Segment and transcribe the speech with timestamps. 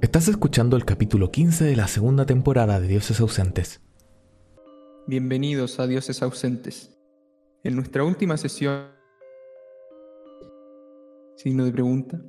[0.00, 3.80] Estás escuchando el capítulo 15 de la segunda temporada de Dioses Ausentes.
[5.08, 6.96] Bienvenidos a Dioses Ausentes.
[7.64, 8.92] En nuestra última sesión...
[11.34, 12.22] Signo de pregunta.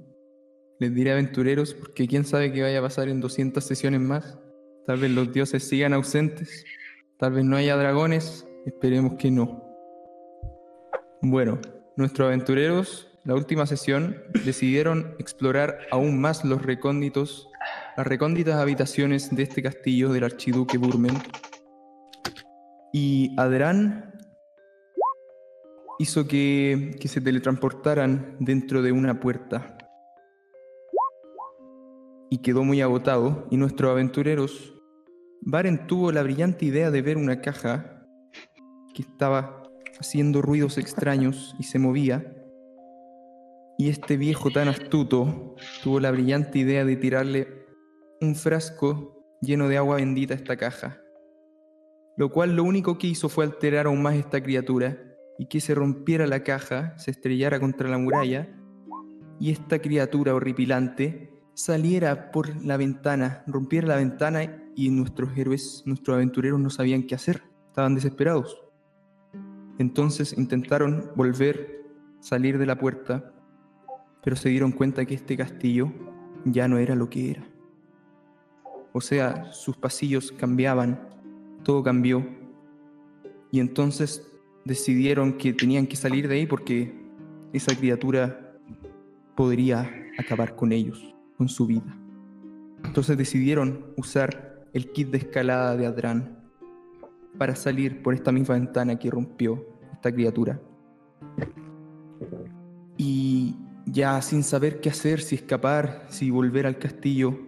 [0.79, 4.39] Les diré aventureros porque quién sabe qué vaya a pasar en 200 sesiones más.
[4.87, 6.65] Tal vez los dioses sigan ausentes.
[7.19, 8.47] Tal vez no haya dragones.
[8.65, 9.63] Esperemos que no.
[11.21, 11.59] Bueno,
[11.97, 17.48] nuestros aventureros, la última sesión, decidieron explorar aún más los recónditos
[17.99, 21.17] las recónditas habitaciones de este castillo del archiduque Burmen.
[22.93, 24.13] Y Adran
[25.97, 29.77] hizo que, que se teletransportaran dentro de una puerta.
[32.29, 34.73] Y quedó muy agotado, y nuestros aventureros,
[35.41, 38.05] Baren tuvo la brillante idea de ver una caja
[38.95, 39.63] que estaba
[39.99, 42.33] haciendo ruidos extraños y se movía.
[43.77, 47.59] Y este viejo tan astuto tuvo la brillante idea de tirarle
[48.21, 51.01] un frasco lleno de agua bendita a esta caja,
[52.17, 54.97] lo cual lo único que hizo fue alterar aún más esta criatura
[55.37, 58.49] y que se rompiera la caja, se estrellara contra la muralla
[59.39, 66.15] y esta criatura horripilante saliera por la ventana, rompiera la ventana y nuestros héroes, nuestros
[66.15, 68.61] aventureros no sabían qué hacer, estaban desesperados.
[69.77, 71.85] Entonces intentaron volver,
[72.19, 73.33] salir de la puerta,
[74.21, 75.89] pero se dieron cuenta que este castillo
[76.43, 77.58] ya no era lo que era.
[78.99, 80.99] O sea, sus pasillos cambiaban,
[81.63, 82.27] todo cambió.
[83.49, 84.29] Y entonces
[84.65, 86.93] decidieron que tenían que salir de ahí porque
[87.53, 88.57] esa criatura
[89.37, 91.97] podría acabar con ellos, con su vida.
[92.83, 96.37] Entonces decidieron usar el kit de escalada de Adran
[97.37, 100.59] para salir por esta misma ventana que rompió esta criatura.
[102.97, 107.47] Y ya sin saber qué hacer, si escapar, si volver al castillo,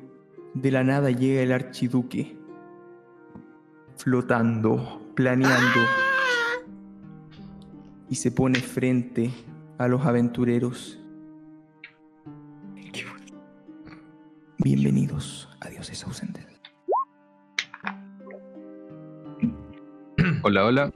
[0.53, 2.37] de la nada llega el archiduque,
[3.95, 5.79] flotando, planeando,
[8.09, 9.31] y se pone frente
[9.77, 10.97] a los aventureros.
[14.57, 16.45] Bienvenidos a Dioses Ausentes.
[20.43, 20.93] Hola, hola.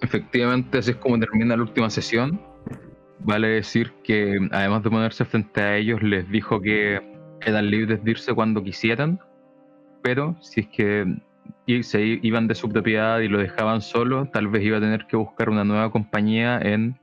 [0.00, 2.40] Efectivamente, así es como termina la última sesión.
[3.20, 7.15] Vale decir que además de ponerse frente a ellos, les dijo que
[7.46, 9.20] eran libres de irse cuando quisieran,
[10.02, 11.16] pero si es que
[11.82, 15.16] se iban de su propiedad y lo dejaban solo, tal vez iba a tener que
[15.16, 16.98] buscar una nueva compañía en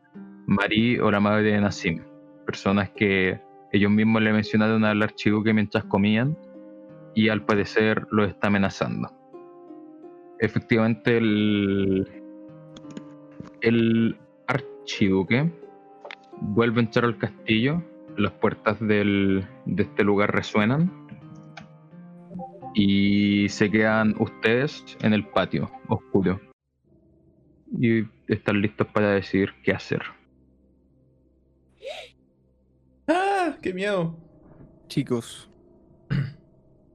[0.45, 2.03] Marí o la madre de Nassim,
[2.45, 3.39] personas que
[3.71, 6.37] ellos mismos le mencionaron al archiduque mientras comían
[7.15, 9.09] y al parecer lo está amenazando.
[10.39, 12.05] Efectivamente, el,
[13.61, 14.17] el
[14.47, 15.49] archiduque
[16.41, 17.81] vuelve a entrar al castillo
[18.17, 20.91] las puertas del, de este lugar resuenan
[22.75, 26.39] y se quedan ustedes en el patio oscuro
[27.79, 30.01] y están listos para decir qué hacer.
[33.07, 33.57] ¡Ah!
[33.61, 34.15] ¡Qué miedo!
[34.87, 35.49] Chicos,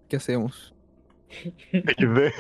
[0.09, 0.75] ¿qué hacemos?
[1.73, 2.33] XD.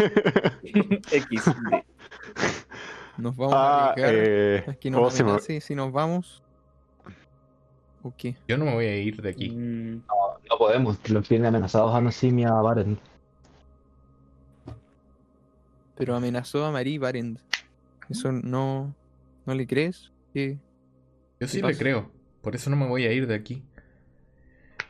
[1.10, 1.50] XD.
[3.18, 5.30] Nos vamos a Ah, eh, Aquí ¿cómo nos se llama?
[5.32, 6.44] amenace si nos vamos.
[8.08, 8.36] ¿O qué?
[8.48, 9.50] Yo no me voy a ir de aquí.
[9.50, 10.02] Mm,
[10.50, 12.98] No podemos, los tienen amenazados a Nassim y a Baren.
[15.94, 17.40] pero amenazó a Marie Barend.
[18.08, 18.94] ¿Eso no,
[19.44, 20.12] no le crees?
[20.32, 20.58] ¿Qué?
[21.40, 22.10] Yo sí ¿Qué le creo.
[22.40, 23.64] Por eso no me voy a ir de aquí.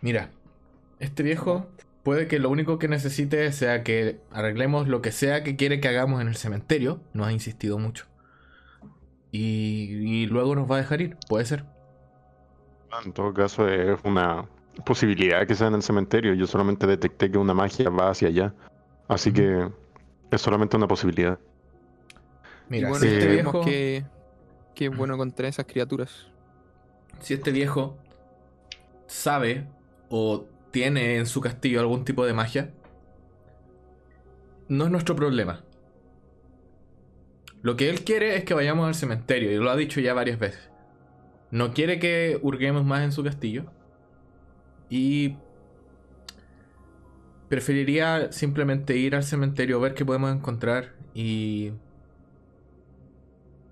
[0.02, 0.30] Mira,
[1.00, 1.66] este viejo
[2.02, 5.88] puede que lo único que necesite sea que arreglemos lo que sea que quiere que
[5.88, 7.00] hagamos en el cementerio.
[7.14, 8.04] No ha insistido mucho.
[9.32, 9.40] Y,
[10.22, 11.16] y luego nos va a dejar ir.
[11.26, 11.64] Puede ser.
[13.04, 14.46] En todo caso, es una
[14.84, 16.34] posibilidad que sea en el cementerio.
[16.34, 18.54] Yo solamente detecté que una magia va hacia allá.
[19.08, 19.68] Así que
[20.30, 21.38] es solamente una posibilidad.
[22.68, 23.64] Mira, y bueno, si este eh, esperemos viejo.
[23.64, 24.04] que,
[24.74, 26.26] que es bueno contra esas criaturas.
[27.20, 27.96] si este viejo
[29.06, 29.66] sabe
[30.10, 32.70] o tiene en su castillo algún tipo de magia,
[34.68, 35.64] no es nuestro problema.
[37.62, 40.38] Lo que él quiere es que vayamos al cementerio, y lo ha dicho ya varias
[40.38, 40.67] veces.
[41.50, 43.64] No quiere que hurguemos más en su castillo.
[44.90, 45.36] Y
[47.48, 51.72] preferiría simplemente ir al cementerio, ver qué podemos encontrar y...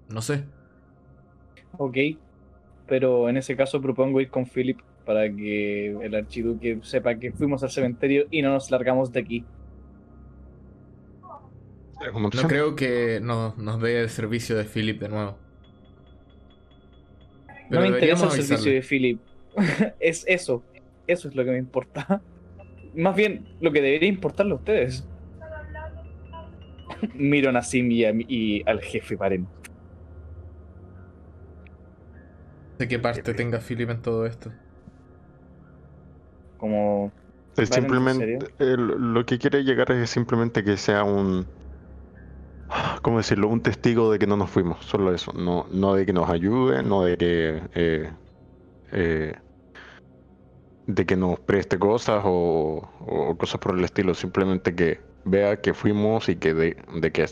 [0.09, 0.45] No sé.
[1.79, 1.97] Ok,
[2.87, 7.63] pero en ese caso propongo ir con Philip para que el archiduque sepa que fuimos
[7.63, 9.45] al cementerio y no nos largamos de aquí.
[12.13, 15.39] Como No creo que nos, nos dé el servicio de Philip de nuevo.
[17.71, 19.21] No me interesa el servicio de Philip.
[20.01, 20.65] es eso.
[21.07, 22.23] Eso es lo que me importa.
[22.95, 25.09] Más bien, lo que debería importarle a ustedes.
[27.15, 29.49] Miro a Nassim y, a mi- y al jefe Baren.
[32.79, 34.53] ¿De qué parte tenga Philip en todo esto?
[36.59, 37.13] Como
[37.57, 41.47] Es Vale, ¿en simplemente, lo que quiere llegar es simplemente que sea un,
[43.03, 43.49] ¿cómo decirlo?
[43.49, 45.33] Un testigo de que no nos fuimos, solo eso.
[45.33, 48.13] No, no de que nos ayude, no de que, eh,
[48.93, 49.35] eh,
[50.87, 54.15] de que nos preste cosas o, o cosas por el estilo.
[54.15, 57.27] Simplemente que vea que fuimos y que de, de que,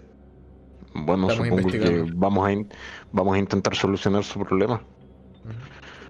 [0.95, 2.69] bueno, Estamos supongo que vamos a, in-
[3.13, 4.83] vamos a intentar solucionar su problema.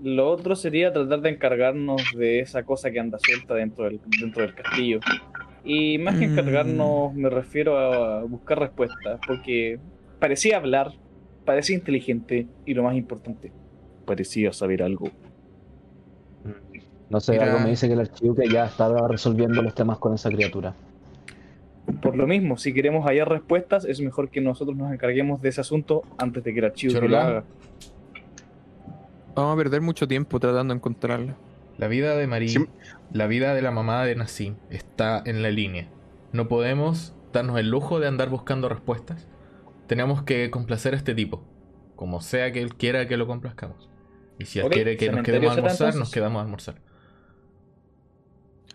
[0.03, 4.43] Lo otro sería tratar de encargarnos de esa cosa que anda suelta dentro del, dentro
[4.43, 5.01] del castillo.
[5.65, 6.33] Y más que Mm.
[6.33, 9.79] encargarnos, me refiero a buscar respuestas, porque
[10.21, 10.93] parecía hablar,
[11.45, 13.51] parecía inteligente y lo más importante,
[14.05, 15.11] parecía saber algo.
[17.09, 17.45] No sé, Mira.
[17.47, 20.75] algo me dice que el archivo que ya estaba resolviendo los temas con esa criatura.
[22.03, 25.61] Por lo mismo, si queremos hallar respuestas, es mejor que nosotros nos encarguemos de ese
[25.61, 27.45] asunto antes de que el archivo lo haga.
[29.35, 31.35] Vamos a perder mucho tiempo tratando de encontrarla.
[31.79, 32.67] La vida de Marie, Sí.
[33.13, 35.89] la vida de la mamá de Nassim está en la línea.
[36.33, 39.27] No podemos darnos el lujo de andar buscando respuestas.
[39.87, 41.45] Tenemos que complacer a este tipo,
[41.97, 43.91] como sea que él quiera que lo complazcamos.
[44.39, 46.77] Y si él quiere que nos quedemos a almorzar, nos quedamos a almorzar.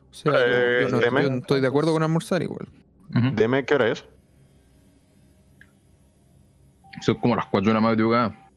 [0.09, 1.23] O sea, yo- Eh, yo, no, deme.
[1.23, 2.67] yo estoy de acuerdo con almorzar igual.
[3.35, 4.05] Deme qué hora es.
[7.01, 8.48] Son como las 4 de la madrugada.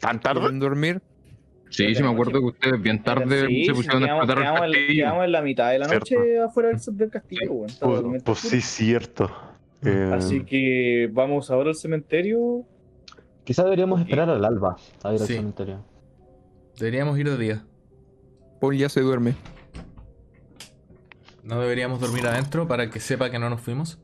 [0.00, 0.40] ¿Tan tarde?
[0.40, 1.02] ¿Quieren dormir?
[1.68, 4.42] Sí, sí, me acuerdo que ustedes bien tarde Sí, se sí, pusieron a explotar el
[4.42, 4.94] quedamos en, castillo.
[5.04, 6.44] quedamos en la mitad de la noche Cierto.
[6.44, 7.50] afuera del, del castillo.
[7.80, 9.30] Pues, pues sí, cierto.
[9.82, 12.64] Eh, Así que vamos ahora al cementerio.
[13.44, 15.22] Quizá deberíamos esperar al alba a ir Sí.
[15.34, 15.84] al cementerio.
[16.78, 17.64] Deberíamos ir de día.
[18.60, 19.34] Paul ya se duerme.
[21.44, 23.98] No deberíamos dormir adentro para que sepa que no nos fuimos.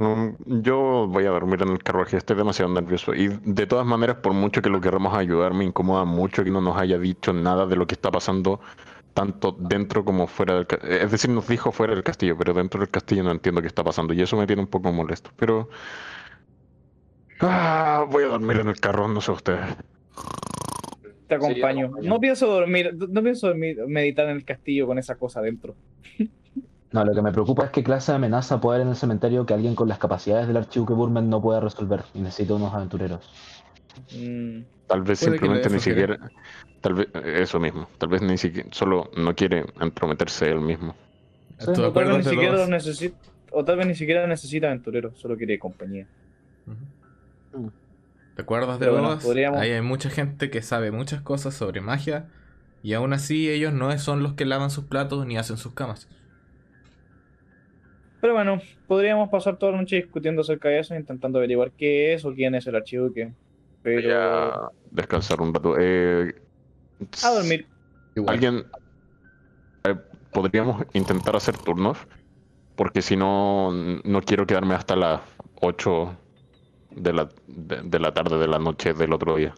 [0.00, 3.14] Mm, Yo voy a dormir en el carruaje, estoy demasiado nervioso.
[3.14, 6.60] Y de todas maneras, por mucho que lo queramos ayudar, me incomoda mucho que no
[6.60, 8.60] nos haya dicho nada de lo que está pasando,
[9.12, 10.92] tanto dentro como fuera del castillo.
[10.94, 13.82] Es decir, nos dijo fuera del castillo, pero dentro del castillo no entiendo qué está
[13.82, 14.14] pasando.
[14.14, 15.30] Y eso me tiene un poco molesto.
[15.36, 15.68] Pero.
[17.40, 19.60] Ah, voy a dormir en el carro, no sé ustedes.
[21.26, 21.90] Te acompaño.
[22.02, 25.74] no pienso dormir, no pienso dormir- meditar en el castillo con esa cosa adentro.
[26.90, 29.44] No, lo que me preocupa es qué clase de amenaza puede haber en el cementerio
[29.44, 32.04] que alguien con las capacidades del archivo que Burman no pueda resolver.
[32.14, 33.28] Y necesita unos aventureros.
[34.16, 36.18] Mm, Tal vez Puede simplemente ni siquiera.
[36.80, 37.88] Tal vez, eso mismo.
[37.98, 38.68] Tal vez ni siquiera.
[38.72, 40.94] Solo no quiere entrometerse él mismo.
[41.62, 43.16] ¿Tú o, tal vez ni de siquiera los- necesita,
[43.50, 46.06] o tal vez ni siquiera necesita aventureros, solo quiere compañía.
[46.66, 47.66] Mm.
[48.36, 52.26] ¿Te acuerdas de bueno, podríamos- Ahí hay mucha gente que sabe muchas cosas sobre magia
[52.82, 56.08] y aún así ellos no son los que lavan sus platos ni hacen sus camas.
[58.20, 62.24] Pero bueno, podríamos pasar toda la noche discutiendo acerca de eso, intentando averiguar qué es
[62.24, 63.26] o quién es el archivo que.
[63.26, 63.32] Voy
[63.82, 64.18] Pero.
[64.20, 65.76] a descansar un rato.
[65.78, 66.34] Eh,
[67.22, 67.66] A dormir.
[68.16, 68.34] Igual.
[68.34, 68.64] ¿Alguien
[69.84, 69.94] eh,
[70.32, 71.96] podríamos intentar hacer turnos?
[72.74, 75.20] Porque si no, no quiero quedarme hasta las
[75.60, 76.16] 8
[76.96, 79.54] de la, de, de la tarde de la noche del otro día.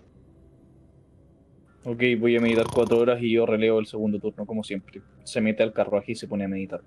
[1.84, 5.00] Ok, voy a meditar cuatro horas y yo releo el segundo turno, como siempre.
[5.24, 6.82] Se mete al carruaje y se pone a meditar.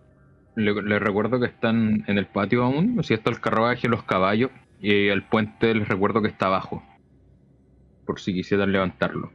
[0.56, 4.52] Le, les recuerdo que están en el patio aún, si está el carruaje, los caballos,
[4.80, 6.84] y el puente les recuerdo que está abajo.
[8.06, 9.32] Por si quisieran levantarlo.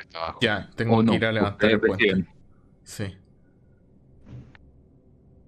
[0.00, 0.38] Está abajo.
[0.42, 2.04] Ya, tengo no, que ir a levantar el puente.
[2.04, 2.28] deciden.
[2.82, 3.16] Sí.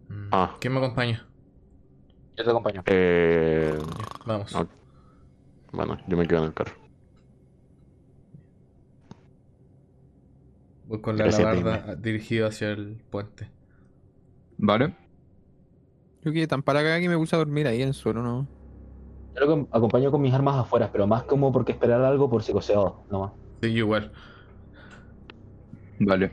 [0.08, 0.56] Mm, Ah.
[0.60, 1.26] ¿Quién me acompaña?
[2.36, 2.82] Yo te acompaño.
[2.86, 4.56] Eh, Ya, vamos.
[5.72, 6.72] Bueno, yo me quedo en el carro.
[10.86, 13.50] Voy con la Gracias, alabarda dirigido hacia el puente.
[14.58, 14.94] ¿Vale?
[16.22, 18.46] Yo quedé tan para acá que me puse a dormir ahí en el suelo, ¿no?
[19.34, 23.02] Yo lo acompaño con mis armas afuera, pero más como porque esperar algo por psicoseado,
[23.10, 23.32] nomás.
[23.62, 24.12] Sí, igual.
[26.00, 26.32] Vale.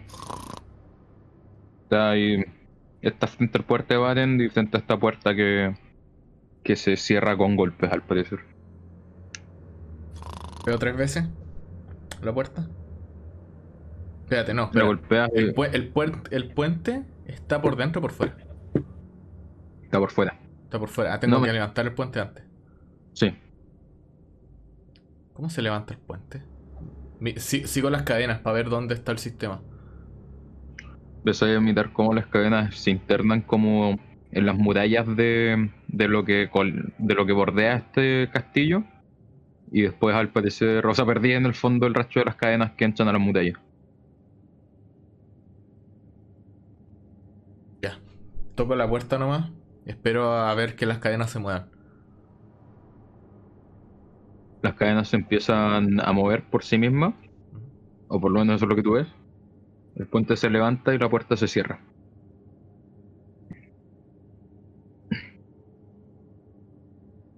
[1.84, 2.44] Está ahí.
[3.02, 5.76] Está frente al puerta de Baten y frente a esta puerta que.
[6.64, 8.40] que se cierra con golpes al parecer.
[10.66, 11.26] ¿Veo tres veces
[12.24, 12.68] la puerta?
[14.24, 14.64] Espérate, no.
[14.64, 14.86] Espera.
[14.86, 18.38] golpea El, puer- el puente está por dentro o por fuera.
[19.84, 20.40] está por fuera.
[20.64, 21.14] Está por fuera.
[21.14, 22.44] Ah, tengo No que me- levantar el puente antes.
[23.14, 23.34] Sí.
[25.34, 26.42] ¿Cómo se levanta el puente?
[27.38, 29.62] Si- sigo las cadenas para ver dónde está el sistema.
[31.42, 33.98] Ahí a mirar cómo las cadenas se internan como
[34.32, 36.50] en las murallas de, de lo que
[37.00, 38.84] de lo que bordea este castillo
[39.72, 42.74] y después al parecer, o sea, perdí en el fondo el rastro de las cadenas
[42.74, 43.58] que entran a las mutallas.
[47.82, 47.98] Ya.
[48.56, 49.52] Toco la puerta nomás.
[49.86, 51.70] Espero a ver que las cadenas se muevan.
[54.62, 57.14] Las cadenas se empiezan a mover por sí mismas,
[58.08, 59.08] o por lo menos eso es lo que tú ves.
[59.96, 61.82] El puente se levanta y la puerta se cierra.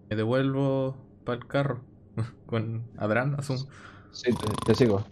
[0.10, 0.96] Me devuelvo
[1.26, 1.82] para el carro.
[2.46, 3.68] Con Adran, asumo.
[4.12, 5.04] Sí, te, te sigo.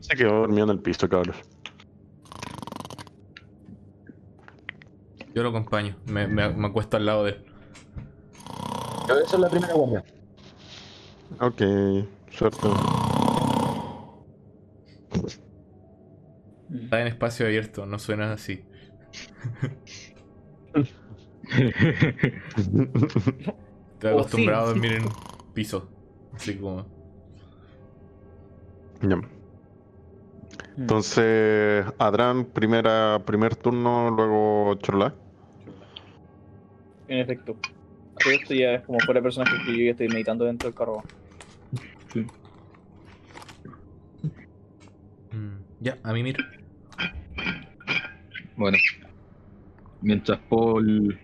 [0.00, 1.36] Se quedó dormido en el piso, cabros.
[5.34, 5.98] Yo lo acompaño.
[6.06, 7.44] Me, me, me acuesto al lado de él.
[9.08, 10.04] Yo esa es la primera guardia.
[11.40, 11.60] Ok,
[12.30, 12.68] suerte.
[16.84, 18.68] Está en espacio abierto, no suena así.
[23.94, 24.68] Estoy Oh, acostumbrado a sí.
[24.68, 25.18] dormir en
[25.52, 25.94] piso.
[26.32, 26.86] Así como.
[29.02, 29.20] Ya.
[30.76, 35.14] Entonces, Adran, primera, primer turno, luego Chorla.
[37.12, 37.54] En efecto.
[38.24, 40.74] Todo esto ya es como fuera de personaje que yo ya estoy meditando dentro del
[40.74, 41.02] carro.
[45.30, 46.38] mm, Ya, a mí mira.
[48.56, 48.78] Bueno,
[50.00, 51.20] mientras Paul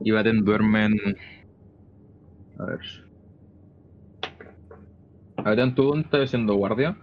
[0.00, 0.96] y Baten duermen.
[2.58, 2.80] A ver.
[5.36, 6.96] Adrián, ¿tú dónde estás haciendo guardia?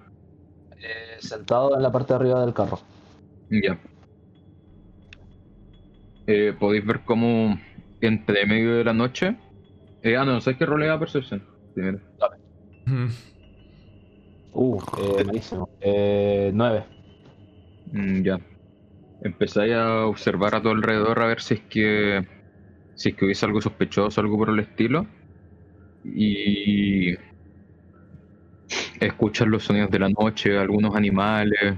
[0.71, 2.79] Eh, sentado en la parte de arriba del carro.
[3.49, 3.79] Ya.
[6.27, 7.57] Eh, Podéis ver cómo
[8.07, 9.35] entre medio de la noche.
[10.01, 11.43] Eh, ah, no, ¿sabes qué rolea percepción?
[11.73, 11.99] Primero.
[12.85, 13.07] Mm,
[14.53, 15.69] Uh, eh, malísimo.
[15.81, 16.85] Eh, 9.
[17.91, 18.39] Mm, ya.
[19.21, 22.27] Empezáis a observar a tu alrededor a ver si es que.
[22.95, 25.07] Si es que hubiese algo sospechoso, algo por el estilo.
[26.03, 27.15] Y.
[28.99, 31.77] Escuchas los sonidos de la noche, algunos animales.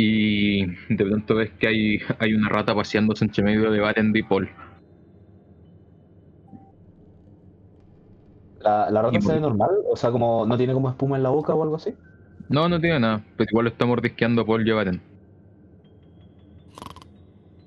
[0.00, 4.22] Y de pronto ves que hay, hay una rata paseándose entre medio de Barend y
[4.22, 4.48] Paul.
[8.60, 9.70] ¿La, la rata se ve por- normal?
[9.90, 11.94] O sea, como no tiene como espuma en la boca o algo así.
[12.48, 15.02] No, no tiene nada, pero igual está mordisqueando Paul y Baren.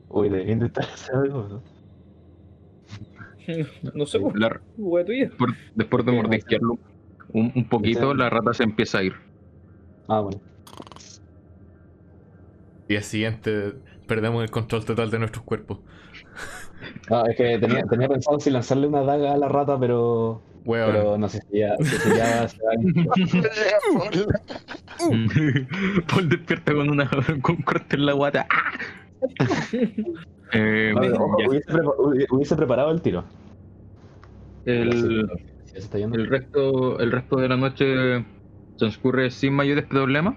[0.07, 1.63] Uy, debería intentar hacer algo, ¿no?
[3.93, 6.79] No sé, pues, La- después, después de mordisquearlo
[7.33, 9.15] un, un poquito, la rata se empieza a ir.
[10.07, 10.39] Ah, bueno.
[12.91, 15.79] Día siguiente perdemos el control total de nuestros cuerpos.
[17.09, 20.41] Ah, es que tenía, tenía pensado si lanzarle una daga a la rata, pero.
[20.65, 20.91] Weón.
[20.91, 22.71] Pero no sé si ya, si ya se va
[26.07, 27.09] Paul despierta con una
[27.41, 28.45] con un corte en la guata.
[28.49, 28.71] ¡Ah!
[30.53, 33.23] Eh, No, ojo, hubiese, prepa- hubi- hubiese preparado el tiro.
[34.65, 35.29] el,
[35.67, 36.17] Ya se está yendo.
[36.17, 38.25] el resto el resto de la noche
[38.77, 40.35] transcurre sin mayores problemas.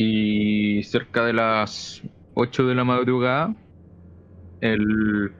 [0.00, 2.00] Y cerca de las
[2.32, 3.52] 8 de la madrugada,
[4.60, 5.34] el,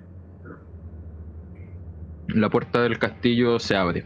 [2.26, 4.04] la puerta del castillo se abre.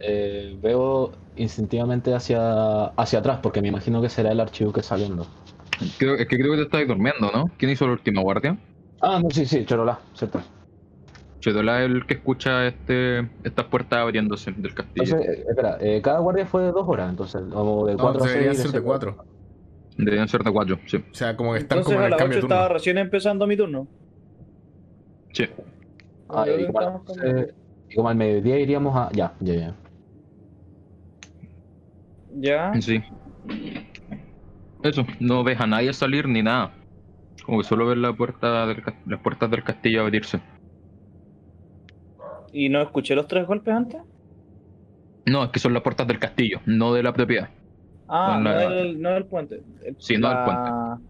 [0.00, 5.26] Eh, veo instintivamente hacia, hacia atrás, porque me imagino que será el archivo que saliendo.
[5.98, 7.52] Creo, es que creo que te estás durmiendo, ¿no?
[7.58, 8.56] ¿Quién hizo la última guardia?
[9.02, 10.40] Ah, no, sí, sí, Chorola, cierto.
[11.48, 15.16] Chedola es el que escucha este, estas puertas abriéndose del castillo.
[15.16, 18.24] Entonces, eh, espera, eh, cada guardia fue de dos horas, entonces, o de No, cuatro
[18.24, 19.24] deberían ser de cuatro.
[19.96, 20.98] Deberían ser de cuatro, sí.
[20.98, 22.54] O sea, como que están Entonces como en el las 8 cambio de turno.
[22.54, 23.88] estaba recién empezando mi turno.
[25.32, 25.46] Sí.
[26.28, 27.54] Ah, y, como eh,
[27.88, 29.10] y como al mediodía iríamos a.
[29.12, 29.74] Ya, ya, ya.
[32.34, 32.72] Ya.
[32.82, 33.02] Sí.
[34.82, 36.72] Eso, no ves a nadie salir ni nada.
[37.44, 40.40] Como que solo ves la puerta del las puertas del castillo abrirse.
[42.52, 44.00] ¿Y no escuché los tres golpes antes?
[45.26, 47.50] No, es que son las puertas del castillo, no de la propiedad.
[48.08, 49.62] Ah, no la- del, no del puente.
[49.84, 51.02] El- Sí, no del las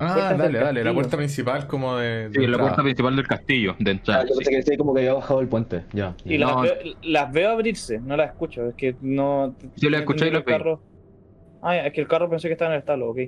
[0.00, 0.82] Ah, dale, dale.
[0.82, 2.28] La puerta principal como de.
[2.28, 4.24] de Sí, la puerta principal del castillo, de Ah, entrada.
[4.28, 5.84] yo pensé que decía como que había bajado el puente.
[5.92, 6.16] Ya.
[6.24, 8.68] Y las, veo, las veo abrirse, no las escucho.
[8.68, 9.56] Es que no.
[9.76, 10.82] Sí, las escuché y las carro.
[11.62, 13.18] Ah, ya, es que el carro pensé que estaba en el establo, ok.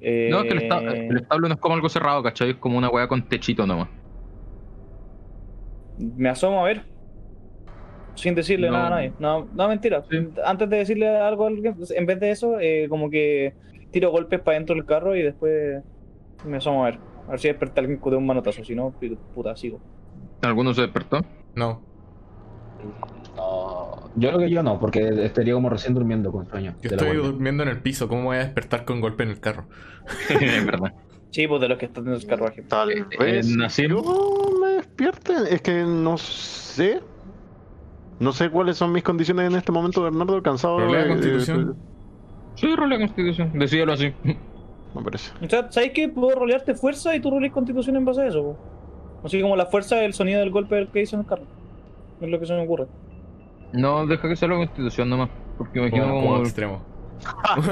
[0.00, 2.50] Eh, No, es que el, esta- el establo no es como algo cerrado, ¿cachai?
[2.50, 3.88] Es como una weá con techito nomás.
[5.98, 6.82] Me asomo a ver.
[8.14, 8.74] Sin decirle No.
[8.74, 9.12] nada a nadie.
[9.18, 10.04] No, no mentira.
[10.10, 10.28] Sí.
[10.44, 13.54] Antes de decirle algo a alguien, pues, en vez de eso, eh, como que
[13.90, 15.82] tiro golpes para dentro del carro y después
[16.44, 16.98] me asomo a ver.
[17.26, 18.62] A ver si desperta alguien de un manotazo.
[18.64, 18.92] Si no,
[19.34, 19.80] puta, sigo.
[20.42, 21.20] ¿Alguno se despertó?
[21.54, 21.82] No.
[23.36, 26.74] No, yo creo que yo no, porque estaría como recién durmiendo con sueño.
[26.82, 27.22] Yo estoy guardia.
[27.32, 28.08] durmiendo en el piso.
[28.08, 29.64] ¿Cómo voy a despertar con golpe en el carro?
[30.40, 30.92] es verdad.
[31.30, 32.62] Sí, pues de los que están en el carruaje.
[32.62, 33.58] Tal vez eh.
[34.96, 35.54] Yo me despierte.
[35.54, 37.00] Es que no sé.
[38.20, 40.42] No sé cuáles son mis condiciones en este momento, Bernardo.
[40.42, 40.78] Cansado.
[40.78, 41.76] Rolea eh, Constitución.
[42.56, 43.50] Sí, role constitución.
[43.58, 44.12] Decídelo así.
[44.24, 44.36] eh,
[44.94, 45.32] me parece.
[45.44, 46.08] O sea, ¿sabes qué?
[46.08, 48.42] Puedo rolearte fuerza y tú roleas constitución en base a eso.
[48.42, 48.58] po.
[49.24, 51.42] Así como la fuerza del sonido del golpe del que hizo en el carro.
[52.20, 52.86] Es lo que se me ocurre.
[53.72, 55.30] No, deja que sea la constitución nomás.
[55.58, 56.36] Porque me imagino Como, como.
[56.42, 56.82] extremo.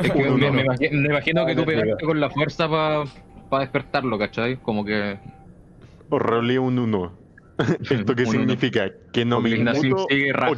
[0.03, 3.05] Es que me, imagino, me imagino que Ah, tú pegaste con la fuerza para
[3.63, 4.57] despertarlo, ¿cachai?
[4.57, 5.19] Como que.
[6.13, 7.13] O rolé un 1.
[7.91, 8.39] ¿Esto qué Un uno.
[8.39, 8.91] significa?
[9.13, 10.09] ¿Que no me inmuto o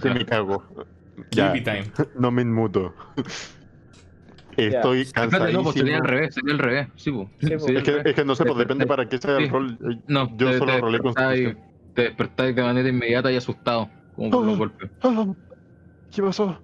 [0.01, 0.65] que me cago?
[1.31, 1.85] Ya, time.
[2.19, 2.93] no me inmuto.
[4.57, 5.59] Estoy cansadísimo.
[5.59, 6.89] no, pues sería al revés, sería al revés.
[6.97, 7.11] Sí.
[7.13, 7.29] Sí.
[7.41, 8.07] Sería Es que, revés.
[8.07, 9.45] es que no sé, pues depende para qué sea sí.
[9.45, 9.79] el rol.
[10.07, 11.59] No, Yo te- solo te rolé constitución.
[11.95, 13.89] Te despertáis de manera inmediata y asustado.
[14.17, 14.59] Como por los Oh.
[14.59, 14.91] golpes.
[15.03, 15.27] Ah,
[16.15, 16.59] ¿Qué pasó?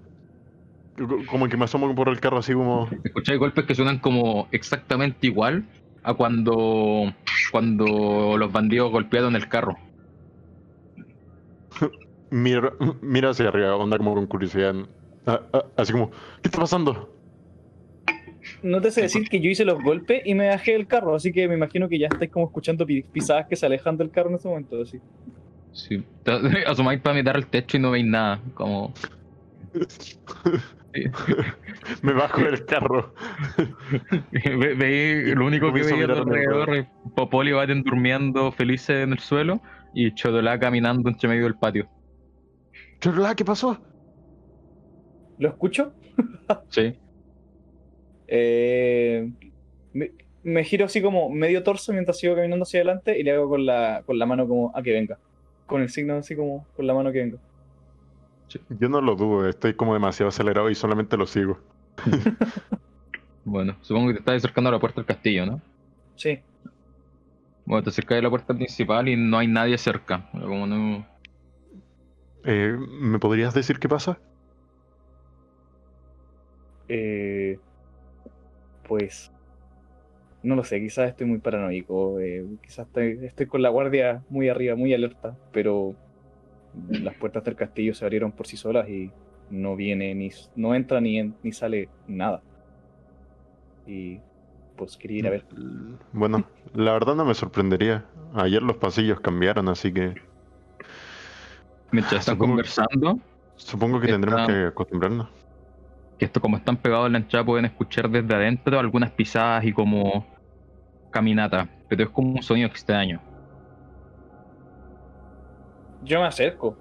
[1.29, 2.89] Como que me asomo por el carro así como...
[3.05, 5.65] Escucháis golpes que suenan como exactamente igual
[6.03, 7.13] a cuando,
[7.53, 9.77] cuando los bandidos golpearon el carro.
[12.33, 14.73] Mira, mira hacia arriba, onda como con curiosidad.
[15.27, 17.13] Ah, ah, así como, ¿qué está pasando?
[18.63, 21.33] No te sé decir que yo hice los golpes y me bajé del carro, así
[21.33, 24.29] que me imagino que ya estáis como escuchando pi- pisadas que se alejan del carro
[24.29, 24.81] en este momento.
[24.81, 25.01] Así.
[25.73, 26.05] Sí.
[26.67, 28.41] Asomáis para mirar el techo y no veis nada.
[28.55, 28.93] Como.
[32.03, 33.15] Me bajo del carro.
[34.33, 38.51] Ve- veis lo único que Comienzo a veis mirar alrededor es Popol y Baten durmiendo
[38.53, 39.61] felices en el suelo
[39.95, 41.89] y Chodolá caminando entre medio del patio.
[43.01, 43.81] Chorla, ¿qué pasó?
[45.39, 45.93] ¿Lo escucho?
[46.71, 46.99] Sí.
[48.27, 49.29] Eh,
[49.93, 50.11] me,
[50.43, 53.67] me giro así como medio torso mientras sigo caminando hacia adelante y le hago con
[53.67, 55.19] la, con la mano como a que venga.
[55.67, 57.39] Con el signo así como con la mano que venga.
[58.69, 61.59] Yo no lo dudo, estoy como demasiado acelerado y solamente lo sigo.
[63.43, 65.61] Bueno, supongo que te estás acercando a la puerta del castillo, ¿no?
[66.15, 66.39] Sí.
[67.65, 70.29] Bueno, te acercas a la puerta principal y no hay nadie cerca.
[70.33, 71.07] Como no.
[72.45, 74.19] Eh, ¿Me podrías decir qué pasa?
[76.89, 77.59] Eh,
[78.87, 79.31] pues
[80.43, 84.49] no lo sé, quizás estoy muy paranoico, eh, quizás estoy, estoy con la guardia muy
[84.49, 85.95] arriba, muy alerta, pero
[86.91, 89.11] las puertas del castillo se abrieron por sí solas y
[89.51, 92.43] no viene ni no entra ni en- ni sale nada.
[93.87, 94.19] Y
[94.77, 95.45] pues quería ir a ver.
[96.13, 98.05] Bueno, la verdad no me sorprendería.
[98.35, 100.15] Ayer los pasillos cambiaron, así que
[101.93, 103.19] Mientras están Supongo- conversando,
[103.57, 105.29] supongo que tendremos que acostumbrarnos.
[106.19, 109.73] que esto como están pegados en la entrada pueden escuchar desde adentro algunas pisadas y
[109.73, 110.25] como
[111.11, 113.21] caminata, pero es como un sonido extraño.
[116.03, 116.77] Yo me acerco.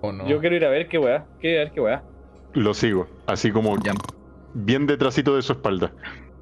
[0.00, 0.26] ¿O no?
[0.28, 2.02] Yo quiero ir a ver qué weá, quiero ir a ver qué weá.
[2.54, 3.92] Lo sigo, así como Ya.
[4.54, 5.92] bien detrásito de su espalda.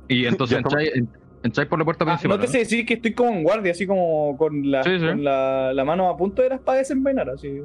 [0.09, 1.09] Y entonces como- entráis, en-
[1.43, 2.39] entráis por la puerta Ah, principal.
[2.39, 5.07] no te sé decir que estoy como en guardia, así como con la, Sí, sí.
[5.07, 7.61] con la, la mano a punto de la espada desenvainar, así.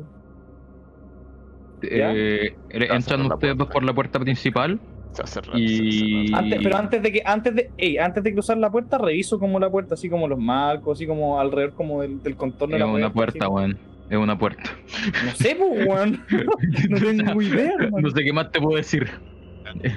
[1.82, 3.74] Eh, Está entran ustedes dos puerta.
[3.74, 4.80] por la puerta principal
[5.18, 6.34] raro, y...
[6.34, 9.60] Antes, pero antes de que, antes de, ey, antes de cruzar la puerta, reviso como
[9.60, 12.86] la puerta, así como los marcos, así como alrededor como del, del contorno de la
[12.88, 13.48] una puerta.
[13.48, 13.78] puerta, weón.
[14.10, 14.64] Es una puerta.
[14.64, 15.26] así.
[15.26, 16.26] No sé, pues, weón.
[16.90, 18.08] No tengo idea, hermano.
[18.08, 19.10] No sé qué más te puedo decir.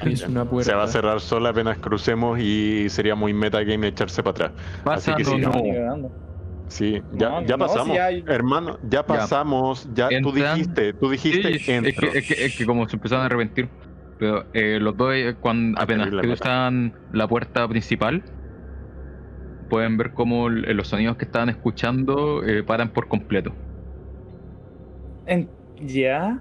[0.05, 0.71] Es una puerta.
[0.71, 4.53] Se va a cerrar sola apenas crucemos y sería muy metagame echarse para atrás.
[4.83, 6.11] Pasa, que no, sí, no.
[6.69, 7.89] Sí, ya, No, ya no, pasamos.
[7.89, 9.89] si ya- Hermano, ya pasamos.
[9.95, 10.55] Ya, tú Entran.
[10.59, 11.59] dijiste, tú dijiste.
[11.59, 13.69] Sí, es, que, es, que, es que como se empezaron a arrepentir.
[14.19, 18.23] Pero eh, los dos, eh, cuando Ah, apenas cruzan la puerta principal,
[19.71, 23.55] pueden ver cómo los sonidos que estaban escuchando eh, paran por completo.
[25.29, 25.49] En-
[25.81, 26.41] ¿Ya?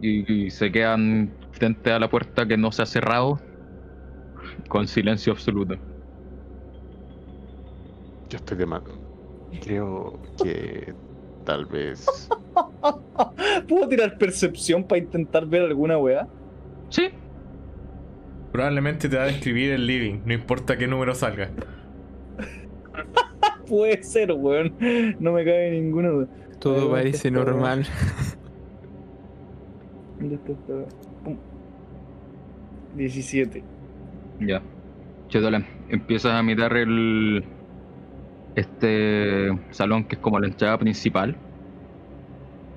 [0.00, 3.40] Y, y se quedan frente a la puerta que no se ha cerrado,
[4.68, 5.76] con silencio absoluto.
[8.28, 8.82] Yo estoy de mal.
[9.60, 10.94] Creo que
[11.44, 12.28] tal vez.
[13.68, 16.28] ¿Puedo tirar percepción para intentar ver alguna weá?
[16.90, 17.10] Sí,
[18.52, 21.50] Probablemente te va a describir el living, no importa qué número salga.
[23.66, 24.76] Puede ser, weón.
[25.18, 26.28] No me cabe ninguna duda.
[26.64, 27.86] Todo parece normal.
[30.18, 30.86] ¿Dónde está esta weá?
[31.24, 31.36] Pum.
[32.96, 33.62] 17.
[34.40, 34.62] Ya.
[35.28, 37.44] Chedola, empiezas a mirar el.
[38.56, 41.36] Este salón que es como la entrada principal.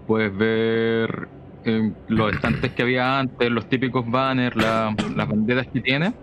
[0.07, 1.27] Puedes ver
[1.65, 6.13] eh, los estantes que había antes, los típicos banners, la- las banderas que tiene.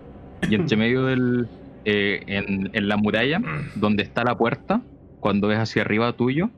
[0.49, 1.47] Y entre medio del.
[1.85, 3.39] eh, en, en la muralla,
[3.75, 4.81] donde está la puerta,
[5.19, 6.49] cuando ves hacia arriba tuyo,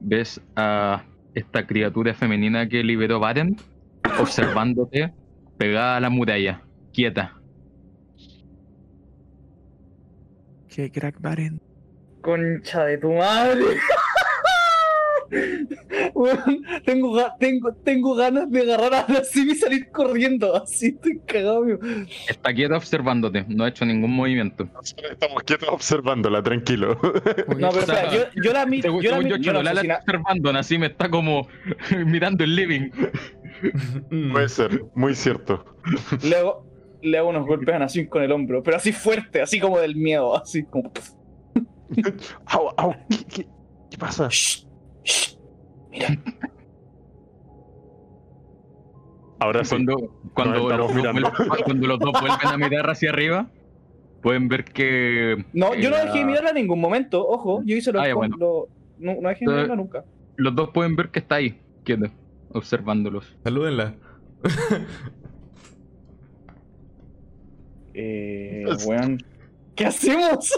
[0.00, 3.56] ves a esta criatura femenina que liberó Varen
[4.20, 5.12] observándote
[5.56, 7.34] pegada a la muralla, quieta.
[10.68, 11.60] Qué crack, Baren.
[12.20, 13.64] Concha de tu madre.
[16.84, 20.56] Tengo, ga- tengo, tengo ganas de agarrar a la y salir corriendo.
[20.56, 21.62] Así estoy cagado.
[21.62, 21.78] amigo.
[22.28, 24.68] Está quieta observándote, no ha hecho ningún movimiento.
[25.10, 26.98] Estamos quietos observándola, tranquilo.
[27.58, 29.74] No, pero O sea, yo, yo la mi- Según, yo la mi- yo, no la
[29.74, 31.48] la- está observando, así me está como
[32.06, 32.90] mirando el living.
[34.10, 34.32] Mm.
[34.32, 35.64] Puede ser, muy cierto.
[36.22, 36.66] le hago,
[37.02, 39.96] le hago unos golpes a Nassim con el hombro, pero así fuerte, así como del
[39.96, 40.92] miedo, así como.
[42.46, 43.46] Au, au, ¿qué, qué-
[43.90, 44.28] qué pasa?
[44.28, 44.64] "Shh,
[45.08, 45.36] shh,
[45.90, 46.08] mira,
[49.40, 49.70] Ahora sí.
[49.70, 49.96] Cuando,
[50.34, 51.22] cuando, los dos vuelven,
[51.64, 53.48] cuando los dos vuelven a mirar hacia arriba,
[54.20, 55.44] pueden ver que.
[55.52, 58.14] No, yo no dejé de mirarla en ningún momento, ojo, yo hice lo, Ah, ya,
[58.14, 58.36] bueno.
[58.36, 58.68] lo-
[58.98, 60.04] no, no dejé de mirarla nunca.
[60.36, 62.10] Los dos pueden ver que está ahí, quieta,
[62.52, 63.36] observándolos.
[63.44, 63.94] Salúdenla.
[67.94, 69.18] Eh, weón.
[69.78, 70.50] ¿Qué hacemos?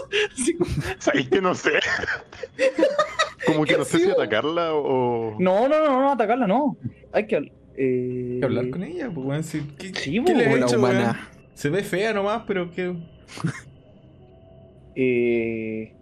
[0.99, 1.73] ¿Sabéis que no sé?
[3.45, 5.35] Como que ¿Qué no sé si atacarla o.
[5.39, 6.75] No, no, no, no, atacarla, no.
[7.13, 9.43] Hay que, eh, Hay que hablar con ella, pues, weón.
[9.43, 10.99] si- ¿Qué, Sí, qué pues, le hecho, humana.
[11.31, 11.51] weón?
[11.53, 12.95] Se ve fea nomás, pero que.
[14.95, 15.93] Eh,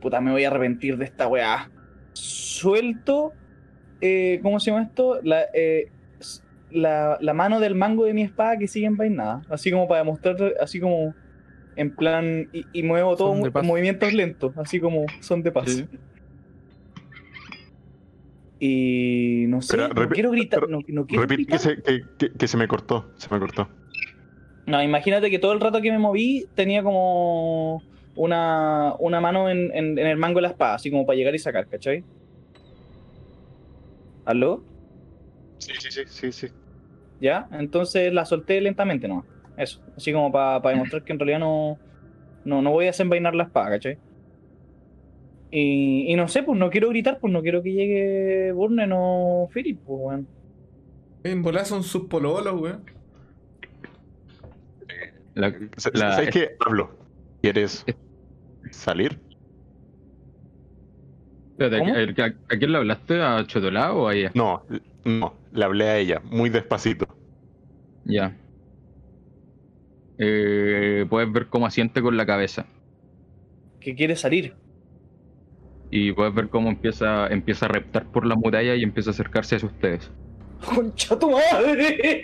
[0.00, 1.70] puta, me voy a arrepentir de esta weá.
[2.14, 3.32] Suelto.
[4.00, 5.20] eh, ¿Cómo se llama esto?
[5.22, 5.88] La, eh,
[6.72, 9.42] la, la mano del mango de mi espada que sigue envainada.
[9.48, 11.14] Así como para demostrar, así como
[11.76, 12.48] en plan.
[12.52, 15.70] Y, y muevo todo movimientos lentos, así como son de paz.
[15.70, 15.86] Sí.
[18.58, 20.68] Y no sé, no quiero gritar.
[20.68, 21.58] No, no quiero Repite que gritar.
[21.58, 23.10] se, que, que- que se me cortó.
[23.16, 23.68] Se me cortó.
[24.66, 27.82] No, imagínate que todo el rato que me moví tenía como
[28.14, 31.34] una, una mano en, en- en el mango de la espada, así como para llegar
[31.34, 32.04] y sacar, ¿cachai?
[34.24, 34.62] ¿Aló?
[35.58, 36.46] Sí, sí, sí, sí, sí.
[37.20, 37.48] ¿Ya?
[37.52, 39.26] Entonces la solté lentamente nomás.
[39.56, 39.80] Eso.
[39.96, 41.78] Así como para demostrar que en realidad no,
[42.44, 43.98] no, no voy a desenvainar la espada, ¿cachai?
[45.50, 49.48] Y, y no sé, pues no quiero gritar, pues no quiero que llegue Burnen o
[49.52, 50.28] Philip, pues weón.
[51.24, 52.84] En volar son sus pololos, weón.
[55.34, 55.48] La-
[55.94, 56.50] la- ¿Sabes qué?
[56.64, 56.90] Hablo.
[57.42, 57.84] ¿Quieres
[58.70, 59.18] salir?
[61.52, 61.94] Espérate, ¿Cómo?
[61.94, 63.20] ¿a, a- a quién le hablaste?
[63.20, 64.32] ¿A Chotolá o a ella?
[64.34, 64.64] No,
[65.04, 65.34] no.
[65.52, 67.06] Le hablé a ella, muy despacito.
[68.04, 68.34] Ya.
[70.24, 72.66] Eh, puedes ver cómo asiente con la cabeza.
[73.80, 74.54] Que quiere salir.
[75.90, 79.56] Y puedes ver cómo empieza, empieza a reptar por la muralla y empieza a acercarse
[79.56, 80.10] hacia ustedes.
[80.64, 82.22] ¡Concha tu madre!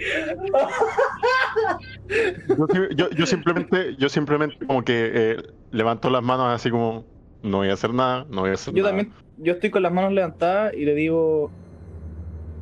[2.49, 5.37] Yo, sim- yo- yo simplemente, yo simplemente como que eh,
[5.73, 7.05] levanto las manos así como
[7.43, 8.97] no voy a hacer nada, no voy a hacer Yo nada.
[8.97, 11.51] también, yo estoy con las manos levantadas y le digo,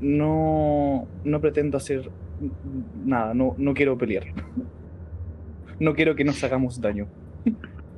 [0.00, 2.10] no, no pretendo hacer
[3.04, 4.24] nada, no, no quiero pelear.
[5.78, 7.06] No quiero que nos hagamos daño.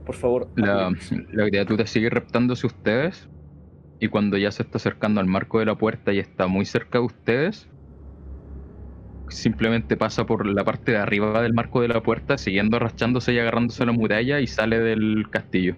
[0.04, 0.48] Por favor.
[0.56, 0.90] La,
[1.32, 3.28] la criatura sigue reptando hacia ustedes.
[4.00, 6.98] Y cuando ya se está acercando al marco de la puerta y está muy cerca
[7.00, 7.68] de ustedes,
[9.28, 13.38] simplemente pasa por la parte de arriba del marco de la puerta, siguiendo arrastrándose y
[13.40, 15.74] agarrándose a la muralla y sale del castillo.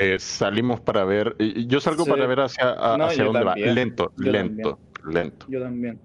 [0.00, 1.34] Eh, salimos para ver.
[1.66, 2.10] Yo salgo Sí.
[2.10, 3.68] para ver hacia, a- No, hacia yo dónde también.
[3.68, 3.72] va.
[3.74, 4.78] Lento, Yo lento,
[5.10, 5.46] lento.
[5.48, 5.98] Yo también.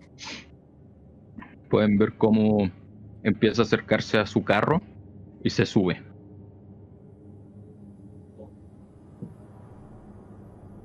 [1.69, 2.71] Pueden ver cómo
[3.23, 4.81] empieza a acercarse a su carro
[5.43, 6.01] y se sube.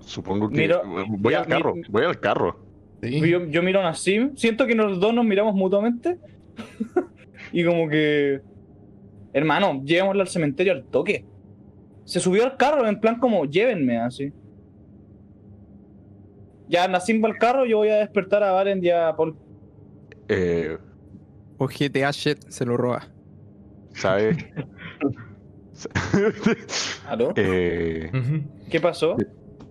[0.00, 0.56] Supongo que.
[0.56, 2.60] Miro- voy ya, al carro, mi- voy al carro.
[3.02, 3.20] Sí.
[3.30, 6.18] Yo, yo miro a Nassim, siento que los dos nos miramos mutuamente.
[7.52, 8.40] y como que.
[9.32, 11.24] Hermano, llevémoslo al cementerio al toque.
[12.04, 14.32] Se subió al carro, en plan como, llévenme, así.
[16.68, 19.36] Ya Nassim va al carro, yo voy a despertar a Valen y a Paul.
[20.28, 20.76] Eh,
[21.58, 23.06] O GTA shit se lo roba.
[23.94, 24.36] ¿Sabes?
[27.08, 27.32] ¿Aló?
[27.36, 28.10] Eh.
[28.70, 29.16] ¿Qué pasó?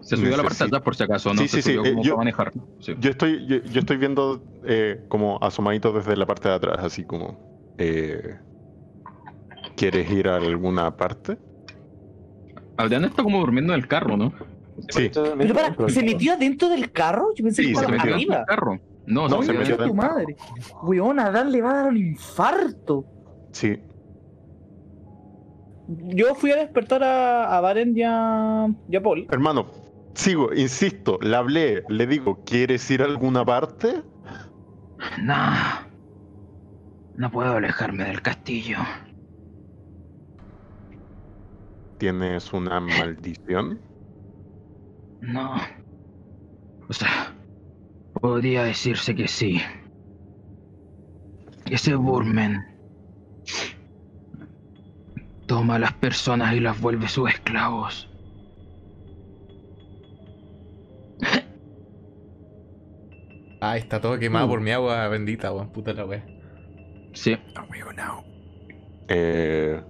[0.02, 1.76] Se subió a la parte de atrás por si acaso, no Sí, se sí, sí,
[1.76, 2.54] subió eh, como yo- para manejar.
[2.80, 2.96] Sí.
[3.00, 7.04] yo estoy, yo, yo estoy viendo eh, como asomadito desde la parte de atrás, así
[7.04, 7.74] como.
[7.78, 8.38] eh,
[9.76, 11.38] ¿Quieres ir a alguna parte?
[12.78, 14.34] Adrián está como durmiendo en el carro, ¿no?
[14.90, 15.10] Sí.
[15.14, 17.28] Pero para, ¿se metió adentro del carro?
[17.36, 18.38] Yo pensé Sí, que se estaba arriba.
[18.38, 18.80] del carro.
[19.08, 19.56] No, No, se se.
[19.58, 20.36] Concha tu madre.
[20.84, 23.06] Weón, a Dan le va a dar un infarto.
[23.52, 23.82] Sí.
[25.88, 29.26] Yo fui a despertar a, a Varen y a, y a Paul.
[29.32, 29.68] Hermano,
[30.14, 34.04] sigo, insisto, le hablé, le digo, ¿quieres ir a alguna parte?
[35.24, 35.54] No.
[37.16, 38.78] No puedo alejarme del castillo.
[41.98, 43.80] ¿Tienes una maldición?
[45.22, 45.56] No.
[46.90, 47.34] O sea,
[48.20, 49.62] podría decirse que sí.
[51.66, 52.66] Ese Burmen
[55.48, 58.08] toma a las personas y las vuelve sus esclavos.
[63.60, 64.50] Ay, está todo quemado Mm.
[64.50, 65.70] por mi agua bendita, weón.
[65.72, 66.24] Puta la wea.
[67.14, 67.36] Sí,
[69.10, 69.82] Eh,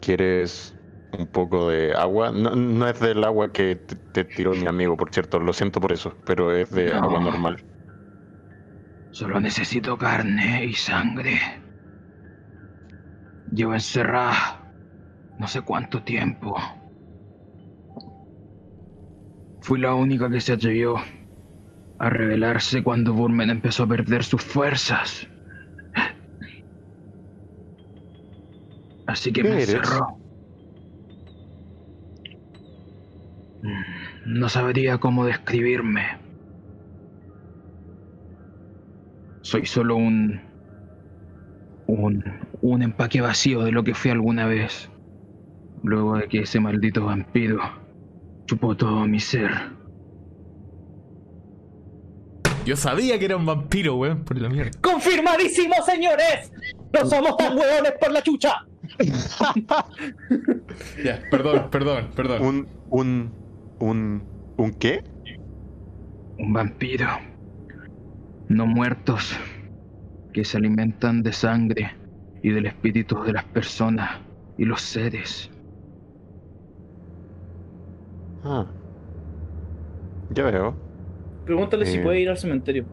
[0.00, 0.74] ¿Quieres
[1.12, 2.30] un poco de agua?
[2.32, 5.38] No, no es del agua que te, te tiró mi amigo, por cierto.
[5.38, 6.98] Lo siento por eso, pero es de No.
[7.00, 7.64] agua normal.
[9.10, 11.38] solo necesito carne y sangre.
[13.50, 14.72] Llevo encerrada
[15.38, 16.56] no sé cuánto tiempo.
[19.60, 20.96] Fui la única que se atrevió
[21.98, 25.28] a rebelarse cuando Burmen empezó a perder sus fuerzas.
[29.06, 30.00] Así que ¿Qué me encerró.
[30.00, 30.18] Mm,
[34.24, 36.18] No sabría cómo describirme.
[39.42, 40.40] Soy solo un.
[41.86, 42.24] un.
[42.60, 44.90] un empaque vacío de lo que fui alguna vez.
[45.82, 47.60] Luego de que ese maldito vampiro
[48.46, 49.50] chupó todo mi ser.
[52.64, 54.70] Yo sabía que era un vampiro, weón, por la mierda.
[54.82, 56.52] ¡Confirmadísimo, señores!
[56.92, 58.66] ¡No somos tan hueones por la chucha!
[61.02, 62.42] Ya, perdón, perdón, perdón.
[62.42, 62.68] Un.
[62.90, 63.32] un.
[63.80, 64.22] Un.
[64.56, 65.04] ¿Un qué?
[66.38, 67.06] Un vampiro.
[68.48, 69.36] No muertos.
[70.32, 71.90] Que se alimentan de sangre
[72.42, 74.10] y del espíritu de las personas
[74.56, 75.50] y los seres.
[78.44, 78.66] Ah.
[80.30, 80.74] Ya veo.
[81.44, 82.02] Pregúntale si Eh.
[82.02, 82.84] puede ir al cementerio.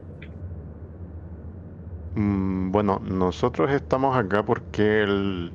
[2.15, 5.51] Mm, bueno, nosotros estamos acá porque el.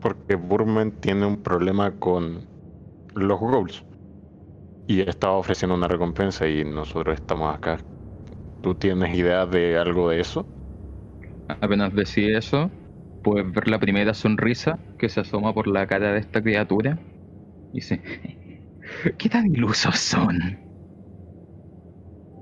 [0.00, 2.46] Porque Burman tiene un problema con
[3.20, 3.84] los Ghouls.
[4.86, 7.78] Y estaba ofreciendo una recompensa y nosotros estamos acá.
[8.62, 10.44] ¿Tú tienes idea de algo de eso?
[11.48, 12.70] Apenas decía eso,
[13.22, 16.98] puedes ver la primera sonrisa que se asoma por la cara de esta criatura.
[17.72, 18.02] Y dice,
[19.18, 20.58] ¿qué tan ilusos son?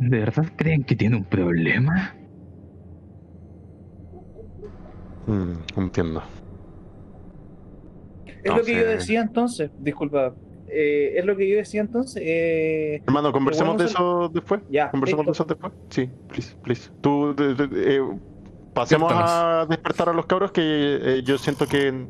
[0.00, 2.14] ¿De verdad creen que tiene un problema?
[5.26, 6.22] Mm, entiendo.
[8.42, 9.70] Es lo que yo decía entonces.
[9.78, 10.34] Disculpa.
[10.70, 12.22] Eh, es lo que yo decía entonces.
[12.24, 14.60] Eh, Hermano, conversemos bueno, de eso después.
[14.70, 14.90] ya.
[14.90, 15.72] Conversemos de eso después.
[15.90, 16.90] Sí, please, please.
[17.00, 18.02] Tú, de- de- eh,
[18.74, 22.06] pasemos a despertar a los cabros que eh, yo siento que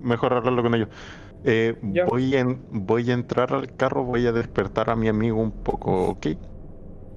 [0.00, 0.88] mejor hablarlo con ellos.
[1.44, 2.04] Eh, Ya.
[2.06, 6.08] voy, en, voy a entrar al carro, voy a despertar a mi amigo un poco,
[6.08, 6.26] ¿ok?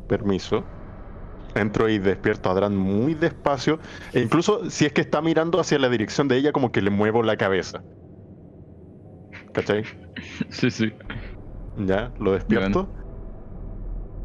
[0.07, 0.63] Permiso.
[1.55, 3.79] Entro y despierto a Adran muy despacio.
[4.13, 6.91] E incluso si es que está mirando hacia la dirección de ella, como que le
[6.91, 7.81] muevo la cabeza.
[9.61, 9.83] ¿Cachai?
[10.51, 10.91] Sí, sí.
[11.75, 12.91] Ya, lo despierto.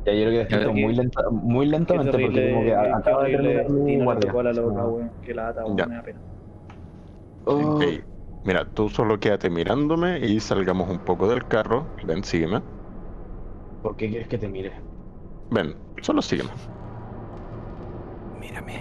[0.07, 3.31] Ya yo creo que despierto muy, lenta, muy lentamente porque como que a- acaba de
[3.31, 4.33] terminar mi guardia.
[4.43, 4.89] la loca, No.
[4.89, 5.13] weón.
[5.23, 5.87] Que lata, weón, Ya.
[5.87, 6.21] me da pena.
[7.47, 7.85] Oh, Ok,
[8.43, 11.95] Mira, tú solo quédate mirándome y salgamos un poco del carro.
[12.03, 12.65] Ven, sígueme.
[13.81, 14.73] ¿Por qué quieres que te mire?
[15.51, 16.51] Ven, solo sígueme.
[18.41, 18.75] Mírame.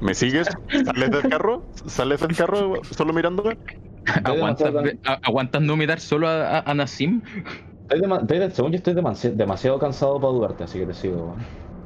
[0.00, 0.48] ¿Me sigues?
[0.84, 1.68] ¿Sales del carro?
[1.86, 3.58] ¿Sales del carro solo mirándome?
[4.24, 7.22] ¿Aguantas, demasiado ve- a- ¿Aguantas no mirar solo a, a, a Nassim?
[7.82, 11.34] Estoy dema- estoy- según yo estoy demasi- demasiado cansado para dudarte, así que te sigo.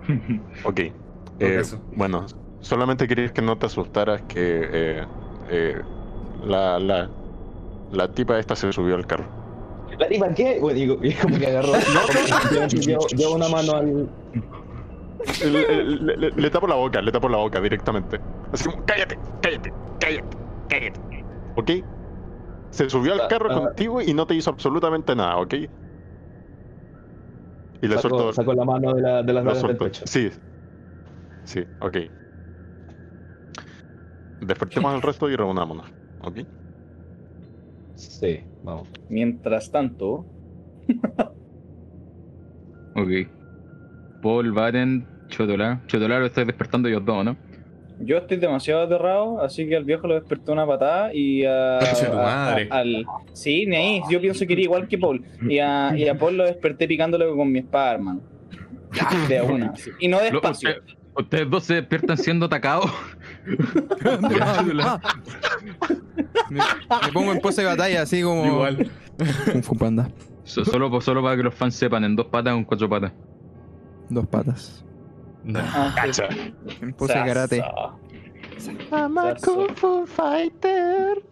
[0.64, 0.80] Ok.
[0.80, 0.92] Eh,
[1.60, 1.80] eso.
[1.96, 2.26] bueno,
[2.60, 5.04] solamente quería que no te asustaras que eh,
[5.50, 5.82] eh,
[6.44, 7.10] la, la,
[7.90, 9.24] la tipa esta se subió al carro.
[9.98, 10.58] ¿La tipa qué?
[10.60, 11.72] Bueno, digo, y como que agarró.
[12.68, 14.08] llevo, llevo una mano al.
[15.42, 18.20] Le, le- le- le tapo la boca, le tapo la boca directamente.
[18.52, 20.36] Así como, cállate, cállate, cállate,
[20.68, 21.00] cállate.
[21.56, 21.70] ¿Ok?
[22.74, 23.54] Se subió al Ah, carro ah.
[23.54, 25.54] contigo y no te hizo absolutamente nada, ¿ok?
[27.80, 28.52] Y le Saco, suelto.
[28.52, 30.02] la mano de, la, de las del pecho.
[30.06, 30.30] Sí.
[31.44, 31.96] Sí, ok.
[34.40, 36.38] Despertemos al resto y reunámonos, ¿ok?
[37.94, 38.88] Sí, vamos.
[39.08, 40.26] Mientras tanto,
[42.96, 43.10] Ok.
[44.20, 45.84] Paul, Baren, Chotola.
[45.86, 47.43] Chotola lo estoy despertando ellos dos, ¿no?
[48.00, 52.06] Yo estoy demasiado aterrado, así que al viejo lo despertó una patada y a, Conche
[52.06, 52.68] tu a- madre.
[52.70, 56.08] a- al sí, ni ahí, yo pienso que era igual que Paul y a, y
[56.08, 58.20] a Paul lo desperté picándole con mi espada, hermano.
[59.28, 59.90] De una, así.
[60.00, 60.68] y no Lo- despacio.
[60.70, 60.82] usted-
[61.16, 62.90] ustedes dos se despiertan siendo atacados.
[66.50, 66.60] Me,
[67.06, 68.44] me pongo en pose de batalla, así como.
[68.46, 68.90] Igual.
[69.62, 70.08] Fu Panda.
[70.44, 73.12] So- solo, solo para que los fans sepan, en dos patas o en cuatro patas.
[74.10, 74.84] Dos patas.
[75.44, 75.60] No.
[75.62, 76.22] Ah, sí.
[76.80, 77.58] En pose de karate.
[77.58, 81.22] Sa- sa- sa- Fu Fighter.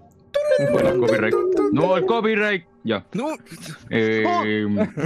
[0.73, 1.35] Bueno, el copyright.
[1.73, 2.65] No, el copyright.
[2.85, 3.07] Ya.
[3.15, 3.29] No.
[3.91, 4.25] Eh,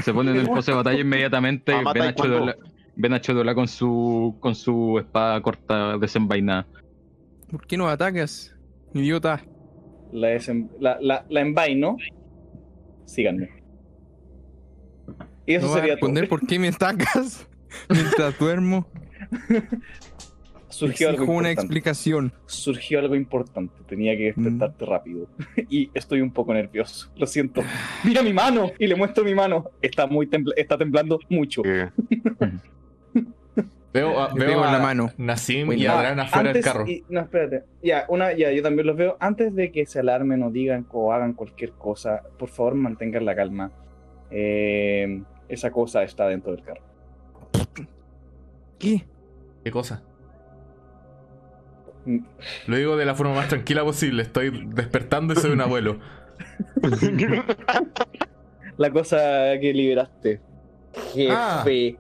[0.02, 1.72] se ponen en el pose de batalla inmediatamente.
[1.94, 2.14] Ven, a.
[2.14, 2.56] Chodola,
[2.96, 6.66] ven a Chodola con su, con su espada corta desenvainada.
[7.50, 8.56] ¿Por qué nos atacas?
[8.94, 9.42] Idiota.
[10.12, 11.96] La, desem- la, la, la envaino.
[13.04, 13.50] Síganme.
[15.46, 16.08] Y eso no a sería todo.
[16.08, 17.46] responder por qué me atacas
[17.88, 18.86] mientras duermo.
[20.68, 21.60] Surgió algo una importante.
[21.62, 22.32] explicación.
[22.44, 23.74] Surgió algo importante.
[23.88, 24.88] Tenía que despertarte Mm.
[24.88, 25.28] rápido.
[25.70, 27.10] y estoy un poco nervioso.
[27.16, 27.62] Lo siento.
[28.04, 28.70] Mira mi mano.
[28.78, 29.70] Y le muestro mi mano.
[29.80, 31.62] Está muy está temblando mucho.
[33.94, 35.10] Veo, a, veo a la mano.
[35.16, 35.72] Bueno.
[35.72, 36.86] y afuera del carro.
[36.86, 37.62] y- no, espérate.
[37.82, 39.16] Ya, una, ya, yo también los veo.
[39.20, 43.34] Antes de que se alarmen o digan o hagan cualquier cosa, por favor mantengan la
[43.34, 43.72] calma.
[44.30, 46.82] Eh, esa cosa está dentro del carro.
[48.78, 49.04] ¿Qué?
[49.64, 50.02] ¿Qué cosa?
[52.04, 52.18] Mm.
[52.66, 54.22] Lo digo de la forma más tranquila posible.
[54.22, 55.98] Estoy despertando y soy un abuelo.
[58.76, 59.18] La cosa
[59.60, 60.40] que liberaste.
[61.14, 61.96] Jefe.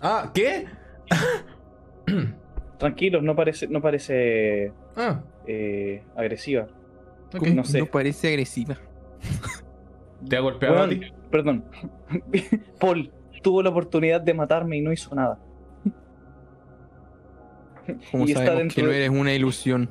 [0.00, 0.66] Ah, ¿qué?
[2.78, 6.68] Tranquilos, no parece, no parece Ah, eh, agresiva.
[7.32, 7.38] ok.
[7.38, 7.80] ¿Cómo no sé.
[7.80, 8.76] no parece agresiva?
[10.28, 11.00] ¿Te ha golpeado a ti?
[11.30, 11.64] perdón.
[12.80, 13.10] Paul
[13.42, 15.38] tuvo la oportunidad de matarme y no hizo nada.
[18.10, 19.90] Como Y está sabemos dentro que no eres una ilusión.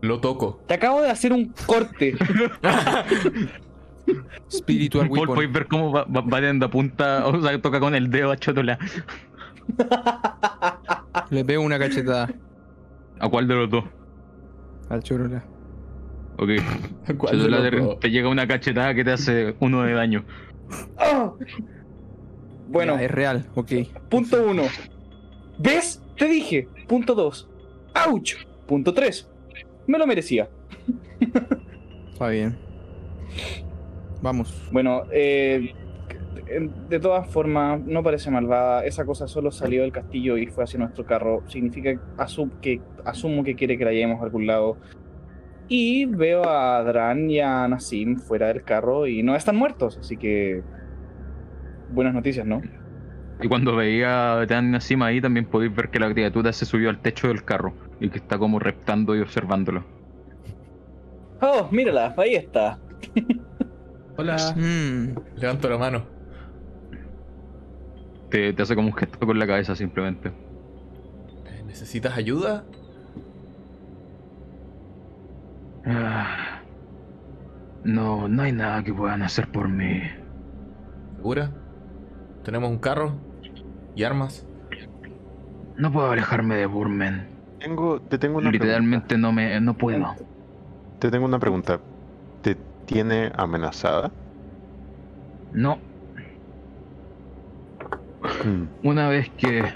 [0.00, 0.60] Lo toco.
[0.66, 2.14] Te acabo de hacer un corte.
[4.50, 5.34] Spiritual Paul, Weapon.
[5.36, 8.78] podéis ver cómo va, va, punta, o sea, toca con el dedo a Chotola.
[11.30, 12.28] Le pego una cachetada
[13.20, 13.84] ¿A cuál de los dos?
[14.90, 15.44] al chorola.
[16.36, 16.50] Ok.
[17.16, 18.00] ¿Cuál de Chotola los te, dos?
[18.00, 20.24] te llega una cachetada que te hace uno de daño.
[20.98, 21.32] ¡Ah!
[22.68, 23.70] Bueno, Ya, es real, ok.
[24.08, 24.62] punto uno.
[25.58, 26.02] ¿Ves?
[26.18, 26.68] Te dije.
[26.88, 27.48] Punto dos.
[27.94, 28.34] ¡Auch!
[28.66, 29.28] Punto tres.
[29.86, 30.48] Me lo merecía.
[32.12, 32.56] Está bien.
[34.20, 34.68] Vamos.
[34.70, 35.74] Bueno, eh,
[36.88, 38.84] de todas formas, no parece malvada.
[38.84, 41.42] Esa cosa solo salió del castillo y fue hacia nuestro carro.
[41.48, 44.76] Significa asum- que asumo que quiere que la llevemos a algún lado.
[45.68, 50.16] Y veo a Adran y a Nassim fuera del carro y no están muertos, así
[50.16, 50.60] que
[51.92, 52.60] buenas noticias, ¿no?
[53.42, 56.90] Y cuando veía a Dan encima ahí, también podéis ver que la criatura se subió
[56.90, 59.84] al techo del carro y que está como reptando y observándolo.
[61.40, 62.78] Oh, mírala, ahí está.
[64.16, 64.36] Hola.
[64.56, 66.06] Mm, Levanto la mano.
[68.30, 70.32] Te, te hace como un gesto con la cabeza simplemente.
[71.66, 72.64] ¿Necesitas ayuda?
[75.84, 76.60] Ah,
[77.84, 80.00] No, no hay nada que puedan hacer por mí.
[81.16, 81.50] ¿Segura?
[82.44, 83.31] ¿Tenemos un carro?
[83.94, 84.46] ¿Y armas?
[85.76, 87.28] No puedo alejarme de Burmen.
[87.58, 90.16] tengo, te tengo una Literalmente no me no puedo.
[90.16, 90.26] pregunta.
[90.98, 91.80] Te tengo una pregunta.
[92.42, 94.14] ¿Te tiene amenazada?
[95.52, 95.78] No,
[98.44, 99.74] Mm, una vez que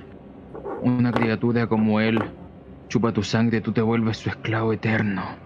[0.81, 2.35] una criatura como él
[2.88, 5.40] chupa tu sangre, tú te vuelves su esclavo eterno.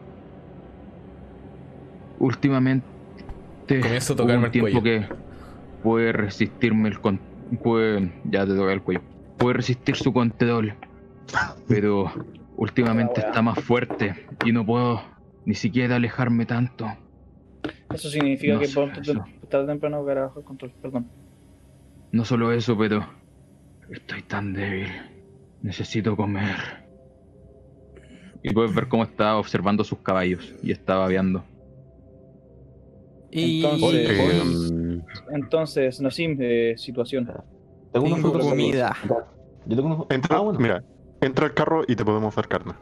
[2.18, 2.85] Últimamente
[3.80, 4.83] Comienzo a hubo tocarme un el tiempo cuello.
[4.83, 5.09] que
[5.83, 9.02] puede resistirme el con puede ya te toca el cuello.
[9.38, 10.74] Puede resistir su control.
[11.68, 12.10] Pero
[12.56, 15.00] últimamente Ah, está más fuerte y no puedo
[15.44, 16.86] ni siquiera alejarme tanto.
[17.92, 19.00] Eso significa No que pronto
[19.48, 20.72] tarde o temprano quedará bajo el control.
[20.82, 21.08] Perdón.
[22.12, 23.06] No solo eso, pero
[23.90, 24.88] estoy tan débil.
[25.62, 26.56] Necesito comer.
[28.42, 31.44] Y puedes ver cómo está observando sus caballos y está babeando.
[33.30, 34.16] Y Entonces- eh,
[35.32, 37.30] Entonces, Nassim, eh, situación.
[37.92, 38.94] Tengo frutos comida.
[39.66, 40.06] Yo tengo unos...
[40.10, 40.58] entra, Ah, bueno.
[40.60, 40.84] Mira,
[41.20, 42.72] entra al carro y te podemos dar carne.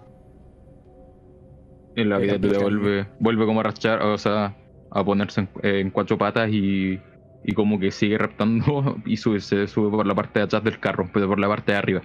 [1.96, 4.56] En la vida te devuelve, vuelve como a rachar, o sea,
[4.90, 7.00] a ponerse en, en cuatro patas y,
[7.44, 10.78] y como que sigue raptando y sube, se sube por la parte de atrás del
[10.78, 12.02] carro, pero por la parte de arriba.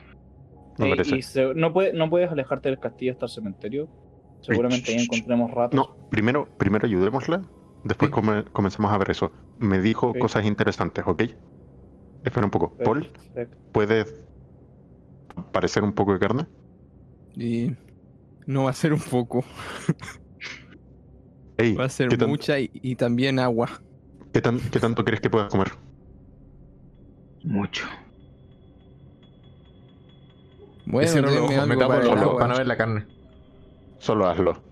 [0.79, 1.17] Me parece.
[1.17, 3.87] y se- no, puede- no puedes alejarte del castillo hasta el cementerio.
[4.41, 5.75] Seguramente ahí encontremos ratos.
[5.75, 7.43] No, primero, primero ayudémosla.
[7.83, 8.13] Después Sí.
[8.13, 9.31] come- comencemos a ver eso.
[9.57, 11.23] Me dijo cosas interesantes, ¿ok?
[12.23, 12.75] Espera un poco.
[12.83, 13.11] Paul.
[13.71, 14.13] ¿puedes
[15.51, 16.47] parecer un poco de carne?
[17.35, 17.71] y
[18.47, 19.45] no va a ser un poco,
[21.57, 23.83] Ey, va a ser ¿qué, tan- mucha y, y también agua.
[24.33, 25.71] qué tan- qué tanto crees que puedas comer?
[27.43, 27.87] Mucho.
[30.85, 33.07] Bueno, Cierro los ojos, me tapo los ojos para no ver la carne.
[33.99, 34.63] Solo hazlo.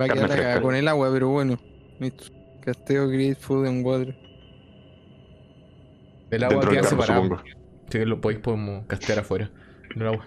[0.00, 1.56] Va a carne quedar cagada con el agua, pero bueno.
[1.98, 2.26] Listo.
[2.72, 4.14] Casteo Great Food and Water.
[6.30, 7.22] El agua Dentro del queda separado.
[7.24, 7.42] supongo.
[7.90, 9.50] Que lo podéis podemos castear afuera.
[9.94, 10.26] En el agua.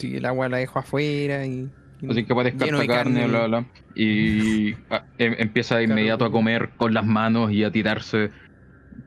[0.00, 1.68] El la dejo afuera y.
[2.08, 3.66] Así que aparezca esta carne, bla, bla.
[3.96, 8.30] Y ah, em- empieza de inmediato a comer con las manos y a tirarse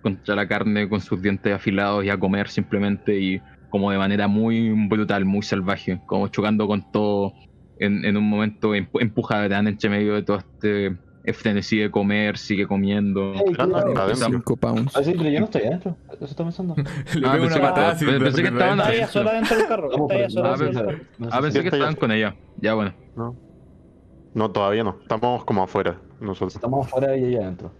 [0.01, 3.17] contra la carne con sus dientes afilados y a comer simplemente.
[3.19, 7.33] Y como de manera muy brutal, muy salvaje, como chocando con todo.
[7.79, 10.97] En, en un momento empu- empuja a Dan entre medio de todo este
[11.33, 13.33] frenesí de comer, sigue comiendo.
[13.33, 14.09] Ey, Ah.
[14.15, 14.95] 5 pounds.
[14.95, 15.95] Ah, sí, pero yo no estoy adentro.
[16.13, 16.75] Eso está pensando.
[17.15, 18.05] Le Ah, pensé una que- patada así.
[18.05, 19.91] pensé de- que de- estaban de- Está ella sola dentro del carro.
[19.91, 20.97] Está ella sola Ah, del pensé- carro.
[21.31, 22.35] Ah, pensé que estaban con ella.
[22.61, 22.93] Ya bueno.
[23.15, 23.35] No.
[24.33, 24.97] No, todavía no.
[25.01, 26.55] Estamos como afuera nosotros.
[26.55, 27.71] Estamos afuera y ella adentro.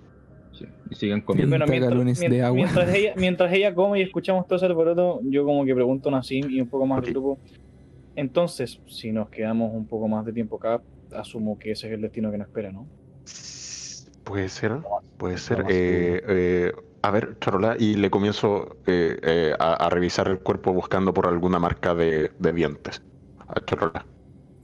[0.54, 1.52] Sí, Y siguen comiendo.
[1.52, 2.56] Bueno, 30 mientras, de agua.
[2.56, 6.14] mientras ella, mientras ella come y escuchamos todo ese alboroto, yo como que pregunto a
[6.14, 7.38] Nassim y un poco más al grupo.
[8.16, 10.82] Entonces, si nos quedamos un poco más de tiempo acá,
[11.16, 12.88] asumo que ese es el destino que nos espera, ¿no?
[14.24, 14.78] Puede ser,
[15.18, 15.62] puede ser.
[15.70, 16.72] Eh, eh,
[17.02, 21.28] a ver, Charola, y le comienzo eh, eh, a, a revisar el cuerpo buscando por
[21.28, 23.02] alguna marca de, de dientes.
[23.48, 24.06] A Charola.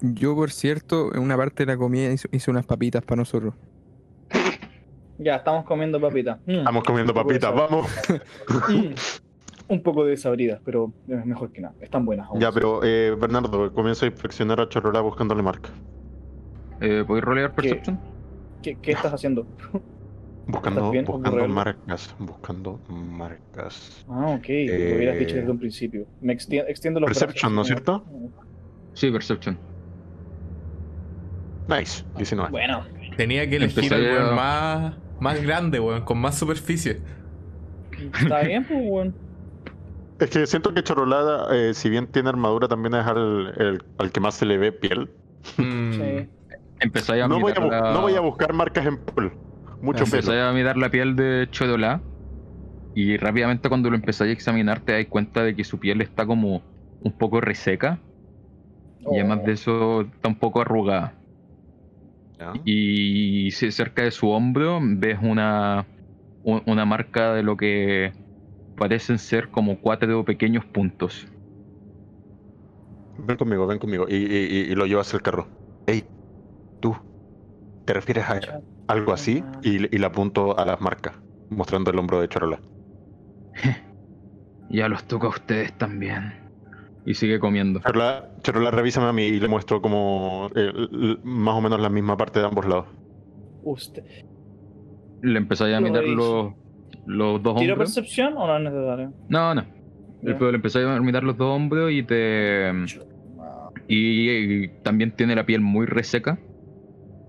[0.02, 3.54] Yo, por cierto, en una parte de la comida hice, hice unas papitas para nosotros.
[5.18, 6.40] Ya, estamos comiendo papitas.
[6.46, 7.88] Mm, Estamos comiendo papitas, vamos.
[9.70, 11.74] Mm, un poco desabridas, pero es mejor que nada.
[11.80, 12.42] Están buenas aún.
[12.42, 15.70] Ya, pero eh, Bernardo, comienzo a inspeccionar a Charola buscándole marca.
[16.82, 17.98] Eh, ¿Podéis rolear Perception?
[17.98, 18.04] ¿Qué,
[18.82, 19.46] qué estás haciendo?
[20.46, 24.06] Buscando, buscando marcas, buscando marcas.
[24.10, 24.48] Ah, ok.
[24.48, 26.06] Lo hubieras dicho Eh, desde un principio.
[26.22, 28.06] Me extiendo, extiendo los Perception, brazos, ¿no es cierto?
[28.94, 29.58] Sí, Perception.
[31.68, 32.52] Nice, 19.
[32.52, 32.84] Bueno,
[33.16, 37.00] Tenía que elegir Empecé el weón a- más, más grande, weón, con más superficie.
[38.22, 39.14] está bien, pues, bueno.
[40.20, 44.12] Es que siento que Charolada, eh, si bien tiene armadura, también es al, el- al
[44.12, 45.10] que más se le ve piel.
[45.58, 46.30] Mm, Sí.
[46.84, 49.32] Empezáis a No voy a, mirar bu- la- no voy a buscar marcas en piel.
[49.82, 50.32] Mucho pelo.
[50.42, 52.02] a mirar la piel de Chodolá
[52.94, 56.26] y rápidamente cuando lo empezáis a examinar te das cuenta de que su piel está
[56.26, 56.62] como
[57.02, 58.00] un poco reseca
[59.00, 59.46] y además Oh.
[59.48, 61.14] de eso está un poco arrugada.
[62.40, 62.54] Ya.
[62.66, 65.86] Y ce- cerca de su hombro ves una,
[66.44, 68.14] una marca de lo que
[68.76, 71.28] parecen ser como cuatro pequeños puntos.
[73.18, 74.06] Ven conmigo, ven conmigo.
[74.10, 75.48] Y, y- lo llevo hacia el carro.
[75.86, 76.04] Ey,
[76.84, 76.96] tú,
[77.86, 78.40] ¿te refieres a
[78.88, 79.42] algo así?
[79.64, 81.16] Y, y le apunto a las marcas,
[81.50, 82.60] mostrando el hombro de Charola.
[84.70, 86.34] Ya los toca a ustedes también.
[87.06, 87.80] Y sigue comiendo.
[87.82, 90.72] Charola, Charola, revísame a mí y le muestro como eh,
[91.24, 92.88] más o menos la misma parte de ambos lados.
[93.62, 94.04] Usted.
[95.22, 96.54] Le empezáis a Lo mirar los,
[97.06, 97.94] los dos ¿Tiro hombros.
[97.94, 99.14] percepción o no es necesario?
[99.30, 99.64] No, no.
[100.24, 102.72] Le empezáis a mirar los dos hombros y te.
[103.88, 106.40] Y, y también tiene la piel muy reseca.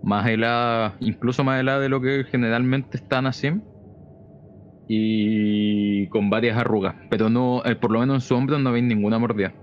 [0.04, 3.50] Más helada, incluso más helada de lo que generalmente están así.
[4.86, 6.94] Y con varias arrugas.
[7.08, 9.54] Pero no, eh, por lo menos en su hombro no veis ninguna mordida.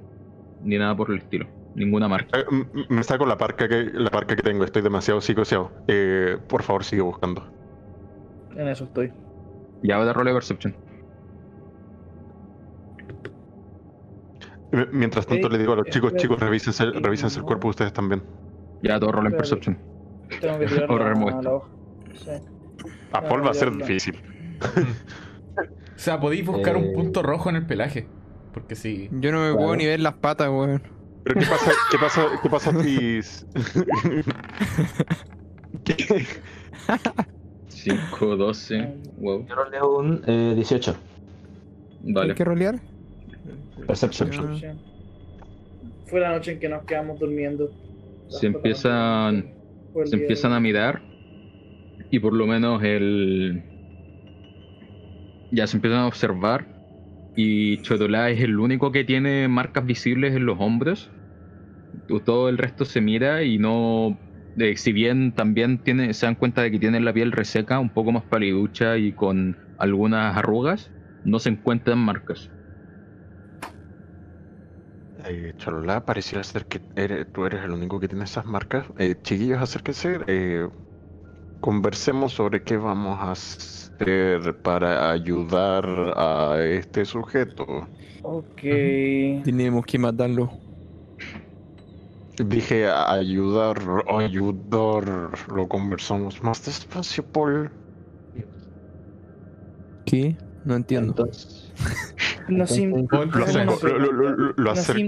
[0.64, 1.46] Ni nada por el estilo.
[1.76, 2.39] Ninguna marca.
[2.39, 2.46] Eh,
[2.89, 5.72] me saco la parca que la parca que tengo, estoy demasiado psicoseado.
[5.88, 7.46] Eh, por favor, sigue buscando.
[8.58, 9.14] En eso estoy.
[9.84, 10.76] Y ahora role Perception.
[14.92, 18.24] Mientras tanto le digo a los chicos, chicos, revísense, revísense el cuerpo ustedes también.
[18.82, 19.62] Ya todo role en Espérate.
[19.62, 20.01] Perception.
[20.40, 21.68] Tengo que tirar la, la hoja.
[22.14, 22.32] Sí.
[23.12, 24.20] A Paul va a ser difícil.
[25.94, 26.92] O sea, podéis buscar un Eh.
[26.96, 28.08] punto rojo en el pelaje.
[28.56, 29.08] Porque si.
[29.12, 30.82] Yo no me puedo ni ver las patas, weón.
[31.24, 33.20] Pero ¿qué pasa, qué pasa, qué pasa si...
[35.84, 36.26] ¿Qué?
[37.68, 38.94] 5, 12.
[39.18, 39.46] Wow.
[39.48, 40.96] Yo roleo un eh, 18.
[42.04, 42.30] Vale.
[42.32, 42.80] ¿Hay que rolear?
[43.86, 44.58] Perception.
[44.58, 44.66] Sí.
[46.08, 47.70] Fue la noche en que nos quedamos durmiendo.
[48.28, 49.52] Se empiezan.
[49.94, 51.04] El se empiezan a mirar
[52.10, 53.64] y por lo menos el
[55.50, 56.68] ya se empiezan a observar
[57.36, 61.12] y Chodolá es el único que tiene marcas visibles en los hombros.
[62.26, 64.20] Todo el resto se mira y no
[64.56, 67.94] eh, si bien también tiene, se dan cuenta de que tienen la piel reseca un
[67.94, 70.92] poco más paliducha y con algunas arrugas
[71.24, 72.52] no se encuentran marcas
[75.26, 78.86] Eh, Chalola, pareciera ser que eres- tú eres el único que tiene esas marcas.
[78.98, 80.20] Eh, chiquillos, acérquense.
[80.28, 80.68] eh,
[81.60, 85.86] conversemos sobre qué vamos a hacer para ayudar
[86.18, 87.66] a este sujeto.
[88.24, 88.62] Ok.
[89.44, 90.52] Tenemos que matarlo.
[92.44, 95.32] Dije ayudar, ayudar.
[95.54, 97.70] Lo conversamos más despacio, Paul.
[100.06, 100.36] ¿Qué?
[100.66, 101.12] No entiendo.
[101.12, 101.61] Entonces-
[102.48, 103.08] Lo acerco,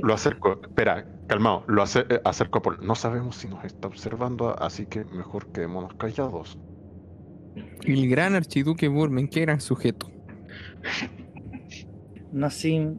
[0.03, 0.61] lo, acerco.
[0.61, 1.63] Espera, calmado.
[1.67, 2.77] Lo acer- eh, acerco a Paul.
[2.81, 6.57] No sabemos si nos está observando, así que mejor quedémonos callados.
[7.83, 10.09] El gran archiduque Burmen, qué gran sujeto.
[12.31, 12.97] Nassim,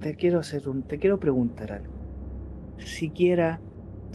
[0.00, 1.92] te quiero hacer un, te quiero preguntar algo.
[2.78, 3.60] Siquiera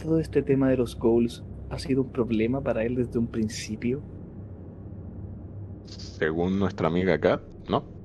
[0.02, 4.02] todo este tema de los goals ha sido un problema para él desde un principio.
[5.86, 7.95] Según nuestra amiga Kat, ¿no?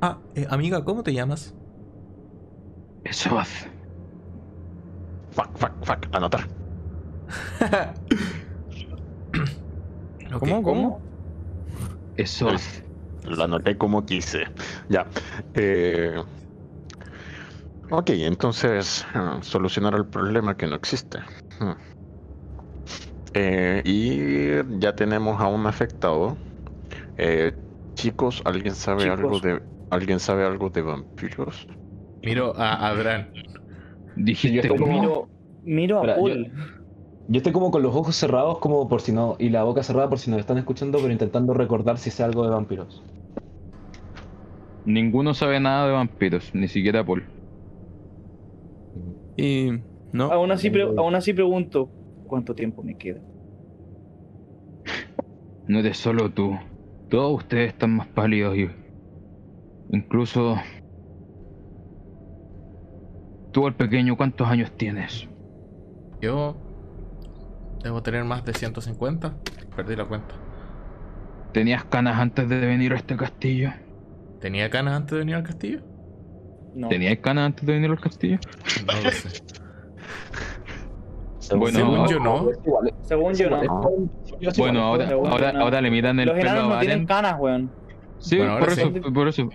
[0.00, 1.54] Ah, eh, amiga, ¿cómo te llamas?
[3.04, 3.68] Eso hace.
[5.30, 6.06] Fuck, fuck, fuck.
[6.12, 6.46] Anotar.
[10.38, 10.62] ¿Cómo?
[10.62, 11.00] ¿Cómo?
[12.16, 12.84] Eso hace.
[13.24, 14.46] Lo anoté como quise.
[14.88, 15.06] Ya.
[15.54, 16.22] Eh,
[17.90, 21.18] ok, entonces ah, solucionar el problema que no existe.
[21.58, 21.72] Hmm.
[23.34, 26.36] Eh, y ya tenemos a un afectado.
[27.16, 27.52] Eh,
[27.94, 29.18] chicos, ¿alguien sabe Chicos.
[29.18, 31.66] algo de alguien sabe algo de vampiros?
[32.22, 33.30] Miro a Adran.
[34.16, 35.00] Dijiste Yo estoy como.
[35.00, 35.28] Miro,
[35.64, 36.52] miro a Paul.
[37.30, 40.08] Yo estoy como con los ojos cerrados, como por si no, y la boca cerrada
[40.08, 43.02] por si nos están escuchando, pero intentando recordar si sé algo de vampiros.
[44.86, 47.24] Ninguno sabe nada de vampiros, ni siquiera Paul.
[49.36, 49.70] Y.
[50.12, 50.32] No.
[50.32, 51.90] Aún así, pre- aún así pregunto,
[52.26, 53.20] ¿cuánto tiempo me queda?
[55.66, 56.56] No eres solo tú.
[57.10, 58.70] Todos ustedes están más pálidos y.
[59.90, 60.56] Incluso.
[63.52, 65.26] Tú, el pequeño, ¿cuántos años tienes?
[66.20, 66.56] Yo
[67.82, 69.34] debo tener más de 150.
[69.74, 70.34] Perdí la cuenta.
[71.52, 73.70] ¿Tenías canas antes de venir a este castillo?
[74.40, 75.80] ¿Tenía canas antes de venir al castillo?
[76.74, 76.88] No.
[76.88, 78.38] ¿Tenías canas antes de venir al castillo?
[78.86, 79.42] No lo sé.
[81.56, 82.48] Bueno, Según yo no.
[83.04, 83.90] Según yo, no.
[84.58, 87.06] Bueno, ahora, ahora, ahora le miran el Los pelo a enanos no tienen Valen.
[87.06, 87.70] canas, weón.
[88.18, 88.80] Sí, Bueno, por sí.
[88.82, 89.48] eso, por eso.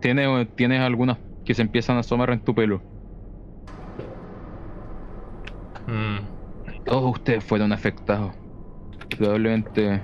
[0.00, 2.80] Tienes, tienes algunas que se empiezan a asomar en tu pelo.
[5.86, 8.32] Mm, Todos ustedes fueron afectados.
[9.18, 10.00] Probablemente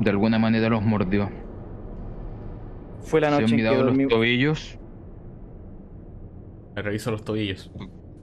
[0.00, 1.30] de alguna manera los mordió.
[3.02, 4.08] Fue la ¿Se noche han en que mirado los dormí.
[4.08, 4.78] tobillos?
[6.74, 7.70] me reviso los tobillos.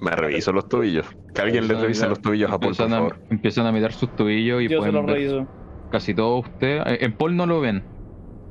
[0.01, 1.05] Me reviso los tobillos.
[1.33, 3.19] Que alguien le Empiezan a revise los tobillos a Paul, por empiezan, a, favor.
[3.29, 5.47] empiezan a mirar sus tobillos y Yo se pueden los ver reviso.
[5.89, 6.83] casi todos ustedes.
[6.87, 7.83] eh, En Paul no lo ven,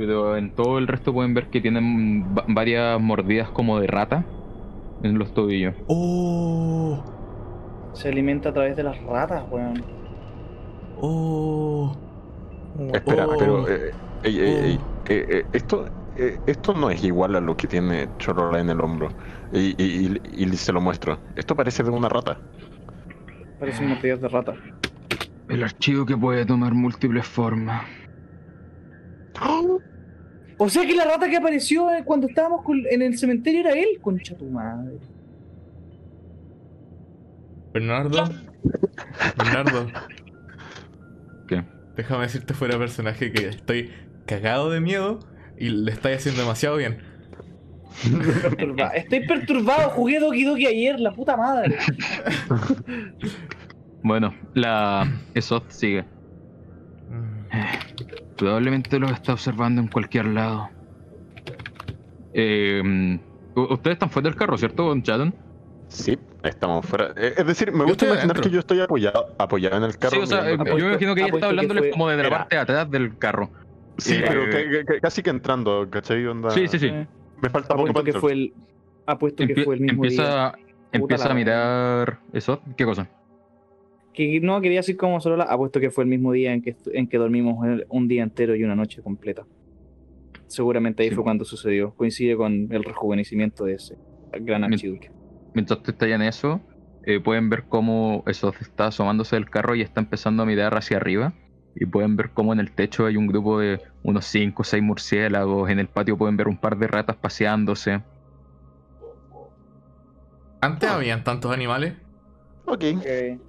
[0.01, 4.25] pero en todo el resto pueden ver que tienen va- varias mordidas como de rata
[5.03, 5.75] en los tobillos.
[5.89, 7.05] ¡Oh!
[7.93, 9.85] Se alimenta a través de las ratas, weón.
[11.03, 11.95] ¡Oh!
[12.95, 13.35] Espera, Oh.
[13.39, 13.91] pero eh,
[14.23, 15.03] ey, ey, ey, Oh.
[15.11, 15.85] eh, eh, esto,
[16.17, 19.11] eh, esto no es igual a lo que tiene Chorola en el hombro.
[19.53, 21.19] Y, y- y- y se lo muestro.
[21.37, 22.39] Esto parece de una rata.
[23.59, 24.55] Parecen mordidas de rata.
[25.51, 27.83] El archivo que puede tomar múltiples formas.
[30.63, 33.71] O sea que la rata que apareció eh, cuando estábamos con- en el cementerio era
[33.73, 34.99] él, concha tu madre.
[37.73, 38.25] Bernardo.
[39.39, 39.87] Bernardo.
[41.49, 41.65] ¿Qué?
[41.97, 43.91] Déjame decirte fuera personaje que estoy
[44.27, 45.21] cagado de miedo
[45.57, 46.99] y le estáis haciendo demasiado bien.
[48.95, 51.77] Estoy perturbado, jugué Doki Doki ayer, la puta madre.
[54.03, 56.05] Bueno, la Esot sigue.
[58.41, 60.71] Probablemente los está observando en cualquier lado.
[62.33, 63.19] Eh,
[63.55, 65.31] ustedes están fuera del carro, ¿cierto, Don Chatham?
[65.89, 67.13] Sí, estamos fuera.
[67.19, 68.43] Eh, Es decir, me gusta imaginar adentro.
[68.45, 70.13] que yo estoy apoyado, apoyado en el carro.
[70.13, 72.17] Sí, o sea, eh, mirando- yo me imagino que ella está hablándoles fue- como de
[72.17, 72.39] la Era.
[72.39, 73.51] parte de atrás del carro.
[73.99, 76.25] sí, eh, pero que- que- casi que entrando, ¿cachai?
[76.27, 76.87] Onda- Sí, sí, sí.
[76.87, 77.07] Eh,
[77.43, 78.55] Me falta poco apuesto para que fue el.
[79.05, 80.11] Apuesto que fue el mismo día.
[80.13, 80.53] empieza
[80.93, 82.63] empieza a mirar eso.
[82.77, 83.07] ¿Qué cosa?
[84.13, 85.45] Que no quería decir como solo la.
[85.45, 88.65] Apuesto que fue el mismo día en que, en que dormimos un día entero y
[88.65, 89.45] una noche completa.
[90.47, 91.15] Seguramente ahí Sí.
[91.15, 91.95] fue cuando sucedió.
[91.95, 93.97] Coincide con el rejuvenecimiento de ese
[94.41, 94.99] gran archivo.
[95.55, 96.61] Mientras tú estás en eso,
[97.07, 100.97] eh, pueden ver cómo eso está asomándose del carro y está empezando a mirar hacia
[100.97, 101.33] arriba.
[101.77, 104.83] Y pueden ver cómo en el techo hay un grupo de unos 5 o 6
[104.83, 105.71] murciélagos.
[105.71, 108.01] En el patio pueden ver un par de ratas paseándose.
[110.61, 111.95] Antes habían tantos animales.
[112.67, 112.85] Ok.
[112.97, 113.41] Ok.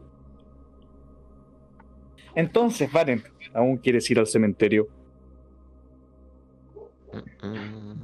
[2.36, 3.24] Entonces, Varen,
[3.54, 4.88] ¿aún quieres ir al cementerio?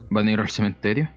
[0.09, 1.09] ¿Van a ir al cementerio?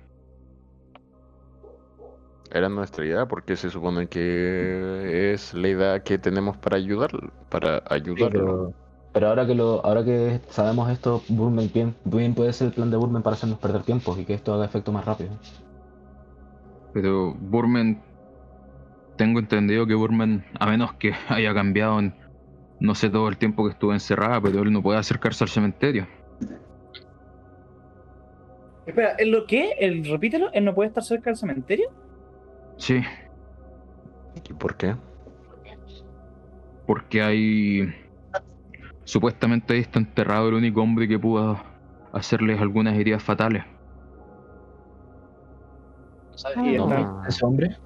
[2.52, 7.32] Era nuestra idea porque se supone que es la idea que tenemos para ayudarlo.
[7.48, 7.82] Para
[8.14, 8.28] Sí, ayudarlo.
[8.28, 8.74] pero,
[9.12, 12.90] pero ahora que lo, ahora que sabemos esto, Burmen bien, bien puede ser el plan
[12.90, 15.40] de Burmen para hacernos perder tiempo y que esto haga efecto más rápido.
[16.92, 18.02] Pero Burman,
[19.16, 22.14] tengo entendido que Burman, a menos que haya cambiado en
[22.80, 26.08] no sé todo el tiempo que estuvo encerrada, pero él no puede acercarse al cementerio.
[28.86, 29.72] Espera, ¿en lo qué?
[29.78, 31.90] ¿El, repítelo, ¿él no puede estar cerca del cementerio?
[32.76, 33.02] Sí,
[34.48, 34.96] ¿Y por qué?
[36.86, 37.94] porque hay.
[39.04, 41.56] Supuestamente ahí está enterrado el único hombre que pudo
[42.12, 43.64] hacerles algunas heridas fatales.
[46.56, 47.76] Y No, está- ese hombre.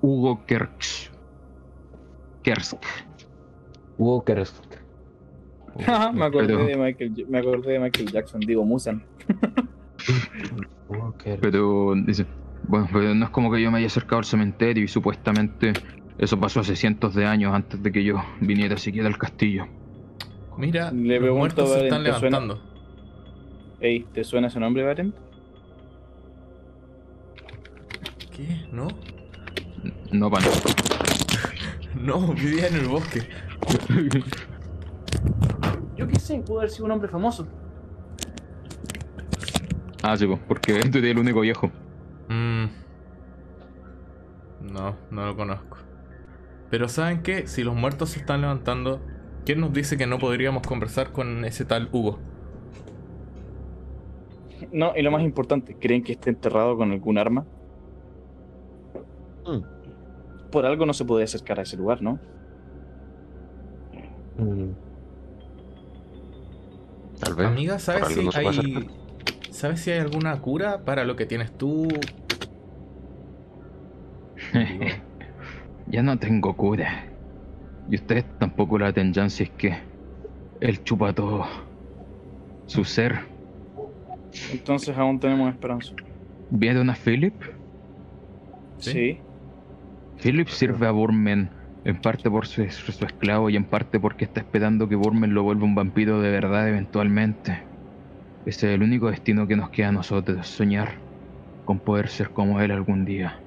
[0.00, 1.10] Hugo Kerks.
[2.42, 2.82] Kersk.
[4.02, 4.64] Hugo Kersk.
[6.14, 9.04] me, acordé Pero- de Michael, me acordé de Michael Jackson, digo Musan.
[10.88, 11.38] Walker.
[11.40, 12.26] Pero dice,
[12.66, 15.72] bueno, pero no es como que yo me haya acercado al cementerio y supuestamente
[16.18, 19.66] eso pasó hace cientos de años antes de que yo viniera siquiera al castillo.
[20.58, 22.60] Mira, Le los pregunto, muertos se están levantando.
[23.80, 25.14] Ey, ¿te suena ese nombre, Baren?
[28.36, 28.66] ¿Qué?
[28.72, 28.88] ¿No?
[30.10, 30.42] No, pan.
[31.94, 33.20] No, vivía en el bosque.
[35.96, 37.46] Yo qué sé, pudo haber sido un hombre famoso.
[40.02, 41.70] ah, sí, porque tú eres el único viejo.
[42.28, 42.64] Mm.
[44.72, 45.78] No, no lo conozco.
[46.70, 47.46] Pero ¿saben qué?
[47.46, 49.00] Si los muertos se están levantando,
[49.44, 52.18] ¿quién nos dice que no podríamos conversar con ese tal Hugo?
[54.72, 57.44] No, y lo más importante, ¿creen que esté enterrado con algún arma?
[59.46, 59.62] Mm.
[60.50, 62.18] Por algo no se puede acercar a ese lugar, ¿no?
[64.38, 64.72] Mm,
[67.20, 67.46] Tal vez.
[67.46, 68.90] Amiga, ¿sabes si no hay.
[69.50, 71.88] ¿Sabes si hay alguna cura para lo que tienes tú?
[75.86, 77.06] ya no tengo cura.
[77.88, 79.78] Y ustedes tampoco la tendrán si es que
[80.60, 81.44] él chupa todo
[82.66, 83.20] su ser.
[84.52, 85.94] Entonces aún tenemos esperanza.
[86.50, 87.34] ¿Vieron a Philip?
[88.78, 88.92] Sí.
[88.92, 89.20] Sí.
[90.22, 91.50] Philip sirve a Burmen
[91.84, 95.42] en parte por su, su esclavo y en parte porque está esperando que Burmen lo
[95.44, 97.70] vuelva un vampiro de verdad eventualmente.
[98.44, 101.04] Ese es el único destino que nos queda a nosotros, soñar
[101.64, 103.44] con poder ser como él algún día.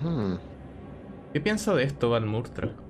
[0.00, 0.36] Hmm.
[1.32, 2.82] ¿Qué piensa de esto, Valmurtra?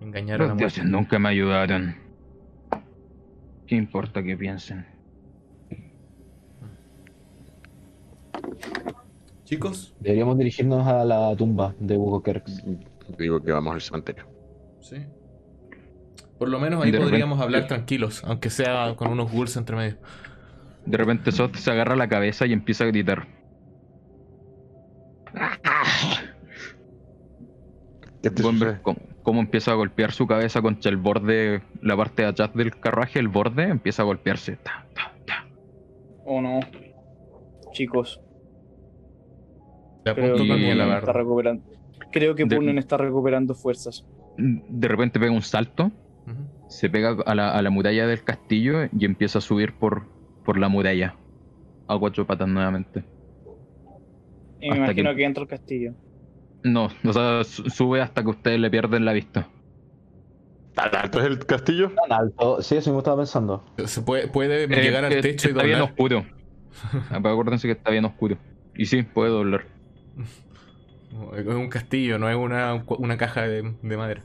[0.00, 0.80] Engañar a la Los muerte.
[0.80, 2.04] dioses nunca me ayudaron.
[3.66, 4.89] ¿Qué importa que piensen?
[9.44, 12.62] Chicos, Deberíamos dirigirnos a la tumba de Hugo Kerks.
[13.18, 14.24] Digo que vamos al cementerio.
[14.80, 14.96] sí.
[16.38, 19.76] Por lo menos ahí De podríamos repente- hablar tranquilos, aunque sea con unos ghouls entre
[19.76, 19.98] medio.
[20.86, 23.26] De repente Soth se agarra la cabeza y empieza a gritar.
[28.82, 32.78] Cómo, cómo empieza a golpear su cabeza contra el borde, la parte de atrás del
[32.78, 34.56] carruaje, el borde empieza a golpearse.
[34.56, 35.46] Ta, ta, ta.
[36.26, 36.60] ¿O no?
[37.72, 38.20] Chicos,
[40.04, 41.62] Creo que también la Purnen está recuperando.
[42.12, 44.06] Creo que De- Purnen está recuperando fuerzas.
[44.36, 45.90] De repente pega un salto,
[46.68, 50.06] se pega a la, a la muralla del castillo y empieza a subir por,
[50.44, 51.14] por la muralla.
[51.88, 53.04] A cuatro patas nuevamente.
[54.60, 55.24] Y me Hasta imagino que- que...
[55.24, 55.94] entra al castillo.
[56.62, 59.48] No, o sea, su- sube hasta que ustedes le pierden la vista.
[60.74, 61.90] ¿Tan alto es el castillo?
[62.08, 62.62] Tan alto.
[62.62, 63.64] Sí, eso me estaba pensando.
[63.86, 65.90] Se puede, puede Eh, llegar al eh, techo y está bien doblar.
[65.92, 66.24] oscuro.
[67.10, 68.36] Acuérdense que está bien oscuro.
[68.76, 69.64] Y sí, puede doblar.
[71.36, 74.22] Es un castillo, no es una, una caja de, de madera.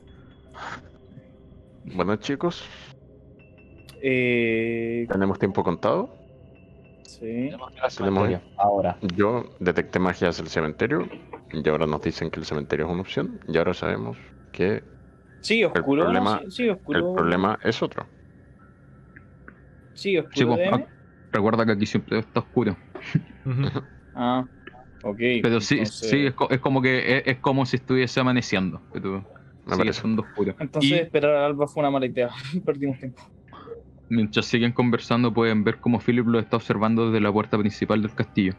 [1.84, 2.64] Bueno, chicos,
[4.02, 6.14] Eh, tenemos tiempo contado.
[7.02, 7.50] sí.
[7.96, 8.98] Tenemos- Ahora.
[9.16, 11.08] Yo detecté magia hacia el cementerio
[11.52, 14.16] y ahora nos dicen que el cementerio es una opción y ahora sabemos
[14.52, 14.82] que
[15.40, 16.02] Sí, oscuro.
[16.04, 16.10] ¿no?
[16.10, 16.98] problema- Sí, sí, oscuro.
[16.98, 18.06] el problema es otro.
[19.94, 20.56] Sí, oscuro.
[21.32, 22.76] Recuerda que aquí siempre está oscuro.
[24.14, 24.44] Ah,
[25.02, 25.18] ok.
[25.42, 28.80] Pero sí, entonces- sí es, co- es como que es, es como si estuviese amaneciendo.
[28.92, 29.24] Pero
[29.76, 30.54] sigue siendo oscuro.
[30.58, 32.30] Entonces Y esperar al alba fue una mala idea.
[32.64, 33.22] Perdimos tiempo.
[34.08, 38.14] mientras siguen conversando pueden ver cómo Philip lo está observando desde la puerta principal del
[38.14, 38.54] castillo.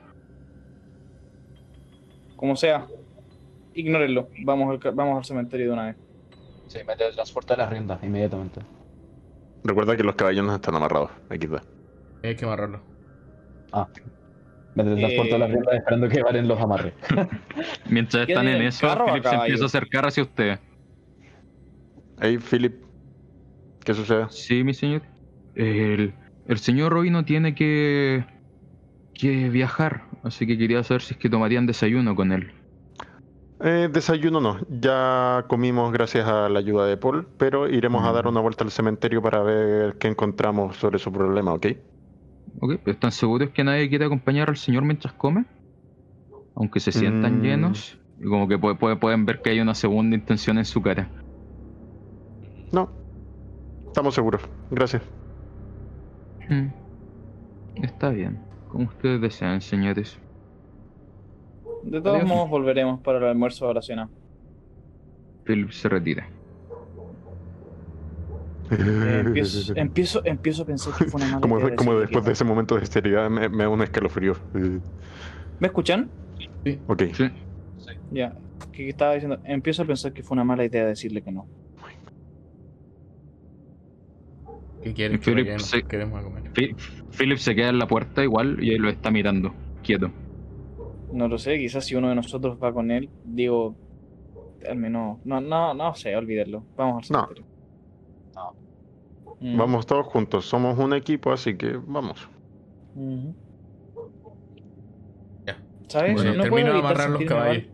[2.35, 2.85] Como sea,
[3.73, 4.29] ignórenlo.
[4.43, 5.95] Vamos al, vamos al cementerio de una vez.
[6.67, 8.61] Sí, me transporta las riendas inmediatamente.
[9.63, 11.09] Recuerda que los caballos no están amarrados.
[11.29, 11.63] Aquí está.
[12.23, 12.81] Hay que amarrarlo.
[14.83, 16.93] Me transporta Eh, las riendas esperando que Varen los amarre.
[17.89, 20.59] Mientras ¿Quién están en eso, Philip se empieza a acercar hacia ustedes.
[22.19, 22.75] Hey, Philip.
[23.83, 24.25] ¿Qué sucede?
[24.29, 25.01] Sí, mi señor.
[25.55, 26.13] El,
[26.47, 28.25] el señor hoy no tiene que,
[29.13, 32.51] que viajar, así que quería saber si es que tomarían desayuno con él.
[33.63, 34.59] Eh, desayuno no.
[34.69, 38.29] Ya comimos gracias a la ayuda de Paul, pero iremos a dar Mm.
[38.29, 41.67] una vuelta al cementerio para ver qué encontramos sobre su problema, ¿ok?
[42.59, 42.73] ¿Ok?
[42.83, 45.45] ¿Pero están seguros que nadie quiere acompañar al señor mientras come?
[46.55, 47.41] Aunque se sientan Mm.
[47.43, 50.81] llenos, y como que puede- puede- pueden ver que hay una segunda intención en su
[50.81, 51.09] cara.
[52.71, 52.89] No.
[53.85, 54.41] Estamos seguros.
[54.71, 55.03] Gracias.
[56.49, 56.67] Mm.
[57.83, 58.39] Está bien,
[58.69, 60.19] como ustedes desean, señores.
[61.83, 62.27] De todos Adiós.
[62.29, 64.09] modos, volveremos para el almuerzo o la cena.
[65.45, 66.27] Philip se retira.
[68.69, 72.27] Eh, empiezo, empiezo, empiezo a pensar que fue una mala como idea como después que
[72.29, 74.35] de ese momento de esterilidad me, me da un escalofrío.
[75.59, 76.09] ¿Me escuchan?
[76.87, 77.03] ok.
[77.13, 77.29] Sí.
[78.11, 78.35] Ya.
[78.71, 81.47] que estaba diciendo, empiezo a pensar que fue una mala idea decirle que no.
[84.83, 85.19] ¿Qué quieres?
[85.21, 86.43] Philip que se- queremos comer.
[87.17, 89.53] Philip se queda en la puerta igual y él lo está mirando,
[89.83, 90.11] quieto.
[91.11, 93.75] No lo sé, quizás si uno de nosotros va con él, digo,
[94.69, 96.63] al menos, no, no, no sé, olvídalo.
[96.75, 97.46] Vamos al No.
[99.39, 102.27] Mm, Vamos todos juntos, somos un equipo, así que vamos.
[105.45, 105.57] Ya.
[105.87, 106.13] ¿Sabes?
[106.15, 107.63] Bueno, no puedo evitar los sentirme caballos.
[107.67, 107.73] mal.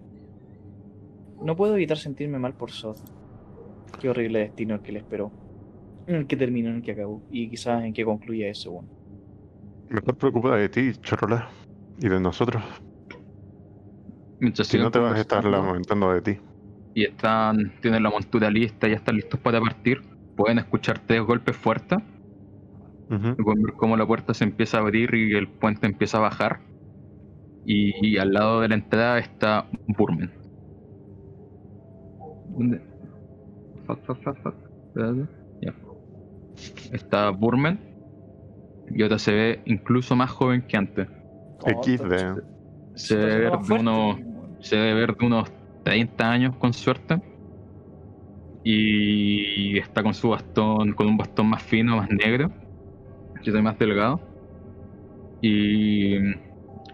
[1.46, 2.98] No puedo evitar sentirme mal por Sod.
[4.00, 5.32] Qué horrible destino el que le esperó.
[6.08, 7.22] En el que terminó, en el que acabó.
[7.32, 8.90] Y quizás en que concluya ese bueno.
[9.90, 11.50] Mejor preocupa de ti, Chorola.
[12.00, 12.64] Y de nosotros.
[14.40, 16.40] Mientras Si no te vas a estar lamentando de ti.
[16.96, 20.02] y están, tienen la montura lista, ya están listos para partir,
[20.36, 22.00] pueden escuchar tres golpes fuertes.
[23.10, 23.36] Ujú.
[23.38, 26.22] y Pueden ver cómo la puerta se empieza a abrir y el puente empieza a
[26.22, 26.62] bajar.
[27.66, 30.32] Y, y al lado de la entrada está Burmen.
[32.50, 32.82] ¿Dónde?
[33.88, 34.56] Fuck, fuck, fuck, fuck.
[35.62, 35.74] Ya.
[36.92, 37.80] Está Burmen.
[38.92, 41.08] Y ahora se ve incluso más joven que antes.
[41.62, 42.42] XD.
[42.96, 44.20] Se debe ver de unos,
[44.60, 45.52] se debe ver de unos
[45.84, 47.22] 30 años con suerte.
[48.64, 52.52] Y está con su bastón, con un bastón más fino, más negro.
[53.44, 54.22] Yo soy más delgado.
[55.42, 56.16] Y,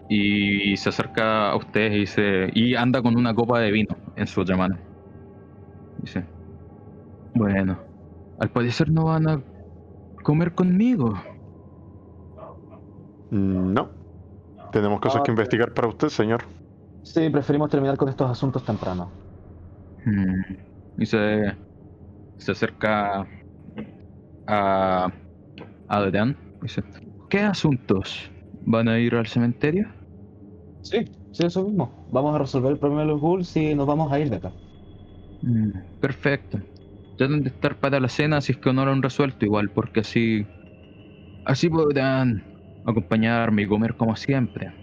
[0.08, 2.50] y se acerca a ustedes y dice.
[2.54, 4.78] Y anda con una copa de vino en su otra mano.
[5.96, 6.24] Dice.
[7.34, 7.78] Bueno,
[8.38, 9.44] al parecer no van a
[10.22, 11.14] comer conmigo.
[13.30, 13.90] Mm, No.
[14.72, 16.44] Tenemos cosas Ah, que investigar para usted, señor.
[17.02, 19.10] Sí, preferimos terminar con estos asuntos temprano.
[20.04, 21.56] Mm, Y se,
[22.38, 23.28] se acerca
[24.46, 25.12] a, a
[25.88, 26.36] Adrián.
[26.62, 26.84] Dice,
[27.30, 28.30] ¿qué asuntos?
[28.60, 29.88] ¿Van a ir al cementerio?
[30.82, 32.04] Sí, sí, eso mismo.
[32.08, 34.56] Vamos a resolver el problema de los ghouls y nos vamos a ir de acá.
[35.42, 35.70] Mm,
[36.00, 36.60] perfecto.
[37.16, 40.00] Traten de estar para la cena si es que no lo han resuelto igual, porque
[40.00, 40.46] así...
[41.44, 42.44] Así podrán
[42.84, 44.74] acompañarme y comer como siempre.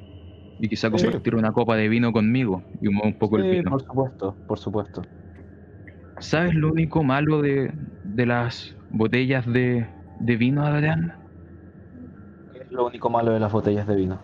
[0.59, 1.07] Y quizá Sí.
[1.07, 3.71] compartir una copa de vino conmigo y un, un poco el vino.
[3.71, 5.01] por supuesto, por supuesto.
[6.19, 7.71] ¿Sabes lo único malo de,
[8.03, 9.87] de las botellas de,
[10.19, 11.13] de vino, Adrián?
[12.51, 14.21] ¿Qué es lo único malo de las botellas de vino?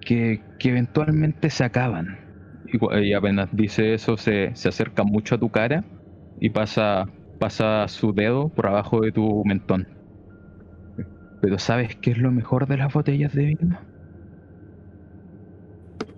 [0.00, 2.18] que, que eventualmente se acaban.
[2.64, 2.78] Y,
[3.10, 5.84] y apenas dice eso, se, se acerca mucho a tu cara
[6.36, 7.06] y pasa,
[7.38, 9.88] pasa su dedo por abajo de tu mentón.
[11.40, 13.78] Pero ¿sabes qué es lo mejor de las botellas de vino?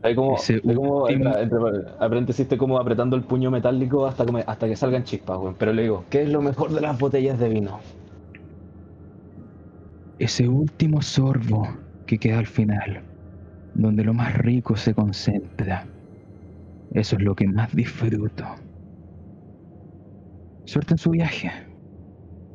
[0.02, 1.58] Hay como, Ese hay como último- entre, entre
[1.98, 5.56] paréntesis, estoy como apretando el puño metálico hasta que, me- hasta que salgan chispas, weón.
[5.58, 7.80] Pero le digo, ¿qué es lo mejor de las botellas de vino?
[10.18, 11.68] Ese último sorbo
[12.06, 13.02] que queda al final,
[13.74, 15.84] donde lo más rico se concentra.
[16.92, 18.44] Eso es lo que más disfruto.
[20.64, 21.50] Suerte en su viaje.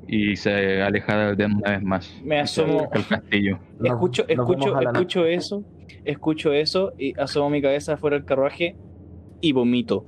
[0.07, 2.13] Y se aleja de una vez más.
[2.23, 3.59] Me asomo, al castillo.
[3.79, 5.63] Nos- escucho, escucho, escucho eso,
[6.05, 8.75] escucho eso y asomo mi cabeza fuera del carruaje
[9.41, 10.05] y vomito.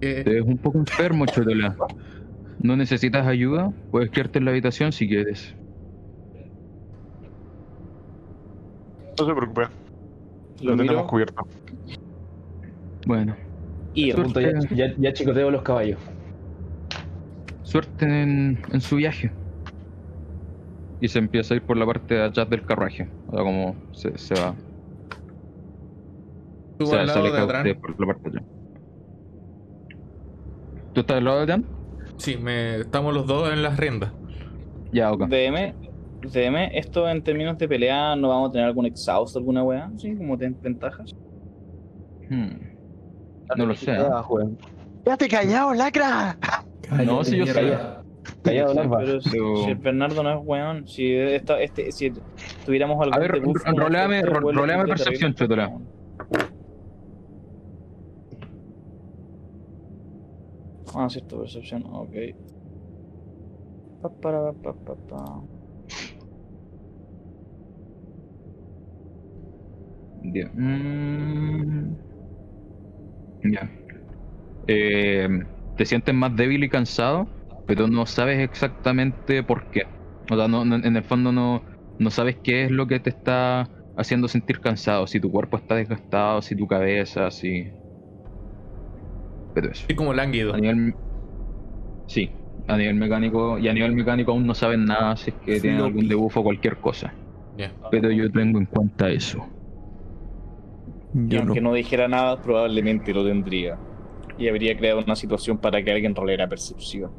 [0.00, 1.76] Eh, Te ves un poco enfermo, Chorola.
[2.60, 3.72] ¿No necesitas ayuda?
[3.90, 5.54] Puedes quedarte en la habitación si quieres.
[9.18, 9.62] No se preocupe.
[10.62, 11.46] Lo tenemos cubierto.
[13.06, 13.36] Bueno,
[13.94, 14.12] y.
[14.12, 15.98] Punto, ya, ya, ya chicoteo los caballos.
[17.62, 19.30] suerte en, en su viaje.
[21.00, 23.08] Y se empieza a ir por la parte de atrás del carruaje.
[23.28, 24.54] O sea, como se, se va.
[26.78, 27.64] tú se, al lado de atrás.
[27.66, 28.44] usted por la parte de atrás.
[30.92, 31.60] ¿Tú estás del lado de atrás?
[32.16, 34.12] Sí, me, estamos los dos en las riendas.
[34.92, 35.26] Ya, ok.
[35.28, 35.74] DM,
[36.32, 39.90] DM, esto en términos de pelea, ¿no vamos a tener algún exhausto, alguna weá?
[39.98, 41.14] Sí, como ten- ventajas.
[42.28, 42.48] Hmm.
[43.56, 43.92] No lo sé.
[43.92, 44.04] ¿eh?
[45.04, 46.36] ¡Quédate callado, lacra!
[47.04, 47.78] No, si yo sé.
[48.42, 48.74] Callado.
[48.98, 52.12] Pero si, Pero- si el Bernardo no es weón, si, esta, este, si
[52.64, 55.34] tuviéramos algún A ver, como roleame- ro- percepción.
[55.34, 55.72] Chotola.
[60.94, 62.14] Ah, cierto, percepción, ok.
[64.02, 65.42] Pa, para, pa, pa, pa.
[70.22, 70.46] Ya.
[70.54, 71.96] Mm.
[73.44, 73.70] Ya.
[74.66, 75.28] Eh,
[75.76, 77.26] te sientes más débil y cansado,
[77.68, 79.84] pero no sabes exactamente por qué.
[80.30, 81.64] O sea, no, no- en el fondo no,
[81.98, 85.06] no sabes qué es lo que te está haciendo sentir cansado.
[85.08, 87.72] Si tu cuerpo está desgastado, si tu cabeza, si.
[89.52, 89.82] Pero eso.
[89.82, 90.54] Estoy como lánguido.
[90.54, 90.94] A nivel.
[92.06, 92.32] Sí,
[92.66, 93.58] a nivel mecánico.
[93.58, 96.08] Y a nivel mecánico aún no saben nada si es que tienen algún Floppy.
[96.08, 97.14] debuff o cualquier cosa.
[97.90, 99.46] Pero yo tengo en cuenta eso.
[101.28, 101.44] Y Yo no.
[101.44, 103.80] aunque no dijera nada, probablemente lo tendría.
[104.38, 107.10] Y habría creado una situación para que alguien roleara percepción.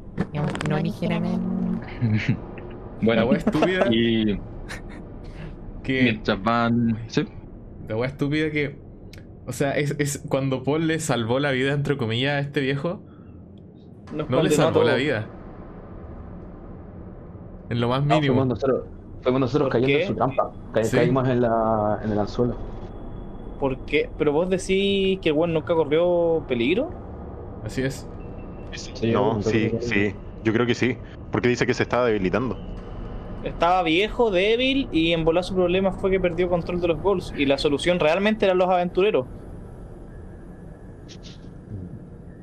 [0.69, 1.37] No dijera nada.
[1.37, 2.37] La
[3.01, 4.39] bueno, wea estúpida y
[5.83, 6.03] que.
[6.03, 6.97] mientras van.
[7.07, 7.25] ¿Sí?
[7.87, 8.79] La wea estúpida que.
[9.45, 13.01] O sea, es, es cuando Paul le salvó la vida, entre comillas, a este viejo.
[14.13, 15.27] Nos No le salvó la vida.
[17.69, 18.33] En lo más No, mínimo.
[18.33, 18.87] fuimos nosotros,
[19.21, 20.01] fuimos nosotros ¿Por cayendo qué?
[20.01, 20.51] en su trampa.
[20.71, 20.97] Ca- Sí.
[20.97, 22.65] Caímos en, la, en el anzuelo.
[23.57, 24.09] ¿Por qué?
[24.17, 27.08] ¿Pero vos decís que el weón nunca corrió peligro?
[27.65, 28.07] Así es.
[29.11, 30.13] No, sí, sí.
[30.43, 30.97] Yo creo que sí.
[31.31, 32.57] Porque dice que se estaba debilitando.
[33.43, 37.33] Estaba viejo, débil y en volar su problema fue que perdió control de los goals.
[37.37, 39.25] Y la solución realmente eran los aventureros.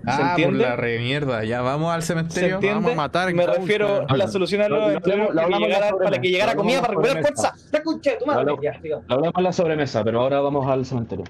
[0.08, 0.64] Ah, por entiende?
[0.64, 1.42] la re mierda.
[1.44, 2.60] Ya vamos al ¿Se cementerio.
[2.62, 5.88] vamos a matar Me refiero a la solución a Lo- los lo aventureros que llegara-
[5.88, 7.54] en la para que llegara Lo comida para recuperar la fuerza.
[7.72, 8.44] ¡La concha de tu madre!
[8.44, 9.00] Lo- Ya, siga.
[9.08, 11.24] Lo hablamos en la sobremesa, pero ahora vamos al cementerio.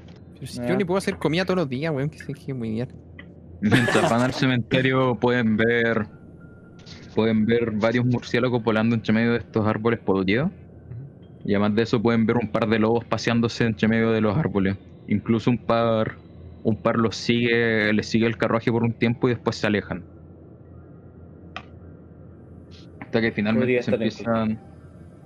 [0.69, 2.89] Yo ni puedo hacer comida todos los días, weón, que se que muy bien.
[3.61, 6.07] Mientras van al cementerio pueden ver
[7.15, 10.51] pueden ver varios murciélagos volando entre medio de estos árboles podridos.
[11.45, 14.37] Y además de eso pueden ver un par de lobos paseándose entre medio de los
[14.37, 14.77] árboles.
[15.09, 16.17] Incluso un par
[16.67, 20.03] un par los sigue, les sigue el carruaje por un tiempo y después se alejan.
[23.01, 24.59] Hasta que finalmente se empiezan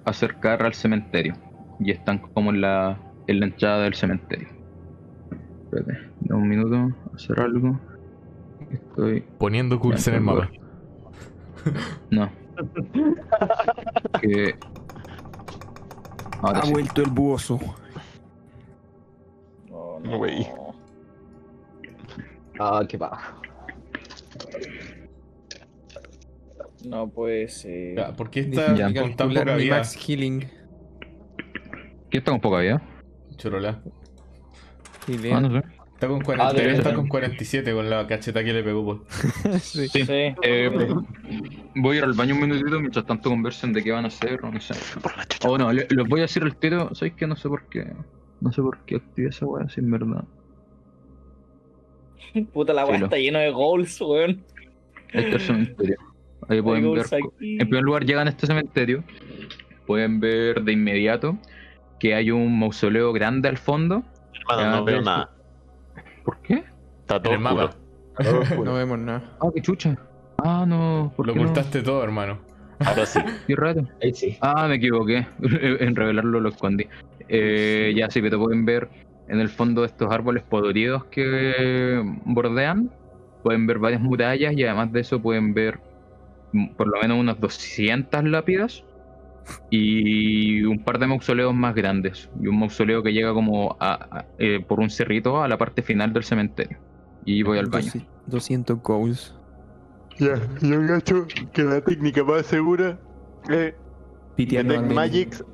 [0.05, 1.33] a acercar al cementerio.
[1.78, 4.49] Y están como en la, en la entrada del cementerio.
[5.64, 7.81] Espérate, dame un minuto, hacer algo.
[8.73, 9.21] Estoy.
[9.39, 10.51] Poniendo cursos en el mapa.
[12.11, 12.31] No.
[14.23, 14.55] que.
[16.41, 16.73] Ahora Ha sí.
[16.73, 17.59] vuelto el buoso.
[19.68, 20.75] No, No.
[22.59, 23.35] Ah, qué paja.
[26.87, 27.97] No puede ser.
[27.97, 28.87] Ya, ¿Por qué está Ya.
[29.03, 29.77] con tan poca mi vida?
[29.77, 30.49] max healing.
[32.11, 32.83] ¿Qué está con poca vida?
[33.37, 33.83] Chorola.
[35.33, 35.66] Ah, no sé.
[36.01, 39.03] Está con Ah, 40, debe está con 47 con la cacheta que le pegó Paul.
[39.61, 39.86] Sí.
[39.88, 40.03] Sí.
[40.09, 40.70] Eh,
[41.74, 44.40] voy a ir al baño un minutito mientras tanto conversen de qué van a hacer
[44.42, 44.72] o no sé.
[45.46, 46.94] O no, le- les voy a decir el tiro.
[46.94, 47.92] ¿Sabéis que no sé por qué?
[48.40, 50.24] No sé por qué activé esa weá, sin verdad.
[52.55, 54.42] Puta, la weá está lleno de goals, weón.
[55.12, 55.96] Este es el cementerio.
[56.48, 57.05] Ahí pueden ver.
[57.05, 57.59] aquí.
[57.61, 59.05] En primer lugar, llegan a este cementerio.
[59.86, 61.36] Pueden ver de inmediato
[61.98, 64.03] que hay un mausoleo grande al fondo.
[64.48, 65.30] Hermano, no veo nada.
[66.25, 66.64] ¿Por qué?
[67.01, 67.66] Está todo En el oscuro.
[67.68, 67.77] mapa.
[68.64, 69.37] No vemos nada.
[69.41, 69.97] Ah, qué chucha.
[70.39, 71.12] Ah, no.
[71.16, 71.45] ¿por Lo qué no?
[71.47, 72.39] ocultaste todo, hermano.
[72.81, 73.21] Ahora sí.
[73.47, 73.57] Qué.
[74.03, 74.37] Ahí sí.
[74.41, 75.27] Ah, me equivoqué.
[75.41, 76.87] en revelarlo lo escondí.
[77.29, 78.89] Eh, ya sí, pero pueden ver
[79.29, 82.91] en el fondo de estos árboles podridos que bordean.
[83.43, 85.79] Pueden ver varias murallas y además de eso pueden ver
[86.77, 88.85] por lo menos unas 200 lápidas
[89.70, 92.30] y un par de mausoleos más grandes.
[92.42, 95.82] Y un mausoleo que llega como a- a- eh, por un cerrito a la parte
[95.82, 96.78] final del cementerio.
[97.24, 97.90] Y voy al baño.
[98.26, 99.36] 200 goals.
[100.18, 102.98] Ya, yo gacho que la técnica más segura
[103.48, 103.74] es
[104.36, 105.44] Detect Magic,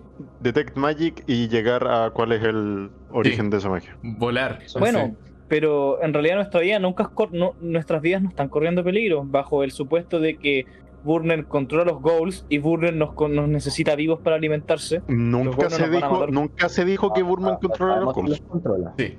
[0.40, 3.96] Detect Magic y llegar a cuál es el origen de esa magia.
[4.02, 4.60] Volar.
[4.78, 5.14] Bueno,
[5.48, 9.70] pero en realidad nuestra vida nunca no- nuestras vidas no están corriendo peligro bajo el
[9.70, 10.66] supuesto de que
[11.06, 15.00] Burner controla los goals y Burner nos, nos necesita vivos para alimentarse.
[15.08, 18.40] Nunca se dijo, nunca se dijo que Burman controla los Sabemos que goals.
[18.40, 18.92] los controla.
[18.98, 19.18] Sí.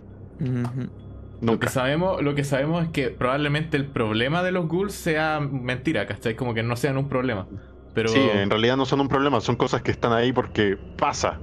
[1.42, 5.40] Lo que, sabemos, lo que sabemos es que probablemente el problema de los ghouls sea
[5.40, 6.36] mentira, ¿cachai?
[6.36, 7.48] Como que no sean un problema.
[7.94, 11.40] Pero Sí, en realidad no son un problema, son cosas que están ahí porque pasa.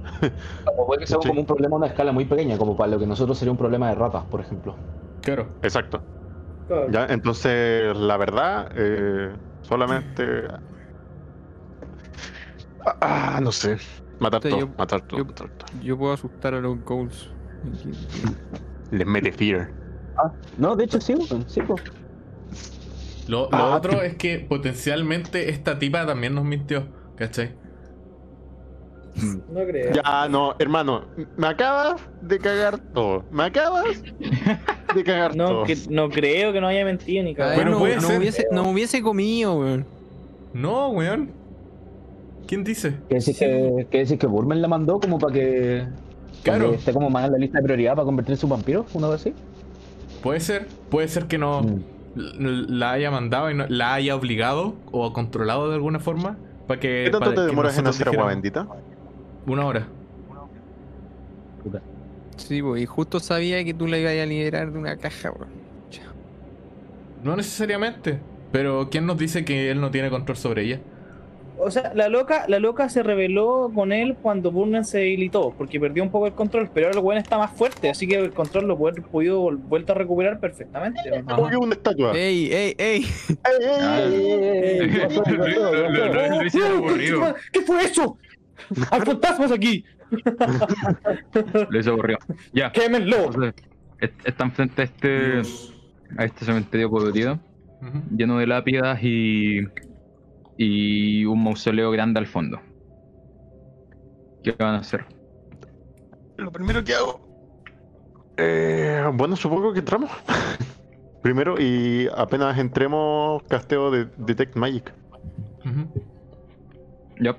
[0.77, 1.27] O puede que sea Sí.
[1.29, 3.57] como un problema a una escala muy pequeña, como para lo que nosotros sería un
[3.57, 4.75] problema de ratas, por ejemplo.
[5.21, 5.47] claro.
[5.63, 6.01] Exacto.
[6.91, 9.31] Ya, entonces, la verdad, eh,
[9.67, 10.47] solamente.
[13.01, 13.77] Ah, no sé.
[14.19, 15.81] Matar todo, yo- matar todo, yo- matar todo.
[15.81, 17.29] Yo puedo asustar a los goals.
[18.91, 19.71] Les mete fear.
[20.57, 21.15] No, de hecho sí,
[21.47, 21.81] sí, pues.
[23.27, 26.87] Lo, lo Ah, otro es que potencialmente esta tipa también nos mintió,
[27.17, 27.55] ¿cachai?
[29.49, 29.93] No creo.
[29.93, 31.05] Ya, no, hermano,
[31.37, 33.23] me acabas de cagar todo.
[33.31, 33.85] Me acabas
[34.93, 35.63] de cagar No, todo.
[35.63, 37.55] que, no creo que no haya mentido ni Ay, cagado.
[37.55, 38.19] Bueno, no, puede no ser.
[38.19, 39.85] hubiese, no hubiese comido, weón.
[40.53, 41.31] No, weón.
[42.47, 42.95] ¿Quién dice?
[43.09, 45.87] ¿Qué decís que, qué decís que Burman la mandó como para que,
[46.43, 46.71] Claro.
[46.71, 48.85] que esté como más en la lista de prioridad para convertirse en un vampiro?
[48.93, 49.33] ¿Una vez así?
[50.21, 50.67] Puede ser.
[50.89, 51.81] Puede ser que no Mm.
[52.15, 56.37] la haya mandado y no- la haya obligado o controlado de alguna forma
[56.67, 57.03] para que.
[57.05, 58.67] ¿Qué tanto para te que demoras en hacer agua bendita?
[59.47, 59.87] Una hora.
[61.63, 61.81] Puta.
[62.37, 65.65] Sí, pues, y justo sabía que tú la ibas a liberar de una caja, weón.
[67.23, 68.19] No necesariamente.
[68.51, 70.79] Pero ¿quién nos dice que él no tiene control sobre ella?
[71.57, 75.79] O sea, la loca, la loca se rebeló con él cuando Burnen se debilitó, porque
[75.79, 78.31] perdió un poco el control, pero ahora el weón está más fuerte, así que el
[78.31, 81.01] control lo puede podido vuelto a recuperar perfectamente.
[81.21, 81.35] ¿no?
[81.35, 82.13] Como que una estatua.
[82.15, 83.05] ¡Ey, ey, ey!
[83.43, 84.05] Ah.
[84.07, 84.83] Lo
[86.45, 87.19] hice ¡Oh, aburrido.
[87.21, 87.35] conchetumare!
[87.51, 88.17] ¿Qué fue eso?
[88.91, 89.85] ¡Hay fantasmas aquí!
[91.69, 92.19] Lo hizo aburrido.
[92.53, 92.71] Ya.
[92.71, 93.29] ¡Quémenlo!
[94.23, 95.41] Están frente a este,
[96.17, 97.39] a este cementerio Ujú.
[98.15, 99.59] lleno de lápidas y,
[100.57, 102.59] y un mausoleo grande al fondo.
[104.43, 105.05] ¿Qué van a hacer?
[106.37, 107.25] Lo primero que hago.
[108.37, 110.11] Eh, bueno, supongo que entramos.
[111.23, 114.93] Primero, y apenas entremos, casteo de Detect Magic.
[117.19, 117.35] Ya.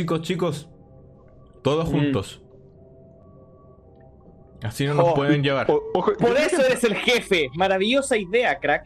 [0.00, 0.68] Chicos, chicos.
[1.62, 1.92] Todos Mm.
[1.92, 2.42] juntos.
[4.62, 5.66] Así no nos Oh, pueden llevar.
[5.66, 7.48] Por yo- eso eres el jefe.
[7.54, 8.84] Maravillosa idea, crack.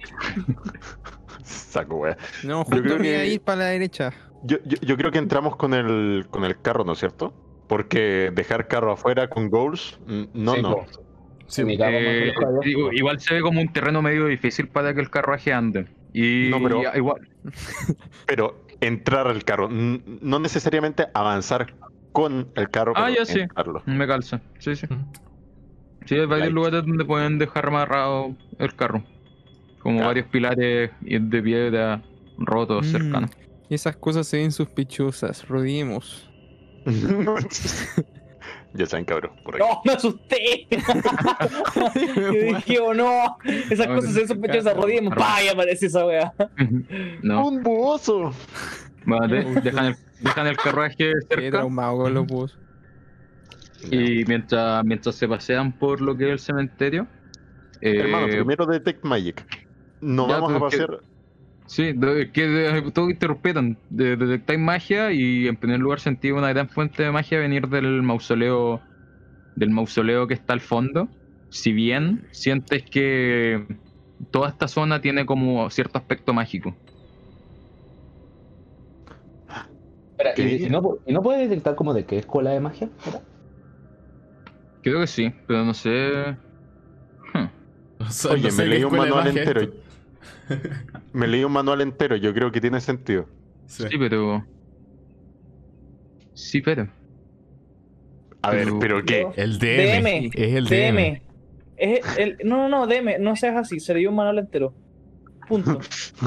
[1.44, 2.16] Saco, wea.
[2.42, 4.12] No, Yo justo creo voy a que- ir para la derecha.
[4.42, 7.32] Yo, yo, yo creo que entramos con el, con el carro, ¿no es cierto?
[7.68, 10.84] Porque dejar carro afuera con goals, no, Sí, no.
[11.46, 12.32] Sí, Eh,
[12.92, 15.86] igual se ve como un terreno medio difícil para que el carruaje ande.
[16.12, 17.28] Y No, pero- y- igual,
[18.26, 21.74] Pero entrar al carro, no necesariamente avanzar
[22.12, 23.40] con el carro, Ah, ya sí.
[23.40, 23.82] entrarlo.
[23.86, 24.40] me calza.
[24.58, 24.86] Sí, sí.
[26.06, 29.02] Sí, hay varios lugares donde pueden dejar amarrado el carro.
[29.80, 32.02] Como varios pilares de piedra
[32.38, 32.90] rotos Mm.
[32.90, 33.30] cercanos.
[33.70, 35.46] Esas cosas se ven sospechosas.
[35.48, 36.30] Rodeemos.
[38.74, 39.64] ya saben, cabrón, por aquí.
[39.64, 40.66] ¡No, me asusté!
[42.16, 43.36] Yo dije, oh no,
[43.70, 45.14] esas No, cosas se sospechosas, arma.
[45.14, 45.42] ¡pa!
[45.42, 46.32] Y aparece esa wea.
[47.22, 47.62] no, ¡Un
[49.28, 52.58] de- dejan, el, dejan el carruaje Qué cerca traumado con los bus.
[53.90, 57.06] y mientras, mientras se pasean por lo que es el cementerio.
[57.80, 59.44] eh, Hermano, primero Detect Magic.
[60.00, 61.00] No ya, vamos a pasar.
[61.74, 63.76] Sí, de- que de- todo interrumpetan.
[63.88, 68.00] De, detectáis magia y en primer lugar sentí una gran fuente de magia venir del
[68.02, 68.80] mausoleo
[69.56, 71.08] del mausoleo que está al fondo.
[71.50, 73.66] Si bien sientes que
[74.30, 76.76] toda esta zona tiene como cierto aspecto mágico.
[80.36, 82.88] ¿y, y no, ¿y no puede detectar como de qué escuela de magia?
[84.82, 86.36] Creo que sí, pero no sé.
[87.98, 89.60] O sea, Oye, no sé me leí un manual entero.
[89.62, 89.83] esto.
[91.12, 93.26] Me leí un manual entero, yo creo que tiene sentido.
[93.66, 93.84] Sí.
[93.90, 94.44] Sí, pero.
[96.34, 96.88] Sí, pero.
[98.42, 99.26] A ver, Pero- ¿qué?
[99.36, 100.02] El DM.
[100.02, 100.30] DM.
[100.34, 100.96] Es el DM.
[100.96, 101.22] DM.
[101.76, 104.74] Es el, no, no, no, DM, no seas así, se le dio un manual entero.
[105.48, 105.78] Punto.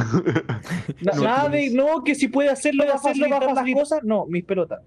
[1.01, 4.03] No, nada no de, que si puede hacerlo, va a hacerlo, va a las cosas.
[4.03, 4.81] No, mis pelotas.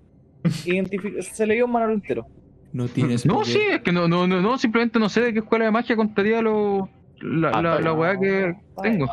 [0.64, 2.26] Identifica- se le dio un manual entero.
[2.72, 5.40] No tienes No, sí, es que no, no, no, no, simplemente no sé de qué
[5.40, 6.88] escuela de magia contaría lo,
[7.20, 9.06] la, Ah, la, la weá que tengo.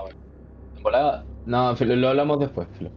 [0.78, 2.92] En volada- No, lo hablamos después, Filo.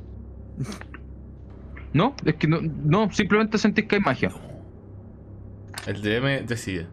[1.93, 4.31] No, es que no, no, simplemente sentís que hay magia.
[5.87, 6.87] El DM decide.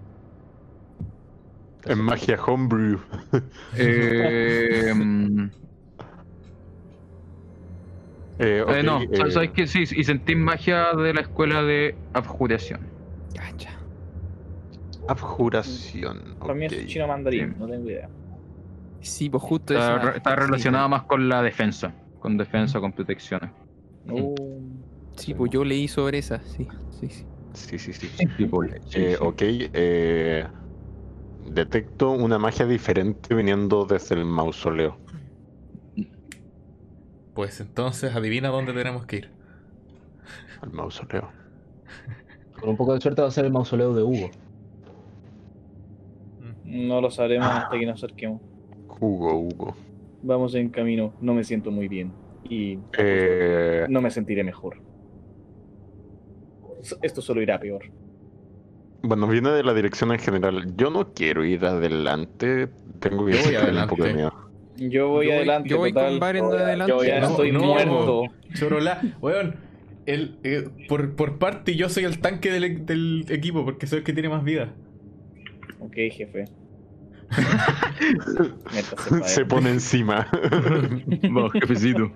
[1.86, 2.99] En magia homebrew.
[3.78, 4.93] Eh,
[8.39, 12.82] Eh, eh, no, eh, sabes que sí, y sentís magia de la escuela de abjuración.
[13.36, 13.72] Cacha.
[15.07, 16.35] Abjuración.
[16.39, 17.55] Para mí es chino mandarín, Sí.
[17.59, 18.09] no tengo idea.
[19.01, 22.91] Sí, pues justo Está, esa- re- está relacionada más con la defensa, con defensa, con
[22.93, 23.51] protecciones.
[24.05, 24.33] No.
[25.15, 26.67] Sí, pues yo leí sobre esa, sí.
[26.99, 27.25] Sí, sí.
[27.53, 28.09] Sí, sí, sí.
[28.37, 30.45] Tipo, Eh, ok, eh,
[31.49, 34.97] detecto una magia diferente viniendo desde el mausoleo.
[37.33, 39.29] Pues entonces adivina dónde tenemos que ir.
[40.61, 41.29] Al mausoleo.
[42.59, 44.31] Con un poco de suerte va a ser el mausoleo de Hugo.
[46.68, 48.41] No lo sabremos hasta que nos acerquemos.
[48.99, 49.76] Hugo, Hugo.
[50.22, 52.11] Vamos en camino, no me siento muy bien.
[52.49, 54.78] Y Eh, no me sentiré mejor.
[57.01, 57.84] Esto solo irá peor.
[59.03, 60.76] bueno, viene de la dirección en general.
[60.76, 62.68] Yo no quiero ir adelante.
[62.99, 64.13] Tengo que tener un poco de adelante.
[64.13, 64.34] miedo.
[64.78, 65.70] Yo voy Yo voy- adelante.
[65.70, 66.09] yo voy total.
[66.11, 66.93] con Baren de adelante.
[66.93, 67.59] Yo ya No, estoy no.
[67.63, 68.24] muerto.
[68.53, 69.55] Chorola, weón.
[70.05, 74.03] El, eh, por, por parte yo soy el tanque del, del equipo porque soy el
[74.03, 74.74] que tiene más vida.
[75.80, 76.45] Ok, jefe.
[79.25, 80.28] Se pone encima.
[81.23, 82.11] Vamos, jefecito.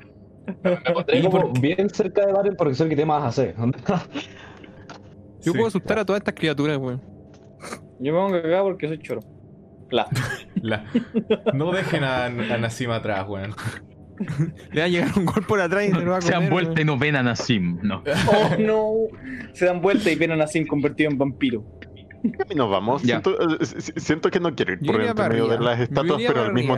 [0.64, 3.56] Me pondré ¿Y como por bien cerca de Baren porque que tiene más AC.
[3.58, 3.68] Yo
[5.40, 5.52] Sí.
[5.52, 7.02] puedo asustar a todas estas criaturas, weón.
[8.00, 9.22] Yo me pongo acá porque soy choro.
[9.90, 10.08] Pla.
[10.62, 10.86] La-
[11.54, 13.54] No dejen a, a Nassim atrás, weón.
[14.72, 16.44] Le va a llegar un gol por atrás y se lo va a Se comer.
[16.48, 16.88] han vuelto y weón.
[16.88, 18.04] no ven a Nassim, no.
[18.28, 18.94] Oh no.
[19.54, 21.64] Se dan vuelta y ven a Nassim convertido en vampiro.
[22.50, 23.02] Y nos vamos.
[23.04, 23.22] Ya.
[23.22, 26.42] Siento, eh, si- siento que no quiero ir por para medio de las estatuas, pero
[26.44, 26.76] al mismo.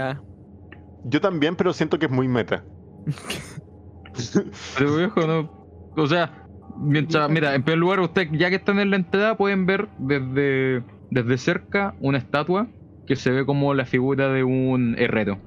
[1.05, 2.63] Yo también, pero siento que es muy meta.
[4.77, 5.49] Pero viejo, no.
[5.97, 6.45] O sea,
[6.77, 10.83] mientras, mira, en primer lugar, usted, ya que están en la entrada, pueden ver desde,
[11.09, 12.67] desde cerca una estatua
[13.07, 15.39] que se ve como la figura de un herrero.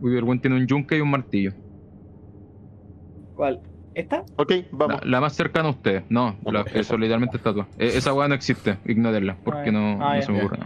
[0.00, 1.52] Y el buen tiene un yunque y un martillo.
[3.34, 3.60] ¿Cuál?
[3.94, 4.24] ¿Esta?
[4.36, 5.00] Ok, vamos.
[5.04, 7.68] La, la más cercana a usted, no, la, literalmente estatua.
[7.78, 10.58] E- esa weá no existe, ignórenla, porque no, Ah, no se me ocurre.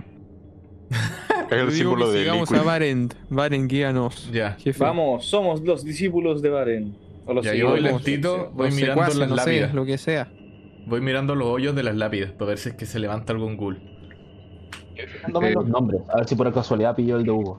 [1.51, 2.61] Es el símbolo que de sigamos Liquid.
[2.61, 3.09] a Varen.
[3.31, 4.31] Varen, guíanos.
[4.31, 4.53] Ya.
[4.59, 4.83] Jefe.
[4.85, 6.95] Vamos, somos los discípulos de Baren.
[7.25, 9.75] O los Ya, yo voy lentito, voy mirando secuaces, las no sé, lápidas.
[9.75, 10.29] lo que sea.
[10.87, 13.57] Voy mirando los hoyos de las lápidas para ver si es que se levanta algún
[13.57, 13.79] ghoul.
[14.97, 15.07] Eh,
[15.55, 17.59] los nombres, a ver si por casualidad pillo el de Hugo.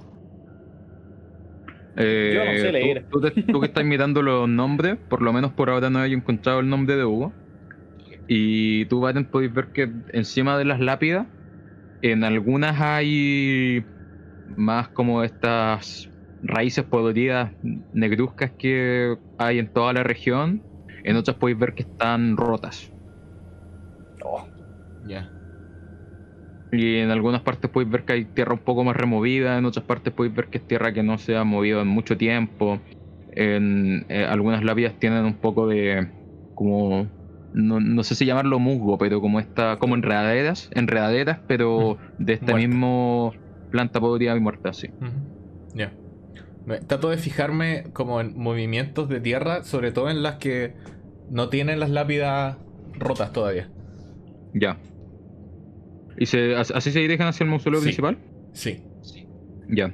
[2.00, 3.08] Eh, Yo no sé tú- leer.
[3.10, 6.12] Tú, te- tú que estás mirando los nombres, por lo menos por ahora no he
[6.14, 7.38] encontrado el nombre de Hugo.
[8.28, 11.28] Y tú, Baten, podéis ver que encima de las lápidas,
[12.02, 13.86] en algunas hay
[14.46, 16.10] más como estas
[16.42, 17.54] raíces podridas
[17.92, 20.66] negruzcas que hay en toda la región.
[21.04, 22.94] En otras podéis ver que están rotas.
[24.24, 24.48] Oh,
[25.02, 25.34] Ya.
[26.72, 29.86] Y en algunas partes podéis ver que hay tierra un poco más removida, en otras
[29.86, 32.80] partes podéis ver que es tierra que no se ha movido en mucho tiempo.
[33.32, 36.08] En eh, algunas lápidas tienen un poco de
[36.56, 37.08] como
[37.54, 42.52] no, no sé si llamarlo musgo, pero como esta como enredaderas, enredaderas, pero de esta
[42.52, 42.68] Muerta.
[42.68, 43.32] misma
[43.72, 44.90] planta podrida y muerta, sí.
[45.74, 45.92] Ya.
[46.88, 50.76] Trato de fijarme como en movimientos de tierra, sobre todo en las que
[51.30, 52.58] no tienen las lápidas
[52.94, 53.70] rotas todavía.
[54.54, 54.78] Ya.
[56.20, 57.86] ¿Y se, as- así se dirigen hacia el mausoleo Sí.
[57.86, 58.18] principal?
[58.52, 58.84] Sí.
[59.70, 59.94] Ya.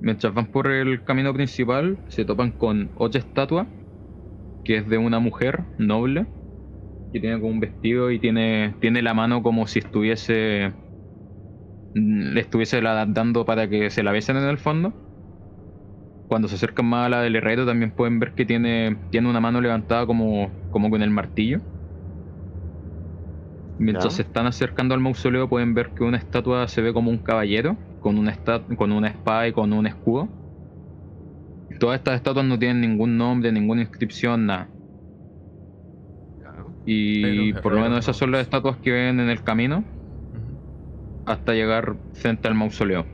[0.00, 3.66] Mientras van por el camino principal, se topan con otra estatua,
[4.64, 6.26] que es de una mujer noble,
[7.12, 10.72] que tiene como un vestido y tiene, tiene la mano como si estuviese.
[11.94, 14.92] le estuviese la- dando para que se la besen en el fondo.
[16.28, 19.40] Cuando se acercan más a la del herrero, también pueden ver que tiene, tiene una
[19.40, 21.60] mano levantada como, como con el martillo.
[23.78, 27.18] Mientras se están acercando al mausoleo, pueden ver que una estatua se ve como un
[27.18, 28.36] caballero, con una,
[28.76, 30.28] con una espada y con un escudo.
[31.78, 34.68] Todas estas estatuas no tienen ningún nombre, ninguna inscripción, nada.
[36.84, 39.84] Y por lo menos esas son las estatuas que ven en el camino
[41.26, 43.04] hasta llegar frente al mausoleo.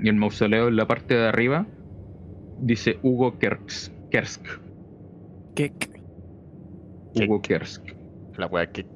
[0.00, 1.66] Y el mausoleo en la parte de arriba
[2.60, 3.92] dice Hugo Kersk.
[4.10, 4.46] Kersk.
[5.56, 5.72] ¿Qué?
[7.16, 7.82] Hugo Kersk.
[8.36, 8.86] La wea que.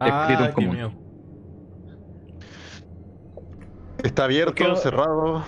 [0.00, 0.76] Escrito Ah, común.
[0.76, 0.92] mío.
[4.04, 5.44] Está abierto, ¿Por qué no- cerrado.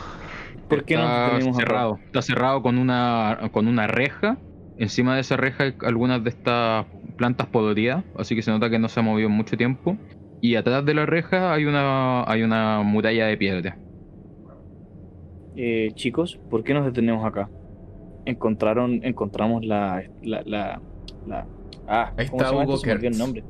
[0.69, 1.67] ¿Por qué está nos detenemos acá?
[1.67, 1.99] cerrado.
[2.07, 4.39] Está cerrado con una, con una reja.
[4.79, 6.87] Encima de esa reja hay algunas de estas
[7.17, 9.97] plantas podridas, así que se nota que no se ha movido en mucho tiempo.
[10.41, 13.77] Y atrás de la reja hay una, hay una muralla de piedra.
[15.57, 17.51] Eh, chicos, ¿por qué nos detenemos acá?
[18.25, 20.81] Encontraron, encontramos la, la, la,
[21.27, 21.47] la-
[21.89, 22.77] ah, Ahí ¿cómo está se llama Hugo?
[22.77, 23.43] Se me el nombre.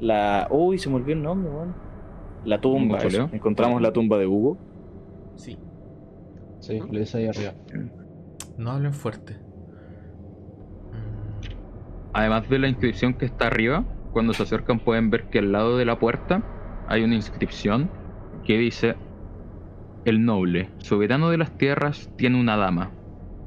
[0.00, 1.74] La, uy, se me olvidó el nombre, weón.
[2.44, 2.98] La tumba.
[3.32, 4.56] Encontramos la tumba de Hugo.
[5.36, 5.58] Sí.
[6.60, 7.52] Sí, lo dice ahí arriba.
[8.56, 9.34] No hablen fuerte.
[10.92, 15.52] Mm, Además de la inscripción que está arriba, cuando se acercan pueden ver que al
[15.52, 16.42] lado de la puerta
[16.88, 17.90] hay una inscripción
[18.44, 18.96] que dice
[20.04, 22.90] El noble, soberano de las tierras, tiene una dama.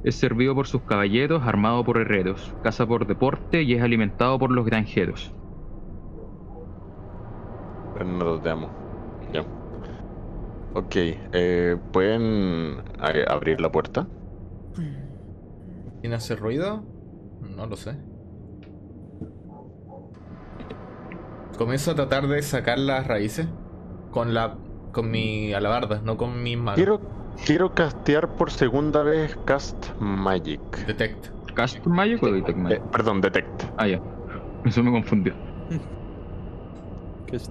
[0.04, 4.52] Es servido por sus caballeros, armado por herreros, caza por deporte y es alimentado por
[4.52, 5.34] los granjeros.
[8.04, 8.70] Bernardo, te amo.
[9.34, 9.42] Ya.
[10.76, 12.78] Ok, eh, ¿pueden
[13.30, 14.08] abrir la puerta?
[16.02, 16.84] ¿Quién hace ruido?
[17.56, 17.96] No lo sé.
[21.58, 23.48] Comienzo a tratar de sacar las raíces
[24.12, 24.56] con la
[24.92, 26.76] con mi alabarda, no con mis manos.
[26.76, 27.00] Quiero,
[27.46, 30.60] quiero castear por segunda vez Cast Magic.
[30.86, 31.28] Detect.
[31.56, 32.82] ¿Cast Magic o Detect Eh, Magic?
[32.92, 33.64] perdón, Detect.
[33.78, 34.02] Ah, ya.
[34.66, 35.34] Eso me confundió.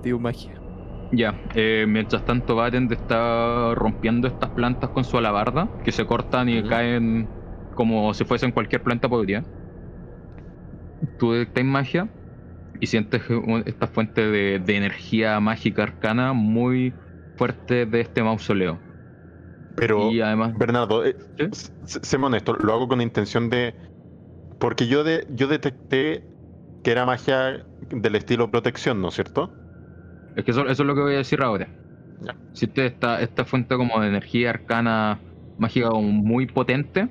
[0.00, 0.62] Tío magia.
[1.10, 6.48] Ya, eh, mientras tanto Baten está rompiendo estas plantas con su alabarda, que se cortan
[6.48, 7.30] y caen
[7.74, 9.44] como si fuesen cualquier planta podría.
[11.16, 12.08] Tú detectas magia
[12.80, 13.22] y sientes
[13.66, 16.96] esta fuente de, de energía mágica arcana muy
[17.36, 18.82] fuerte de este mausoleo.
[19.74, 21.46] Pero, y además, Bernardo, eh, ¿Sí?
[21.52, 21.70] s-
[22.02, 23.76] séme honesto, lo hago con intención de.
[24.58, 26.28] Porque yo, de, yo detecté
[26.82, 29.61] que era magia del estilo protección, ¿no es cierto?
[30.34, 31.74] Es que eso, eso es lo que voy a decir ahora.
[32.20, 32.36] Ya.
[32.76, 35.22] Esta, esta fuente como de energía arcana
[35.56, 37.08] mágica muy potente,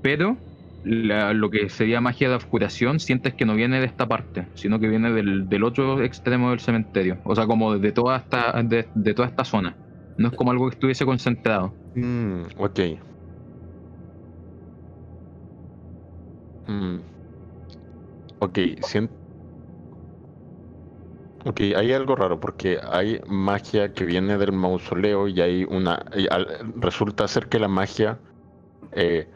[0.00, 0.38] pero
[0.82, 4.78] la- lo que sería magia de oscuración sientes que no viene de esta parte, sino
[4.80, 7.20] que viene del, del otro extremo del cementerio.
[7.24, 9.78] O sea, como de toda esta, de, de toda esta zona.
[10.16, 11.76] No es como algo que estuviese concentrado.
[11.94, 12.80] Mm, ok.
[16.68, 17.06] Mm.
[18.38, 19.10] Ok, sien-
[21.46, 26.04] Ok, hay algo raro porque hay magia que viene del mausoleo y hay una.
[26.16, 28.18] y al- resulta ser que la magia
[28.90, 29.30] eh,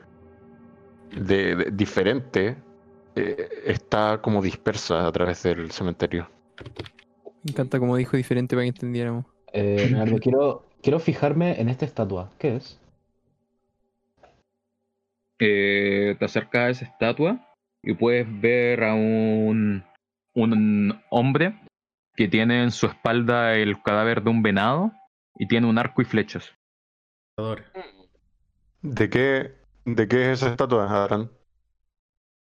[1.13, 2.57] de, de- diferente
[3.15, 6.29] eh, está como dispersa a través del cementerio.
[7.45, 9.25] Me encanta como dijo diferente para que entendiéramos.
[9.53, 12.29] Eh, Leonardo, quiero, quiero fijarme en esta estatua.
[12.39, 12.77] ¿Qué es?
[15.39, 17.47] Eh, te acercas a esa estatua
[17.85, 19.85] y puedes ver a un,
[20.35, 21.55] un hombre
[22.21, 24.93] que tiene en su espalda el cadáver de un venado
[25.39, 26.55] y tiene un arco y flechas.
[27.39, 27.65] Adoro.
[28.83, 29.55] ¿De qué,
[29.87, 31.31] de qué es esa estatua, Adran?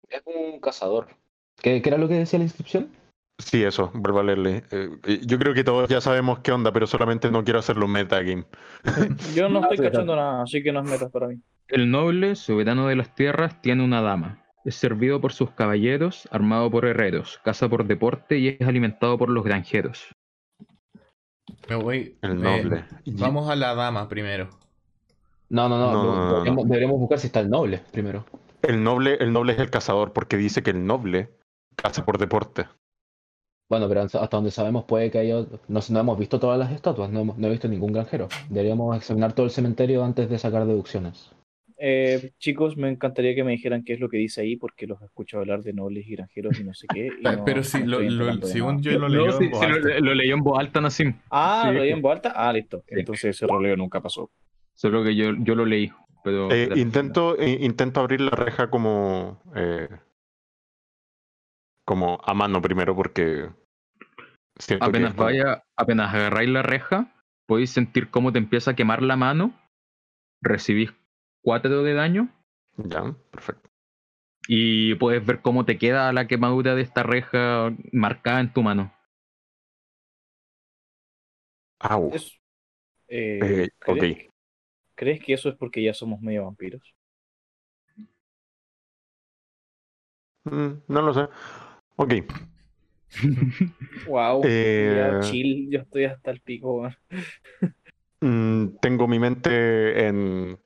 [0.09, 1.07] Es un cazador.
[1.61, 2.91] ¿Qué, qué era lo que decía la inscripción?
[3.37, 4.63] Sí, eso, vuelvo a leerle.
[4.69, 7.87] Eh, eh, yo creo que todos ya sabemos qué onda, pero solamente no quiero hacerlo
[7.87, 8.43] metagame.
[9.33, 11.41] Yo no estoy cachando nada, así que no es metas para mí.
[11.69, 14.43] El noble, soberano de las tierras, tiene una dama.
[14.69, 19.29] Es servido por sus caballeros, armado por herreros, caza por deporte y es alimentado por
[19.31, 20.09] los granjeros.
[21.67, 22.19] Me voy.
[22.21, 22.85] El eh, noble.
[23.07, 24.47] Vamos a la dama primero.
[25.49, 25.91] No, no, no.
[25.91, 28.25] No, deberíamos, deberíamos buscar si está el noble primero.
[28.61, 31.31] El noble, el noble es el cazador, porque dice que el noble
[31.75, 32.67] caza por deporte.
[33.71, 35.47] Bueno, pero hasta hasta donde sabemos puede que haya...
[35.67, 38.27] No, no hemos visto todas las estatuas, no, hemos- no he visto ningún granjero.
[38.49, 41.31] Deberíamos examinar todo el cementerio antes de sacar deducciones.
[41.81, 45.01] Eh, chicos, me encantaría que me dijeran qué es lo que dice ahí, porque los
[45.01, 47.07] escucho hablar de nobles y granjeros y no sé qué.
[47.07, 49.59] y Pe- no- Pero si no lo, lo- según yo lo No, leyó en voz
[49.61, 49.99] sí, lo, alta.
[50.01, 51.13] lo leyó en voz alta, Nassim.
[51.31, 51.73] Ah, Sí.
[51.73, 52.33] lo leí en voz alta.
[52.35, 52.83] Ah, listo.
[52.87, 52.95] Sí.
[52.99, 54.29] Entonces ese roleo nunca pasó.
[54.75, 55.89] Solo que yo, yo lo leí.
[56.23, 59.41] Pero Eh, intento, eh, intento abrir la reja como.
[59.55, 59.87] eh,
[61.85, 63.49] como a mano primero, porque.
[64.67, 67.13] Que apenas vaya, apenas agarráis la reja,
[67.47, 69.53] podéis sentir cómo te empieza a quemar la mano.
[70.41, 70.91] Recibís
[71.41, 72.29] 4 de daño
[72.77, 73.69] Ya, perfecto.
[74.49, 78.91] y puedes ver cómo te queda la quemadura de esta reja marcada en tu mano.
[81.81, 82.11] Au.
[82.11, 82.33] Es-
[83.41, 84.03] eh, Eh, ok.
[84.03, 84.29] ¿crees,
[84.95, 86.83] crees que eso es porque ya somos medio vampiros?
[90.45, 91.27] Mm, no lo sé.
[91.97, 92.13] Ok.
[94.03, 94.43] Wow.
[94.49, 96.89] Eh, chill, yo estoy hasta el pico.
[98.21, 100.59] Mm, tengo mi mente en,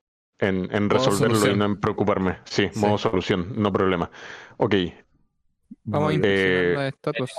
[0.48, 2.38] en, resolverlo y no en preocuparme.
[2.46, 2.80] Sí, Sí.
[2.80, 4.10] modo solución, no problema.
[4.58, 4.76] Ok.
[5.86, 7.32] Vamos a Eh, inspeccionar las estatuas.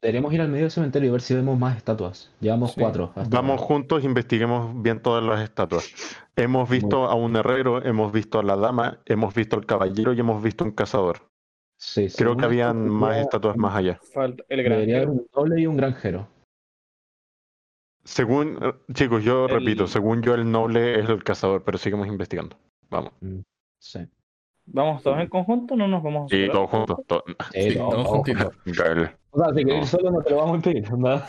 [0.00, 2.30] Deberíamos ir al medio del cementerio y ver si vemos más estatuas.
[2.40, 2.80] Llevamos Sí.
[2.80, 3.12] cuatro.
[3.16, 3.66] hasta Vamos ahora.
[3.66, 5.90] juntos, investiguemos bien todas las estatuas.
[6.36, 10.20] Hemos visto a un herrero, hemos visto a la dama, hemos visto al caballero y
[10.20, 11.20] hemos visto un cazador.
[11.76, 13.98] Sí, Creo que habían más estatuas más allá.
[14.12, 16.28] Falta el Debería haber un noble y un granjero.
[18.04, 22.06] Según, eh, chicos, yo El- repito, según yo el noble es el cazador, pero sigamos
[22.06, 22.56] investigando.
[22.90, 23.12] Vamos.
[23.78, 24.00] Sí.
[24.66, 26.52] ¿Vamos todos en conjunto o no nos vamos a separar?
[26.52, 26.98] todos juntos.
[27.06, 28.52] to- Sí, Sí, todos juntitos.
[29.30, 29.84] O sea, si No.
[29.86, 30.90] solo no te lo vamos a impedir.
[30.92, 31.22] ¿no?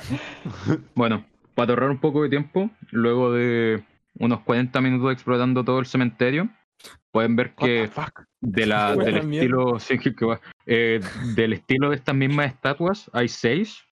[0.95, 3.83] Bueno, para ahorrar un poco de tiempo, luego de
[4.19, 6.49] unos 40 minutos explorando todo el cementerio,
[7.11, 7.89] pueden ver que
[8.41, 10.39] de la, del estilo sí, que- que va.
[10.65, 10.99] Eh,
[11.35, 13.83] del estilo de estas mismas estatuas hay seis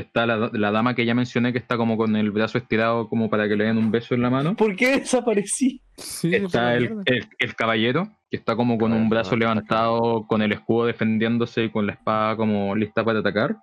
[0.00, 3.28] está la, la dama que ya mencioné que está como con el brazo estirado como
[3.30, 5.82] para que le den un beso en la mano ¿Por qué desaparecí?
[5.96, 10.52] Sí, está el, el- el caballero que está como con un brazo levantado con el
[10.52, 13.56] escudo defendiéndose y con la espada como lista para atacar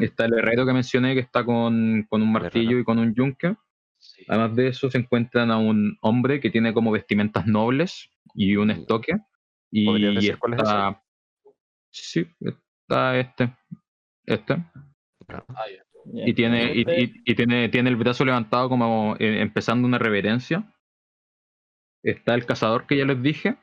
[0.00, 3.54] está el herrero que mencioné que está con, con un martillo y con un yunque
[3.98, 4.24] Sí.
[4.28, 8.70] Además de eso, se encuentran a un hombre que tiene como vestimentas nobles y un
[8.70, 9.14] estoque.
[9.84, 11.02] ¿Podrías Y decir cuál es está.
[11.90, 13.56] Sí, está este.
[14.26, 14.56] Este.
[15.28, 15.44] Ah.
[16.12, 20.72] Y tiene, y, y- y tiene, tiene el brazo levantado como eh, empezando una reverencia.
[22.02, 23.58] Está el cazador que ya les dije.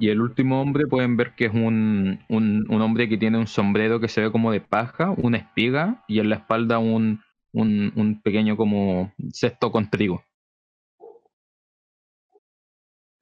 [0.00, 3.46] Y el último hombre pueden ver que es un, un, un hombre que tiene un
[3.46, 7.22] sombrero que se ve como de paja, una espiga y en la espalda un,
[7.52, 10.22] un, un pequeño como cesto con trigo.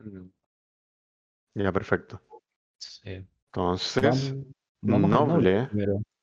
[0.01, 0.31] Mm.
[1.55, 2.21] Ya, perfecto.
[2.79, 3.27] Sí.
[3.53, 4.35] Entonces,
[4.83, 5.69] Vamos- noble.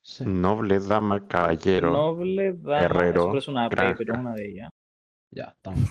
[0.04, 0.26] Sí.
[0.26, 1.92] noble, dama, caballero.
[1.92, 4.70] Noble, dama, Herrero, eso es una P, pero una de ellas.
[5.32, 5.90] Ya, estamos.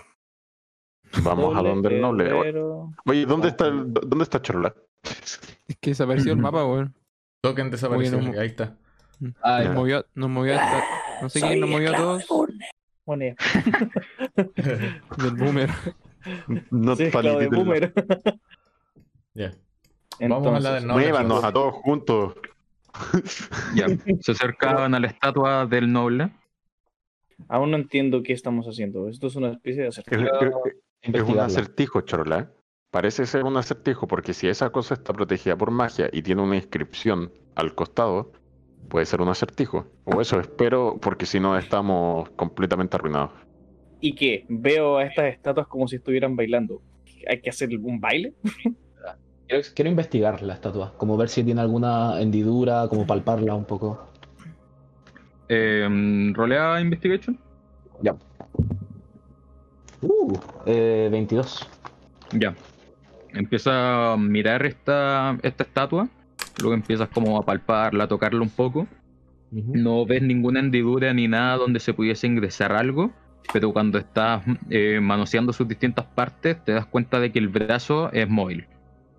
[1.25, 2.27] Vamos a donde el noble.
[2.27, 2.93] herrero.
[3.07, 4.75] Oye, ¿dónde está el, dónde está Chorola?
[5.03, 6.95] Es que desapareció el mapa, weón.
[7.43, 8.19] Token desapareció.
[8.19, 8.77] Bueno, ahí está.
[9.41, 10.85] Ah, Nos movió, nos movió hasta.
[11.23, 12.25] No sé quién nos movió a todos.
[13.07, 13.35] Ya.
[15.17, 15.71] Del boomer.
[16.71, 17.93] No Sí, de boomer.
[19.35, 19.53] Ya.
[20.21, 21.05] Vamos a la del noble.
[21.05, 22.35] Muévanos a todos juntos.
[23.75, 23.87] Ya,
[24.21, 26.31] se acercaban a la estatua del noble.
[27.49, 29.09] Aún no entiendo qué estamos haciendo.
[29.09, 30.23] Esto es una especie de acertijo.
[30.23, 32.51] es- es un acertijo, Chorola.
[32.91, 36.57] parece ser un acertijo, porque si esa cosa está protegida por magia y tiene una
[36.57, 38.33] inscripción al costado,
[38.89, 39.87] puede ser un acertijo.
[40.05, 43.31] O eso espero, porque si no estamos completamente arruinados.
[44.01, 44.45] ¿Y qué?
[44.49, 46.83] Veo a estas estatuas como si estuvieran bailando.
[47.29, 48.35] ¿Hay que hacer un baile?
[49.53, 54.09] Quiero, quiero investigar la estatua, como ver si tiene alguna hendidura, como palparla un poco.
[55.47, 55.87] Eh,
[56.33, 57.39] ¿Rolea Investigation?
[58.01, 58.17] Ya.
[60.01, 60.33] Uh,
[60.65, 61.69] eh, 22.
[62.33, 62.55] Ya.
[63.35, 66.09] Empieza a mirar esta, esta estatua.
[66.63, 68.87] Luego empiezas como a palparla, a tocarla un poco.
[69.51, 73.11] No ves ninguna hendidura ni nada donde se pudiese ingresar algo.
[73.53, 78.11] Pero cuando estás eh, manoseando sus distintas partes, te das cuenta de que el brazo
[78.13, 78.67] es móvil.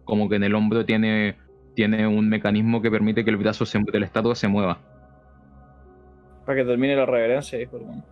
[0.05, 1.35] Como que en el hombro tiene,
[1.75, 4.79] tiene un mecanismo que permite que el brazo se- de la estatua se mueva.
[6.45, 8.03] Para que termine la reverencia, dijo el weón.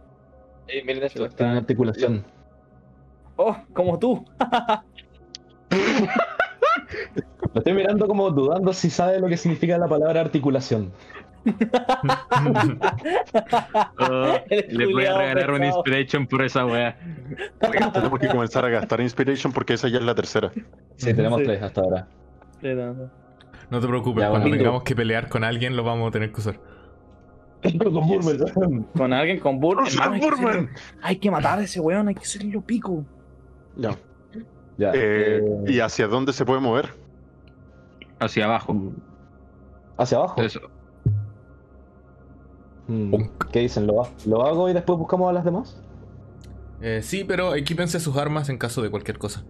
[0.67, 2.23] Eh, miren esto, Está- tiene una articulación.
[3.35, 4.25] Oh, como tú.
[7.53, 10.91] Lo estoy mirando como dudando si sabe lo que significa la palabra articulación.
[14.49, 15.77] El Les voy a regalar un pesado.
[15.77, 16.97] inspiration por esa wea.
[17.93, 20.51] Tenemos que comenzar a gastar Inspiration porque esa ya es la tercera.
[20.97, 21.45] Sí, tenemos Sí.
[21.45, 22.07] tres hasta ahora.
[22.61, 23.09] No, no.
[23.71, 26.41] No te preocupes, Ya, cuando tengamos que pelear con alguien lo vamos a tener que
[26.41, 26.59] usar.
[27.83, 28.83] Con Burman.
[28.95, 29.85] Con alguien con Burman.
[29.85, 30.67] ¡Rosa Hermano, hay,
[31.01, 33.05] hay que matar a ese weón, hay que hacerlo pico.
[33.77, 33.91] Ya.
[34.77, 34.91] Ya.
[34.93, 36.89] Eh, eh, ¿Y hacia dónde se puede mover?
[38.21, 38.93] Hacia abajo.
[39.97, 40.41] Hacia abajo.
[40.43, 40.61] Eso.
[42.87, 43.15] Mm,
[43.51, 43.87] ¿Qué dicen?
[43.87, 45.81] ¿Lo, ¿Lo hago y después buscamos a las demás?
[46.81, 49.43] Eh, sí, pero equípense sus armas en caso de cualquier cosa.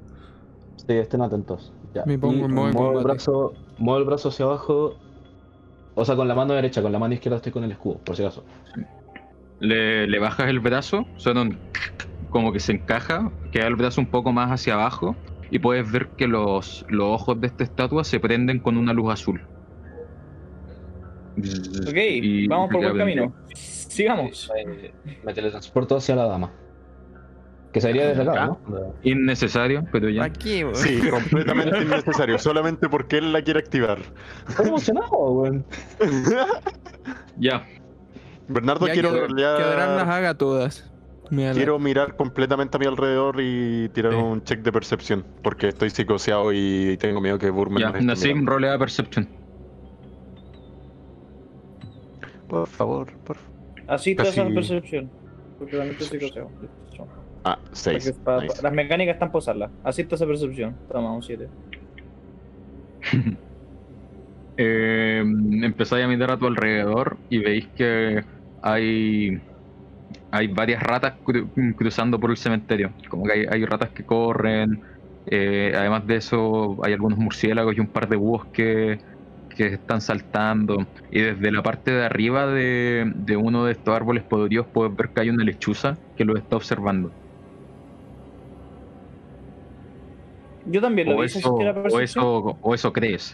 [0.77, 1.73] Sí, estén atentos.
[1.93, 2.05] Ya.
[2.05, 4.95] Me pongo modo de muevo el brazo, muevo el brazo hacia abajo.
[5.95, 8.15] O sea, con la mano derecha, con la mano izquierda estoy con el escudo, por
[8.15, 8.45] si acaso.
[9.59, 11.59] Le, le bajas el brazo, suena un
[12.29, 15.17] como que se encaja, queda el brazo un poco más hacia abajo
[15.51, 19.13] y puedes ver que los, los ojos de esta estatua se prenden con una luz
[19.13, 19.41] azul.
[21.37, 23.33] Ok, Y- vamos por buen ya camino.
[23.53, 24.51] Sigamos.
[24.57, 26.51] Eh, Me teletransporto hacia la dama.
[27.73, 28.59] Que sería desde acá, ¿no?
[29.03, 30.25] Innecesario, pero ya.
[30.25, 30.75] Aquí, weón.
[30.75, 33.99] Sí, completamente innecesario, solamente porque él la quiere activar.
[34.49, 35.65] Estoy emocionado, weón.
[37.37, 37.65] Ya.
[38.49, 40.90] Bernardo, Ya quiero, que, Adran las haga todas.
[41.31, 44.19] Me quiero mirar completamente a mi alrededor y tirar Sí.
[44.19, 48.77] un check de percepción, porque estoy psicoseado y tengo miedo que Burman Ya, Nassim rolea
[48.77, 49.27] Perception.
[52.47, 53.51] Por favor, por favor.
[53.87, 55.09] Así te hacen percepción.
[55.57, 56.49] Porque también te psicoseo.
[57.45, 58.13] Ah, 6.
[58.23, 59.71] Porque pa- Las mecánicas están posarlas.
[59.83, 60.75] Así te hace percepción.
[60.91, 61.47] Toma, un 7.
[64.57, 65.23] Eh,
[65.63, 68.23] empezáis a mirar a tu alrededor y veis que
[68.61, 69.41] hay
[70.31, 72.95] hay varias ratas cru- cruzando por el cementerio.
[73.09, 74.81] Como que hay, hay ratas que corren.
[75.25, 78.99] eh, además de eso, hay algunos murciélagos y un par de búhos que,
[79.49, 80.77] que están saltando.
[81.09, 85.11] Y desde la parte de arriba de, de uno de estos árboles podridos puedes ver
[85.13, 87.13] que hay una lechuza que lo está observando.
[90.63, 91.27] Yo también lo O vi.
[91.27, 92.23] eso, ¿Eso era o, eso,
[92.61, 93.25] o eso crees.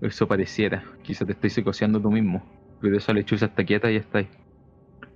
[0.00, 0.84] Eso pareciera.
[1.02, 2.48] Quizá te estoy psicoseando tú mismo.
[2.78, 4.30] Pero esa lechuza está quieta y está ahí.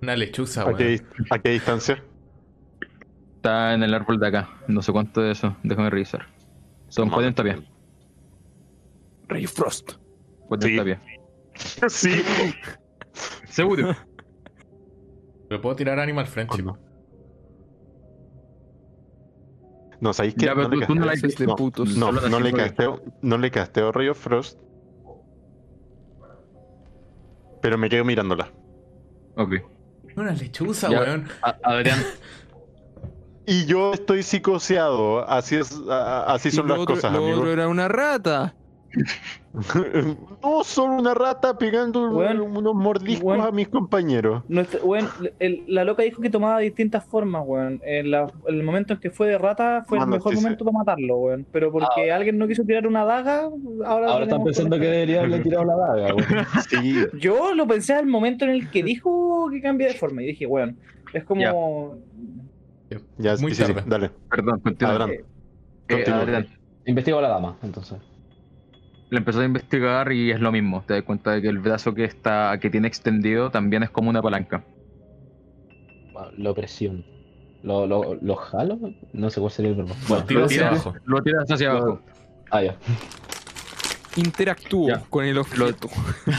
[0.03, 1.01] Una lechuza, ¿A qué,
[1.31, 2.03] a qué distancia?
[3.37, 4.49] Está en el árbol de acá.
[4.69, 5.57] No sé cuánto de eso.
[5.63, 6.27] Déjame revisar.
[6.89, 7.59] Son 40 pies.
[9.29, 9.93] Rey Frost.
[10.49, 10.99] 40 pies.
[11.89, 12.23] Sí.
[13.49, 13.95] Seguro.
[15.49, 16.63] Pero puedo tirar Animal Friendship.
[16.63, 16.79] ¿O no?
[20.01, 20.47] No, ¿sabéis qué?
[20.47, 21.97] Ya, pero no, le tú- tú no la casteo- no, putos.
[21.97, 24.61] no, Solo no le casteo, no le casteo Ray of Frost.
[27.61, 28.53] Pero me quedo mirándola.
[29.37, 29.55] Ok.
[30.19, 31.01] Una lechuza, Ya.
[31.01, 31.29] weón.
[31.43, 32.05] A- Adrián,
[33.47, 35.27] Y yo estoy psicoseado.
[35.29, 37.39] Así es, a- así Y son lo las otro- cosas, lo amigo.
[37.39, 38.55] otro era una rata.
[40.43, 44.43] no, solo una rata pegando unos mordiscos a mis compañeros.
[44.49, 44.81] Nuestra-
[45.39, 47.81] el- la loca dijo que tomaba distintas formas, weón.
[47.85, 50.65] En la- el momento en que fue de rata fue Mano, el mejor sí, momento
[50.65, 51.47] para matarlo, weón.
[51.53, 53.43] Pero porque alguien no quiso tirar una daga,
[53.85, 56.27] ahora, Ahora están pensando que debería haberle tirado la daga, weón.
[56.69, 56.97] Sí.
[57.21, 60.23] Yo lo pensé al momento en el que dijo que cambia de forma.
[60.23, 60.77] Y dije, weón,
[61.13, 61.97] es como.
[63.19, 63.83] ya, Muy sí, tarde.
[63.87, 64.11] dale.
[64.31, 64.95] perdón, continúa.
[64.95, 66.45] Adrián.
[66.45, 66.49] Eh,
[66.87, 67.99] Investigo a la dama, entonces.
[69.11, 70.83] Le empezó a investigar y es lo mismo.
[70.87, 74.11] Te das cuenta de que el brazo que está que tiene extendido también es como
[74.11, 74.65] una palanca.
[76.13, 77.03] Bueno, Lo presiono.
[77.63, 78.79] ¿Lo, lo, lo jalo?
[79.13, 79.95] No sé cuál sería el verbo.
[80.09, 80.95] Lo Bueno, lo hacia tiras- abajo.
[81.07, 82.01] Lo tiras hacia abajo.
[82.51, 82.77] ah, ya.
[84.17, 85.03] Interactúo Ya.
[85.11, 85.89] con el objeto.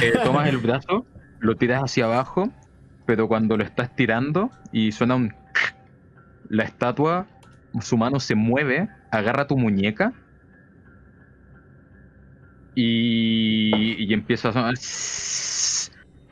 [0.02, 1.06] Eh, tomas el brazo,
[1.40, 2.50] lo tiras hacia abajo,
[3.06, 5.34] pero cuando lo estás tirando y suena un...
[6.50, 7.28] La estatua
[7.82, 10.14] su mano se mueve, agarra tu muñeca
[12.82, 14.76] y, y empieza a sonar.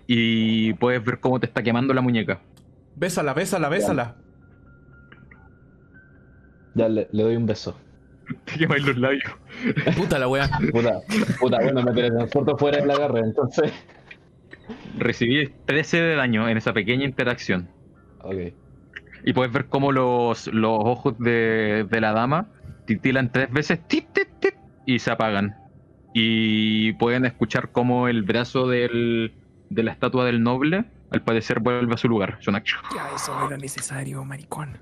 [0.07, 2.39] Y puedes ver cómo te está quemando la muñeca.
[2.95, 4.15] Bésala, bésala, bésala.
[6.75, 7.77] Ya le, le doy un beso.
[8.45, 9.23] Te quemáis los labios.
[9.97, 10.49] Puta la wea.
[10.71, 10.99] Puta,
[11.39, 13.73] puta, bueno, me teletransporto fuera del agarre, entonces.
[14.97, 17.69] Recibí 13 de daño en esa pequeña interacción.
[18.21, 18.53] Ok.
[19.25, 22.47] Y puedes ver cómo los, los ojos de, de la dama
[22.85, 24.55] titilan tres veces tit, tit, tit,
[24.85, 25.66] y se apagan.
[26.19, 29.35] Y pueden escuchar cómo el brazo del,
[29.69, 32.39] de la estatua del noble al parecer vuelve a su lugar.
[32.41, 34.79] Suena Ya, eso no era necesario, maricón.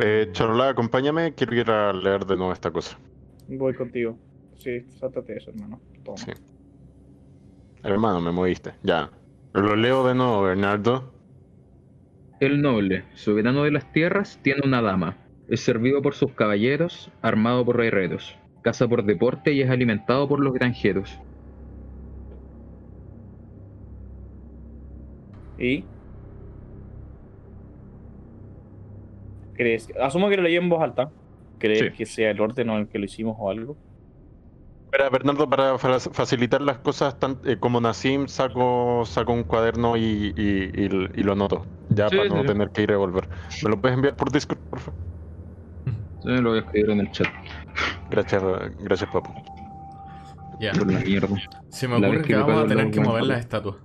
[0.00, 1.32] Eh, Chorola, acompáñame.
[1.34, 2.98] Quiero ir a leer de nuevo esta cosa.
[3.46, 4.18] Voy contigo.
[4.56, 5.80] Sí, sáltate eso, hermano.
[6.04, 6.16] Toma.
[6.16, 6.32] Sí.
[7.84, 8.72] Hermano, me moviste.
[8.82, 9.12] Ya.
[9.52, 11.14] Lo leo de nuevo, Bernardo.
[12.40, 15.18] El noble, soberano de las tierras, tiene una dama.
[15.46, 18.36] Es servido por sus caballeros, armado por herreros.
[18.64, 21.08] Caza por deporte y es alimentado por los granjeros.
[25.56, 25.88] ¿Y?
[29.52, 29.86] ¿Crees?
[30.00, 31.12] Asumo que lo leí en voz alta.
[31.58, 31.96] ¿Crees Sí.
[31.96, 33.78] que sea el orden en el que lo hicimos o algo?
[34.86, 39.96] Espera, Bernardo, para fa- facilitar las cosas, tan- eh, como Nassim, saco, saco un cuaderno
[39.96, 41.66] y, y- y- y lo anoto.
[41.88, 42.46] Ya Sí, para sí, no sí.
[42.46, 43.28] tener que ir a volver.
[43.60, 45.00] ¿Me lo puedes enviar por Discord, por favor?
[46.24, 47.28] Sí, lo voy a escribir en el chat.
[48.10, 48.42] Gracias,
[48.80, 49.30] gracias, papu.
[50.58, 50.72] Ya.
[50.72, 51.28] Por la mierda.
[51.68, 53.76] Se me ocurre que vamos a tener que mover las estatuas.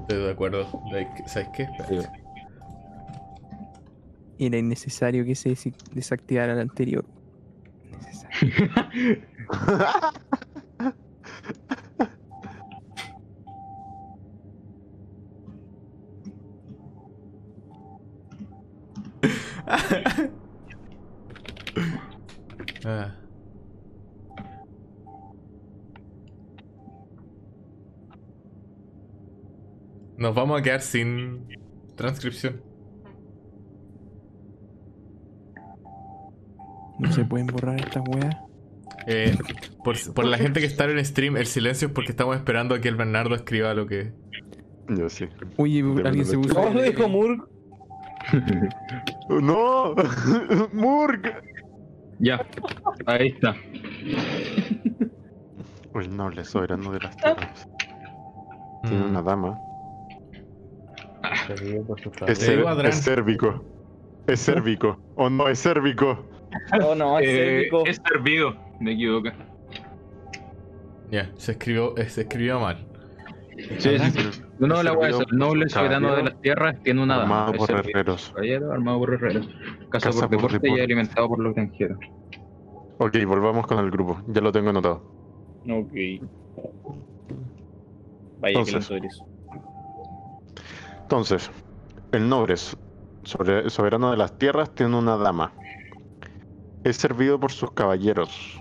[0.00, 0.68] Estoy de acuerdo.
[0.92, 1.66] Like, ¿Sabes qué?
[4.38, 5.56] Era innecesario que se
[5.92, 7.06] desactivara el anterior.
[7.90, 9.22] Necesario.
[22.84, 23.16] Ah.
[30.16, 31.48] Nos vamos a quedar sin
[31.96, 32.62] transcripción.
[36.98, 38.36] No se pueden borrar estas weas.
[39.08, 39.36] Eh,
[39.84, 42.80] por, por la gente que está en stream, el silencio es porque estamos esperando a
[42.80, 44.12] que el Bernardo escriba lo que.
[44.88, 45.26] Yo sí.
[45.56, 46.70] Oye, alguien se puso.
[46.70, 47.55] Lo dijo Murg.
[49.28, 49.94] ¡No!
[50.72, 51.32] ¡Murg!
[52.18, 52.40] Ya,
[53.06, 53.54] ahí está.
[55.94, 57.68] El noble soberano de las tierras.
[58.82, 59.10] Tiene Mm.
[59.10, 59.58] una dama.
[61.46, 63.64] Servido por sus Es, cer- es cérvico.
[64.26, 64.98] Es cérvico.
[65.16, 66.24] ¿O no es cérvico?
[66.82, 67.86] Oh, no, es Eh, cérvico.
[67.86, 69.32] es servido, me equivoqué.
[71.10, 72.86] Ya, se escribió, eh, se escribió mal.
[73.78, 74.42] Sí, sí, sí.
[74.58, 77.46] No, no, la es el noble soberano de las tierras tiene una dama.
[77.46, 78.30] Armado por herreros.
[78.34, 79.48] caballero, armado por herreros.
[79.90, 81.98] Caza por por deporte y alimentado por los granjeros.
[82.98, 84.20] Ok, volvamos con el grupo.
[84.28, 85.02] Ya lo tengo anotado.
[85.68, 85.92] Ok.
[88.40, 88.90] Vaya que Entonces.
[88.90, 89.22] lento eres.
[91.02, 91.50] Entonces,
[92.12, 92.54] el noble
[93.24, 95.52] soberano de las tierras tiene una dama.
[96.84, 98.60] Es servido por sus caballeros,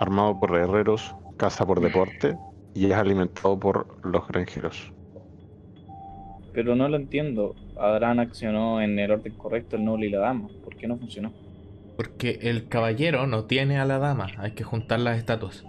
[0.00, 2.36] armado por herreros, caza por deporte
[2.78, 4.92] y es alimentado por los granjeros.
[6.52, 7.54] Pero no lo entiendo.
[7.78, 10.48] Adran accionó en el orden correcto el noble y la dama.
[10.64, 11.32] ¿Por qué no funcionó?
[11.96, 15.64] Porque el caballero no tiene a la dama, hay que juntar las estatuas.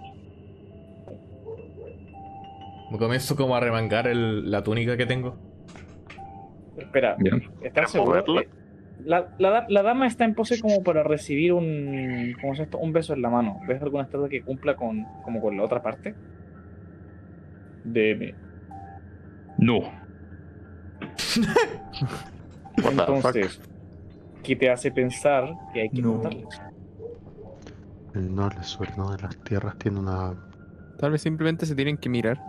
[2.90, 5.36] Me comienzo como a remangar el- la túnica que tengo.
[6.76, 7.16] Espera.
[7.62, 8.40] ¿estás seguro?
[8.40, 8.48] Eh,
[9.04, 12.34] La, la da- la dama está en pose como para recibir un.
[12.40, 12.78] ¿Cómo se llama esto?
[12.78, 13.58] Un beso en la mano.
[13.66, 16.14] ¿Ves alguna estatua que cumpla con como con la otra parte?
[17.84, 18.34] De.
[19.58, 19.80] No.
[22.76, 23.60] Entonces,
[24.42, 26.22] ¿qué te hace pensar que hay que No.
[28.14, 30.34] El noble soberano de las tierras tiene una...
[30.98, 32.40] Tal vez simplemente se tienen que mirar.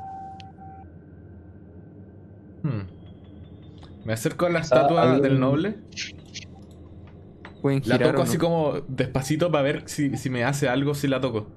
[2.64, 2.82] Hmm.
[4.06, 5.78] Me acerco a la Ah, estatua del noble.
[7.86, 11.48] La toco así como despacito para ver si, si me hace algo si la toco.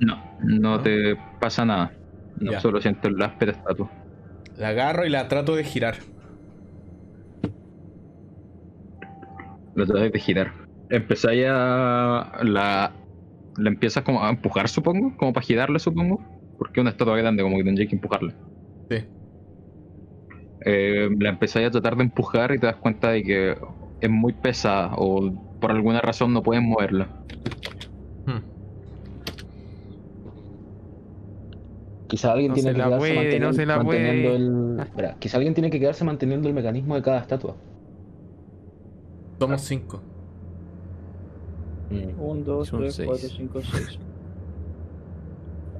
[0.00, 0.82] No, no ¿No?
[0.82, 1.92] te pasa nada.
[2.40, 3.90] No, solo siento el áspera estatua.
[4.56, 5.96] La agarro y la trato de girar.
[9.74, 10.52] Lo tratas de girar.
[10.88, 12.40] Empezáis a.
[12.42, 12.92] La,
[13.56, 15.16] la empiezas como a empujar, supongo.
[15.16, 16.20] Como para girarla, supongo.
[16.58, 18.34] Porque es una estatua grande, como que tendría que empujarla.
[18.90, 19.04] Sí.
[20.62, 23.56] Eh, la empezáis a tratar de empujar y te das cuenta de que
[24.00, 27.08] es muy pesada o por alguna razón no puedes moverla.
[32.10, 34.36] Quizá alguien No tiene que quedarse puede, manteniendo, no se la manteniendo puede.
[34.36, 34.80] el.
[34.80, 37.54] Espera, quizá alguien tiene que quedarse manteniendo el mecanismo de cada estatua.
[39.38, 40.00] Somos cinco.
[41.90, 42.20] Mm.
[42.20, 43.08] 1, 2, Son 3, seis.
[43.08, 43.98] 4, 5, 6.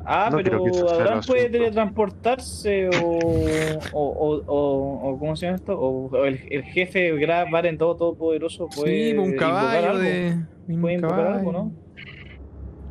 [0.05, 0.57] Ah, No pero
[0.89, 1.59] Adán puede asunto.
[1.59, 3.19] teletransportarse o,
[3.93, 5.79] o, o, o, o- ¿cómo se llama esto?
[5.79, 10.03] O, o el, el jefe Grab Varen todo todopoderoso puede Sí, un invocar caballo algo.
[10.03, 10.37] de.
[10.69, 11.39] un puede invocar caballo.
[11.39, 11.73] algo, ¿no?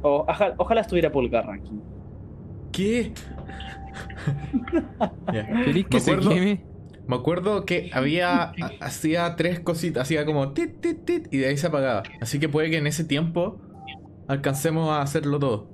[0.02, 1.72] O, ojalá, ojalá estuviera Polgarra aquí.
[2.72, 3.14] ¿Qué?
[5.66, 6.66] ¿Querís que Me se acuerdo- queme?
[7.08, 8.44] Me acuerdo que había.
[8.44, 12.04] ha- hacía tres cositas, hacía como tit, tit, tit, y de ahí se apagaba.
[12.22, 13.60] Así que puede que en ese tiempo
[14.28, 15.70] alcancemos a hacerlo todo.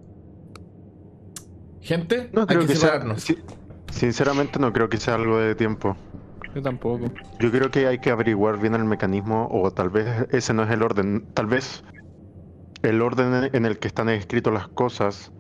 [1.82, 2.90] Gente, No hay creo que, que sea.
[2.92, 3.22] separarnos.
[3.24, 3.38] si-
[3.92, 5.98] sinceramente, no creo que sea algo de tiempo.
[6.56, 7.12] Yo tampoco.
[7.40, 10.72] Yo creo que hay que averiguar bien el mecanismo, o tal vez ese no es
[10.72, 11.28] el orden.
[11.34, 11.84] Tal vez
[12.82, 15.34] el orden en el que están escritas las cosas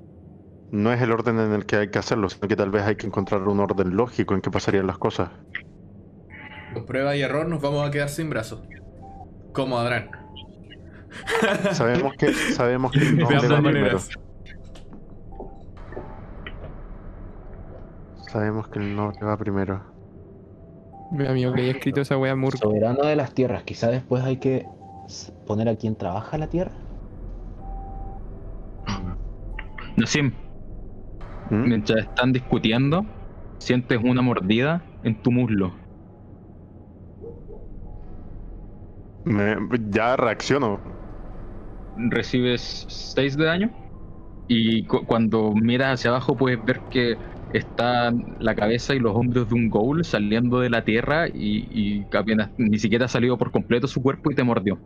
[0.71, 2.95] no es el orden en el que hay que hacerlo, sino que tal vez hay
[2.95, 5.29] que encontrar un orden lógico en que pasarían las cosas.
[6.73, 8.61] Con prueba y error nos vamos a quedar sin brazos.
[9.53, 10.09] Como Adran.
[11.71, 12.99] Sabemos que sabemos que
[13.61, 14.09] maneras.
[18.27, 19.81] Sabemos que el nombre va primero.
[21.11, 22.57] Mi amigo que haya escrito esa wea Murk.
[22.57, 24.65] Soberano de las tierras, quizá después hay que
[25.47, 26.71] poner a quien trabaja la tierra.
[29.95, 30.33] Nasim,
[31.49, 31.67] ¿Mm?
[31.67, 33.05] mientras están discutiendo,
[33.59, 35.73] sientes una mordida en tu muslo.
[39.23, 39.57] Me-
[39.89, 40.79] ya reacciono.
[41.97, 43.71] Recibes 6 de daño
[44.47, 47.17] y cu- cuando miras hacia abajo puedes ver que
[47.53, 52.05] está la cabeza y los hombros de un ghoul saliendo de la tierra y, y
[52.15, 54.77] apenas ni siquiera ha salido por completo su cuerpo y te mordió.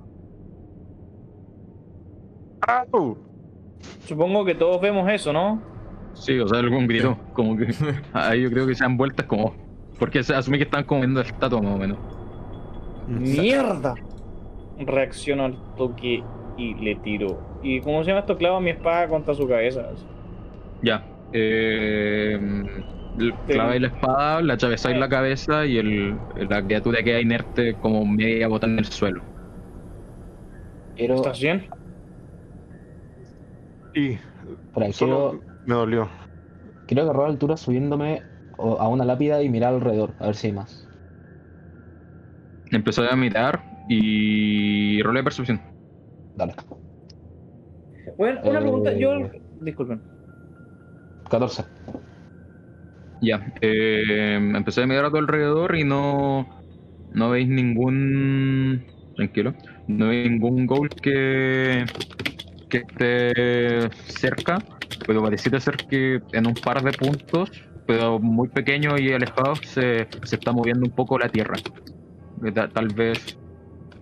[2.61, 3.17] ¡Au!
[4.05, 5.61] Supongo que todos vemos eso, ¿no?
[6.19, 7.67] Sí, o sea, algún grito, como que
[8.13, 9.55] ahí yo creo que se dan vueltas como
[9.99, 11.97] porque se asume que están comiendo la estatua más o menos.
[13.07, 13.95] ¡Mierda!
[14.79, 16.23] Reacciono al toque
[16.57, 17.59] y le tiro.
[17.61, 18.37] ¿Y cómo se llama esto?
[18.37, 19.89] Clavo mi espada contra su cabeza.
[20.81, 21.05] Ya.
[21.33, 22.39] Eh,
[23.47, 26.17] claváis la espada, la atravesáis la cabeza y el,
[26.49, 29.21] la criatura queda inerte como media botada en el suelo.
[30.95, 31.67] Quiero, ¿Estás bien?
[33.95, 36.09] Y espera, solo me dolió.
[36.87, 38.23] quiero agarrar altura subiéndome
[38.57, 40.85] a una lápida y mirar alrededor, a ver si hay más.
[42.71, 45.61] Empezó a mirar y rolé de percepción.
[46.35, 46.53] Dale.
[48.17, 48.93] Bueno, una Eh, pregunta.
[48.93, 49.29] Yo.
[49.61, 50.01] Disculpen.
[51.29, 51.63] 14.
[53.21, 53.53] Ya.
[53.61, 56.47] Eh, empecé a mirar a tu alrededor y no.
[57.13, 58.85] No veis ningún.
[59.15, 59.53] Tranquilo.
[59.87, 61.85] No veis ningún ghoul que.
[62.69, 64.59] que esté cerca.
[65.05, 67.51] Pero pareciera ser que en un par de puntos,
[67.85, 71.55] pero muy pequeño y alejado, se, se está moviendo un poco la tierra.
[72.53, 73.37] Ta- Tal vez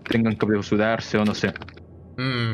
[0.04, 1.54] tengan que apresurarse o no sé.
[2.18, 2.54] Mm,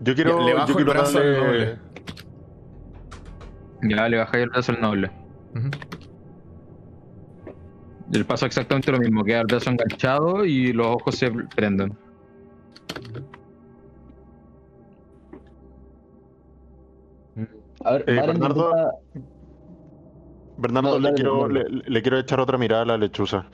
[0.00, 1.78] Yo quiero, le bajo yo el quiero brazo al noble.
[3.82, 5.10] Ya le bajáis el brazo al noble.
[8.10, 11.96] Le pasa exactamente lo mismo, queda el brazo enganchado y los ojos se prenden.
[17.84, 18.92] A ver, Eh, Bernardo, intenta-
[20.56, 23.48] Bernardo, No, le, dale, quiero, le, le quiero echar otra mirada a la lechuza.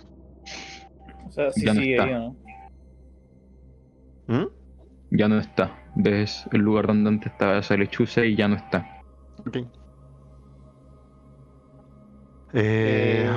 [1.26, 2.04] O sea, sí Ya no sigue está.
[2.04, 2.36] ahí, ¿o
[4.28, 4.40] ¿no?
[4.42, 4.48] ¿Mm?
[5.10, 5.76] Ya no está.
[5.96, 8.86] Ves el lugar donde antes estaba esa lechuza y ya no está.
[9.38, 9.56] Ok.
[9.56, 9.66] Eh,
[12.52, 13.30] Eh,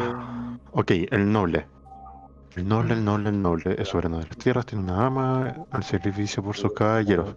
[0.71, 1.67] ok, el noble.
[2.55, 5.83] El noble, el noble, el noble es soberano de las tierras, tiene una ama al
[5.83, 7.35] servicio por sus caballeros.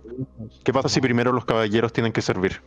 [0.63, 2.61] ¿Qué pasa si primero los caballeros tienen que servir?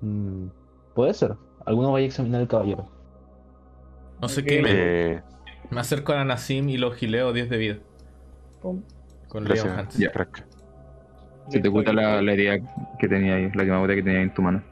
[0.00, 0.46] Mm,
[0.94, 1.34] Puede ser.
[1.64, 2.88] Alguno vaya a examinar el caballero.
[4.20, 4.60] No sé qué.
[4.62, 5.22] Me, Eh,
[5.70, 7.76] me acerco a Nassim y lo gileo 10 de vida.
[8.60, 8.82] pum.
[9.28, 9.98] Con Leon gracias, Hands.
[9.98, 10.10] Ya.
[10.10, 10.44] crack.
[11.50, 12.58] Se te aquí la, herida
[12.98, 14.62] que tenía ahí, la quemadura que tenía ahí en tu mano.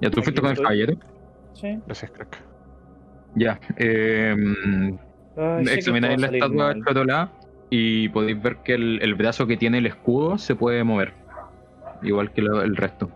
[0.00, 0.94] Ya, tú Aquí fuiste con el caballero.
[1.54, 1.78] Sí.
[1.86, 2.42] Gracias, crack.
[3.34, 3.58] Ya.
[3.76, 4.34] Eh,
[5.36, 6.82] Ay, sé que examináis la estatua de.
[6.84, 7.32] Chotolá
[7.70, 11.14] y podéis ver que el, el brazo que tiene el escudo se puede mover.
[12.02, 13.10] Igual que lo- el resto.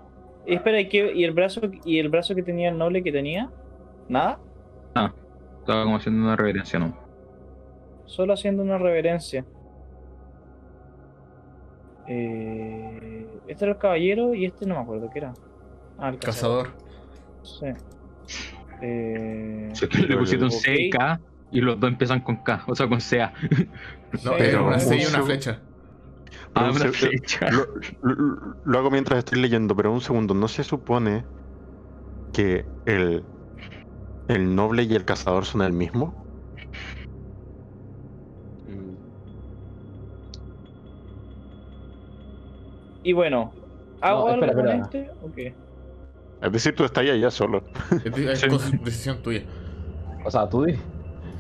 [0.47, 3.51] Espera, ¿y, qué- y el brazo y el brazo que tenía el noble que tenía?
[4.09, 4.39] ¿Nada?
[5.61, 6.97] Estaba como haciendo una reverencia, ¿no?
[8.05, 9.45] Solo haciendo una reverencia.
[12.07, 15.35] Eh, este era el caballero y este no me acuerdo qué era.
[15.99, 16.73] Ah, el cazador.
[16.73, 16.87] Cazador.
[17.43, 17.67] Sí.
[18.83, 19.73] Eh,
[20.09, 20.91] le pusieron C y.
[20.91, 21.21] K
[21.51, 23.33] y los dos empiezan con K, o sea, con CA.
[24.13, 25.61] No, Sí, era una no, C y un una flecha.
[26.57, 27.51] Ah, una flecha.
[27.51, 27.67] Lo,
[28.03, 30.35] lo- lo hago mientras estoy leyendo, pero un segundo.
[30.35, 31.25] ¿No se supone
[32.33, 33.25] que el,
[34.29, 36.27] el noble y el cazador son el mismo?
[38.69, 38.97] Mm,
[43.03, 43.55] Y bueno,
[44.01, 45.09] ¿hago No, algo con este?
[45.21, 45.57] ¿O qué?
[46.41, 47.65] Es decir, tú estás ahí allá solo.
[48.05, 48.49] Es, es Sí.
[48.83, 49.43] decisión tuya.
[50.25, 50.75] O sea, tú di.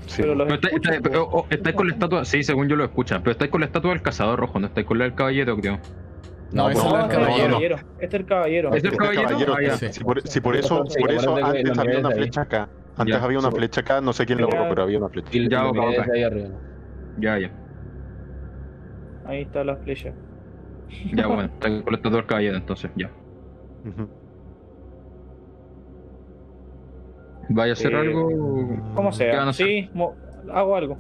[0.07, 0.23] Sí.
[0.23, 1.11] Pero los Pero está- escucho, está- po.
[1.11, 3.67] pero, oh, estáis con la estatua, sí, según yo lo escuchan, pero estáis con la
[3.67, 5.79] estatua del cazador rojo, no estáis con la del caballero, creo.
[6.53, 7.49] No, No, es la del este es el caballero.
[7.51, 7.77] caballero.
[7.99, 8.69] Este es el caballero.
[8.69, 9.55] ¿Es el Este caballero?
[9.57, 9.77] Ah, ya.
[9.77, 9.87] Sí.
[9.91, 12.69] Si por, si por eso, Sí, por eso antes había una flecha acá.
[12.97, 13.57] Antes Ya, había una sí.
[13.57, 15.29] flecha acá, no sé quién lo borró, pero había una flecha.
[15.33, 15.65] Y ya.
[17.19, 17.51] Ya, ya.
[19.27, 20.13] Ahí está la flecha.
[21.13, 23.11] Ya, bueno, estáis con la estatua del caballero, entonces, ya.
[27.49, 28.29] ¿Vaya a hacer Eh, algo?
[28.95, 29.43] Como ¿Qué van sea.
[29.45, 29.67] a hacer?
[29.67, 30.15] Sí, mo-
[30.53, 30.97] hago algo.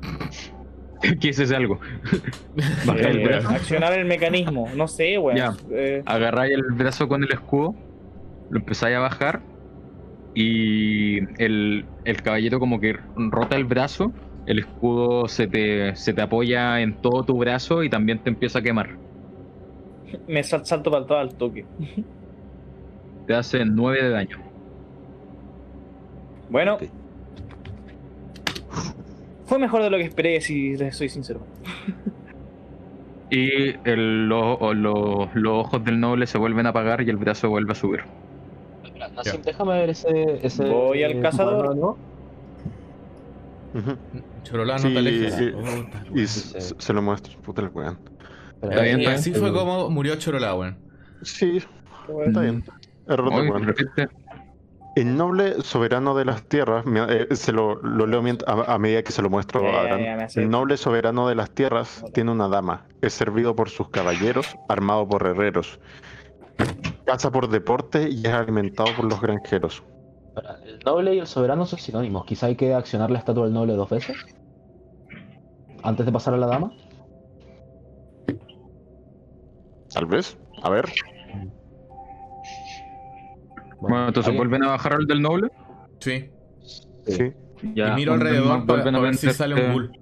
[1.20, 1.80] ¿Qué es ese algo?
[2.86, 3.48] Bajar el Eh, brazo.
[3.48, 4.68] accionar el mecanismo.
[4.76, 5.36] No sé, weón.
[5.36, 5.52] Ya.
[5.70, 7.74] Eh, Agarráis el brazo con el escudo,
[8.50, 9.42] lo empezáis a bajar
[10.34, 14.12] y el, el caballero como que rota el brazo,
[14.46, 18.60] el escudo se te, se te apoya en todo tu brazo y también te empieza
[18.60, 18.90] a quemar.
[20.28, 21.64] me sal- salto para todo al toque.
[23.26, 24.51] Te hace 9 de daño.
[26.52, 26.76] Bueno.
[29.46, 31.40] Fue mejor de lo que esperé, si les soy sincero.
[33.30, 37.16] Y el- lo- o lo- los ojos del noble se vuelven a apagar y el
[37.16, 38.00] brazo vuelve a subir.
[39.44, 40.38] Déjame ver ese.
[40.46, 41.74] ese Voy al cazador.
[41.74, 41.96] no
[44.78, 45.34] Sí, te alejes.
[45.34, 45.52] sí.
[46.14, 47.40] Y se lo muestro.
[47.40, 47.98] Puta el weón.
[49.08, 50.76] así fue como murió Chorolá, weón.
[51.22, 51.62] Sí,
[52.26, 52.62] está bien.
[53.08, 53.74] Error de Oye, weón.
[54.94, 59.02] El noble soberano de las tierras, me- eh, se lo, lo leo a, a medida
[59.02, 60.28] que se lo muestro a Abraham.
[60.34, 65.08] El noble soberano de las tierras tiene una dama, es servido por sus caballeros, armado
[65.08, 65.80] por herreros,
[67.06, 69.82] caza por deporte y es alimentado por los granjeros.
[70.64, 72.24] El noble y el soberano son sinónimos.
[72.26, 74.16] Quizá hay que accionar la estatua del noble dos veces.
[75.82, 76.72] Antes de pasar a la dama.
[79.92, 80.86] Tal vez, a ver.
[83.86, 84.48] Bueno, entonces ¿alguien?
[84.50, 85.48] vuelven a bajar al del noble.
[86.00, 86.30] Sí.
[87.06, 87.16] Sí.
[87.60, 89.92] Sí, Ya, y miro alrededor para, para ver si sale un ghoul.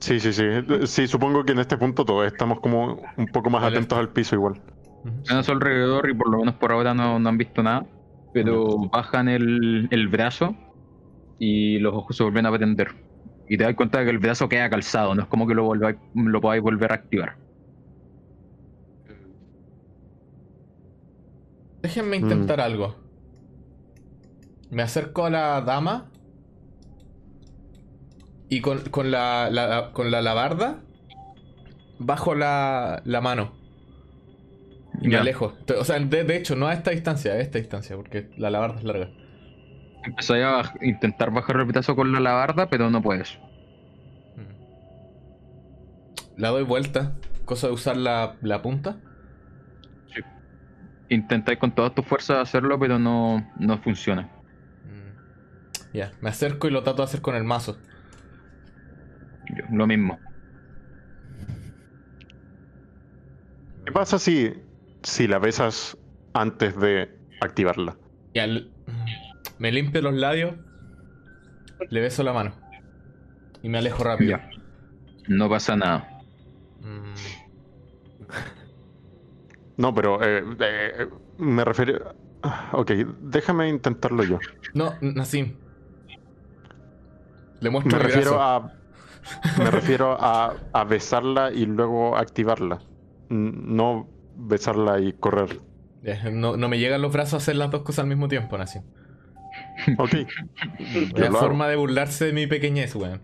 [0.00, 0.44] sí, sí, sí.
[0.86, 4.34] Sí, supongo que en este punto todos estamos como un poco más atentos al piso
[4.34, 4.60] igual.
[5.28, 7.86] Ven a su alrededor y por lo menos por ahora no, no han visto nada.
[8.32, 10.56] Pero bajan el, el brazo
[11.38, 12.92] y los ojos se vuelven a prender.
[13.46, 15.66] Y te das cuenta de que el brazo queda calzado, no es como que lo,
[15.66, 17.38] volváis- lo podáis volver a activar.
[21.84, 22.22] Déjenme Mm.
[22.22, 22.94] intentar algo.
[24.70, 26.10] Me acerco a la dama.
[28.48, 30.78] Y con, con la, la- con la alabarda.
[31.98, 33.52] Bajo la, la mano.
[35.02, 35.52] Y me alejo.
[35.78, 38.78] O sea, de, de hecho, no a esta distancia, a esta distancia, porque la alabarda
[38.78, 39.10] es larga.
[40.04, 43.38] Empezáis a intentar bajar el brazo con la alabarda, pero no puedes.
[44.36, 46.40] Mm.
[46.40, 47.12] La doy vuelta.
[47.44, 48.96] Cosa de usar la, la punta.
[51.08, 54.22] Intentáis con todas tus fuerzas hacerlo, pero no, no funciona.
[54.22, 55.96] Mm.
[55.96, 57.78] Ya, me acerco y lo trato de hacer con el mazo.
[59.54, 60.18] Yo- lo mismo.
[63.84, 64.54] ¿Qué pasa si,
[65.02, 65.96] si la besas
[66.32, 67.10] antes de
[67.40, 67.96] activarla?
[68.32, 68.70] Y al-
[69.58, 70.54] me limpio los labios.
[71.90, 72.54] Le beso la mano.
[73.62, 74.30] Y me alejo rápido.
[74.38, 74.50] Ya.
[75.28, 76.08] No pasa nada.
[79.76, 82.14] No, pero eh, eh, me refiero...
[82.72, 82.90] Ok,
[83.20, 84.38] déjame intentarlo yo.
[84.74, 85.56] No, Nassim.
[87.60, 88.70] Le muestro Me refiero a.
[89.56, 92.82] Me refiero a, a besarla y luego activarla.
[93.30, 94.06] No
[94.36, 95.62] besarla y correr.
[96.02, 98.58] Ya, No, no me llegan los brazos a hacer las dos cosas al mismo tiempo,
[98.58, 98.82] Nassim.
[99.98, 100.14] Ok.
[101.16, 101.38] La hago.
[101.38, 103.22] forma de burlarse de mi pequeñez, weón.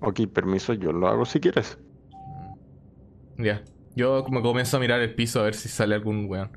[0.00, 1.78] Ok, permiso, yo lo hago si quieres.
[3.38, 3.62] Ya.
[3.94, 6.50] Yo como comienzo a mirar el piso a ver si sale algún weón.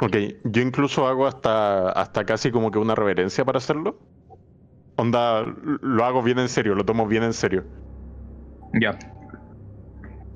[0.00, 3.98] Ok, yo incluso hago hasta, hasta casi como que una reverencia para hacerlo.
[4.96, 5.44] Onda,
[5.80, 7.64] lo hago bien en serio, lo tomo bien en serio.
[8.74, 8.98] Ya.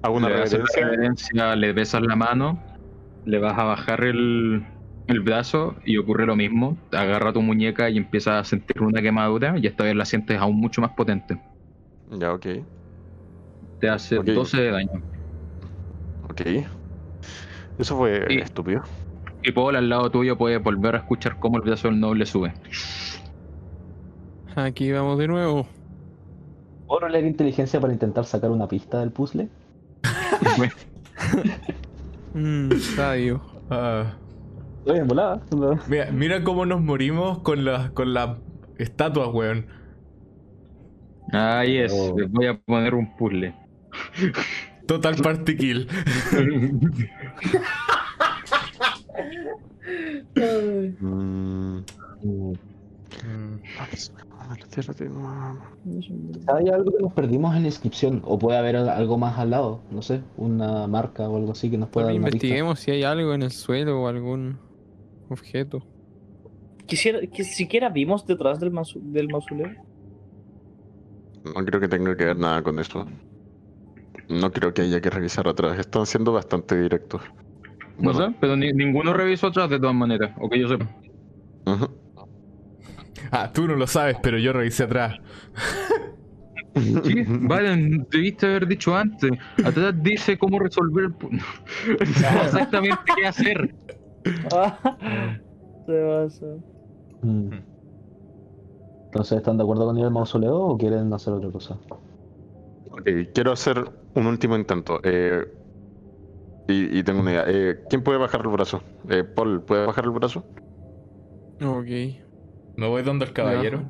[0.03, 0.87] Hago una le haces la reverencia.
[0.87, 2.63] reverencia, le besas la mano,
[3.25, 4.65] le vas a bajar el,
[5.09, 6.77] el brazo y ocurre lo mismo.
[6.91, 10.39] Te agarra tu muñeca y empiezas a sentir una quemadura y esta vez la sientes
[10.39, 11.41] aún mucho más potente.
[12.13, 12.47] Ya, ok.
[13.81, 14.27] Te hace Ok.
[14.27, 15.03] 12 de daño.
[16.31, 16.43] Ok.
[17.79, 18.83] Eso fue Y- estúpido.
[19.43, 22.53] Y Paul al lado tuyo puede volver a escuchar cómo el brazo del noble sube.
[24.57, 25.67] Aquí vamos de nuevo.
[26.87, 29.49] ¿Puedo leer inteligencia para intentar sacar una pista del puzzle?
[32.35, 33.41] Mm, sabio.
[33.71, 34.13] Ah,
[34.81, 35.41] Estoy en volada.
[35.89, 38.37] mira, mira cómo nos morimos con las con las
[38.79, 39.67] estatuas, weón.
[41.33, 42.15] Ahí es, Oh.
[42.19, 43.55] les voy a poner un puzzle.
[44.87, 45.89] Total party kill.
[51.01, 51.83] Mm,
[56.49, 58.23] Hay algo que nos perdimos en la inscripción.
[58.25, 59.81] O puede haber algo más al lado.
[59.91, 62.37] No sé, una marca o algo así que nos pueda dar una pista.
[62.37, 64.59] investiguemos si hay algo en el suelo o algún
[65.29, 65.83] objeto.
[66.87, 68.73] Quisiera, que siquiera vimos detrás del,
[69.13, 69.71] del mausoleo.
[71.45, 73.07] No creo que tenga que ver nada con eso.
[74.29, 75.79] No creo que haya que revisar atrás.
[75.79, 77.23] Están siendo bastante directos.
[77.99, 78.29] No Bueno.
[78.31, 80.87] sé, pero ni- ninguno revisó atrás de todas maneras, o que yo sepa.
[83.31, 85.15] Ah, tú no lo sabes, pero yo revisé atrás.
[86.75, 89.31] Sí, vale, debiste haber dicho antes.
[89.65, 93.75] Atrás dice cómo resolver el exactamente qué hacer.
[95.87, 96.47] Se basa.
[97.23, 97.51] Mm.
[99.07, 101.79] Entonces, ¿están de acuerdo con ir al mausoleo o quieren hacer otra cosa?
[102.91, 105.01] Ok, quiero hacer un último intento.
[105.05, 105.47] eh,
[106.69, 107.45] y, y tengo una idea.
[107.47, 108.83] Eh, ¿Quién puede bajar el brazo?
[109.09, 110.45] Eh, Paul, ¿puede bajar el brazo?
[111.63, 111.89] Ok.
[112.77, 113.85] Me voy donde el caballero.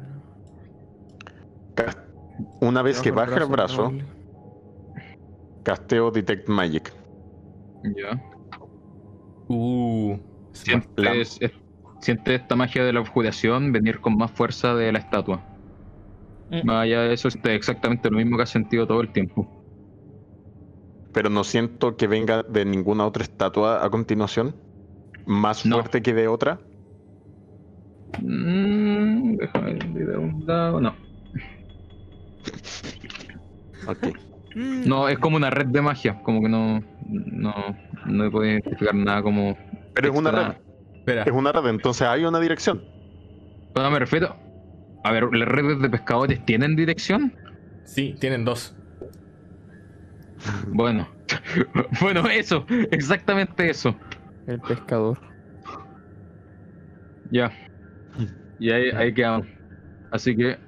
[2.60, 3.92] Una vez que baja el brazo,
[5.64, 6.92] casteo Detect Magic.
[7.96, 8.18] Ya.
[9.48, 10.18] Uh.
[10.52, 11.52] Sientes, es-
[12.00, 15.44] sientes esta magia de la oscuración venir con más fuerza de la estatua.
[16.64, 19.65] Más allá de eso, es exactamente lo mismo que has sentido todo el tiempo.
[21.16, 24.54] Pero no siento que venga de ninguna otra estatua a continuación.
[25.24, 25.76] Más No.
[25.76, 26.60] fuerte que de otra.
[28.20, 30.78] Mm, déjame ver de un lado.
[30.78, 30.94] No.
[33.88, 34.08] Ok.
[34.86, 36.22] No, es como una red de magia.
[36.22, 36.82] Como que no.
[37.08, 37.54] No,
[38.06, 39.56] no puedo identificar nada como.
[39.94, 40.54] Pero es una red.
[40.96, 41.22] Espera.
[41.24, 42.82] Es una red, entonces hay una dirección.
[43.74, 44.36] No, me refiero.
[45.04, 47.34] A ver, ¿las redes de pescadores tienen dirección?
[47.84, 48.75] Sí, tienen dos.
[50.72, 51.08] Bueno.
[52.00, 52.64] bueno, eso.
[52.90, 53.96] Exactamente eso.
[54.46, 55.18] El pescador.
[57.30, 57.52] Ya.
[58.58, 59.46] Y ahí, ahí quedamos.
[60.10, 60.58] Así que.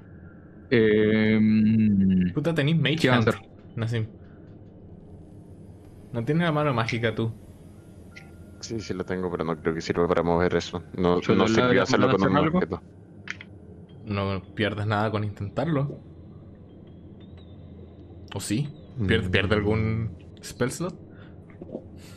[0.70, 1.40] Eh,
[2.34, 3.34] Puta, tenéis Mage ¿Qué van a Hand?
[3.76, 4.06] Nassim.
[6.12, 7.32] No tienes la mano mágica tú.
[8.60, 10.82] Sí, sí lo tengo, pero no creo que sirva para mover eso.
[10.96, 12.58] No, no sirvió hacerlo ¿le con un algo?
[12.58, 12.82] objeto.
[14.04, 16.00] No pierdes nada con intentarlo.
[18.34, 18.68] ¿O sí?
[19.06, 20.94] ¿Pierde, pierde algún spell slot?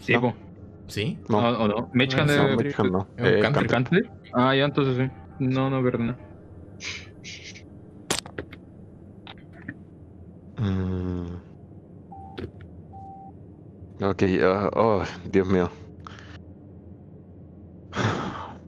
[0.02, 0.34] sí, No.
[0.88, 1.18] ¿Sí?
[1.30, 1.38] No.
[1.38, 1.90] ¿O, o no?
[1.94, 3.70] Mage No, Hand No, Mage Hand Eh, cantrip.
[3.70, 3.72] cantrip.
[3.72, 4.06] ¿Cantrip?
[4.34, 5.12] Ah, ya, entonces sí.
[5.40, 6.20] No, no pierde nada.
[10.58, 11.36] Mm.
[14.02, 15.70] Ok, ah, oh, Dios mío.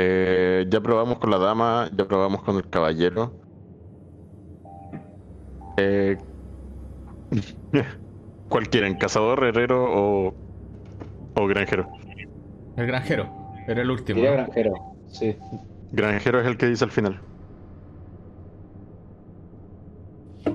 [0.00, 3.32] Eh, ya probamos con la dama, ya probamos con el caballero.
[5.76, 6.16] Eh,
[8.48, 8.96] ¿Cuál quieren?
[8.96, 10.34] ¿Cazador, herrero o,
[11.34, 11.88] o granjero?
[12.76, 13.28] El granjero.
[13.66, 14.22] Era el último.
[14.22, 14.72] Granjero.
[15.08, 15.36] Sí.
[15.92, 17.20] Granjero es el que dice al final.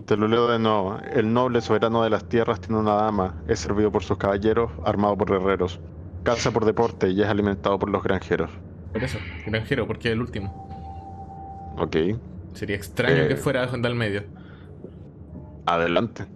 [0.05, 0.97] Te lo leo de nuevo.
[1.13, 5.17] El noble soberano de las tierras tiene una dama, es servido por sus caballeros, armado
[5.17, 5.79] por herreros.
[6.23, 8.49] Caza por deporte y es alimentado por los granjeros.
[8.91, 11.75] Por eso, granjero, porque es el último.
[11.77, 11.95] Ok,
[12.53, 13.27] Sería extraño Eh.
[13.29, 14.23] que fuera de al medio.
[15.65, 16.27] Adelante.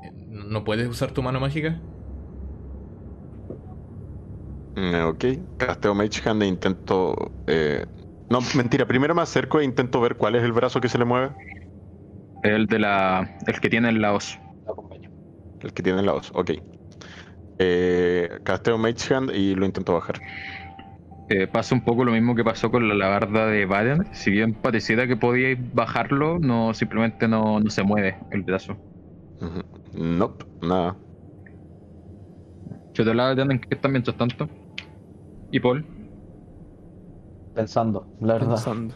[0.00, 1.86] Eh, ¿No puedes usar tu mano mágica?
[4.74, 5.24] Mm, Ok,
[5.56, 7.34] casteo Mage Hand e intento...
[7.46, 7.86] eh,
[8.28, 11.04] No, mentira, primero me acerco e intento ver cuál es el brazo que se le
[11.04, 11.36] mueve.
[12.42, 13.36] El de la.
[13.46, 14.38] El que tiene el laos.
[14.64, 15.10] Lo acompaño.
[15.60, 16.50] El que tiene la voz, ok.
[17.58, 20.22] Eh, casteo Mage Hand y lo intento bajar.
[21.28, 24.06] Eh, pasa un poco lo mismo que pasó con la labarda de Baden.
[24.12, 28.76] Si bien pareciera que podíais bajarlo, no simplemente no, no se mueve el brazo.
[29.40, 29.62] Ujú.
[29.94, 30.96] Nope, nada.
[32.94, 34.48] Yo te la en que están mientras tanto.
[35.50, 35.84] ¿Y Paul?
[37.54, 38.48] Pensando, la verdad.
[38.50, 38.94] Pensando.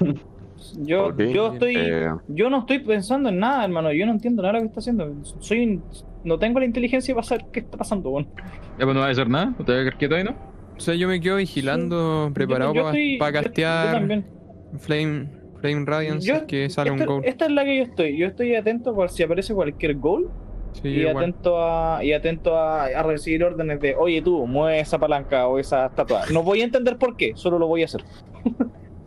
[0.78, 1.76] Yo, yo estoy.
[1.76, 3.92] eh, Yo no estoy pensando en nada, hermano.
[3.92, 5.14] Yo no entiendo nada de lo que está haciendo.
[5.38, 5.80] Soy
[6.24, 8.26] No tengo la inteligencia para saber qué está pasando, weón.
[8.78, 10.55] Ya pues no va a hacer nada, ¿te vas a quedar quieto ahí, no?
[10.76, 14.24] O sea, yo me quedo vigilando, preparado para yo- yo castear.
[14.78, 15.30] Flame,
[15.60, 17.22] Flame Radiance, Yo- que sale un esta, goal.
[17.24, 18.16] esta es la que yo estoy.
[18.18, 20.28] Yo estoy atento por si aparece cualquier goal.
[20.82, 24.98] Sí, y atento a y atento a, a recibir órdenes de oye tú mueve esa
[24.98, 28.04] palanca o esa estatua no voy a entender por qué solo lo voy a hacer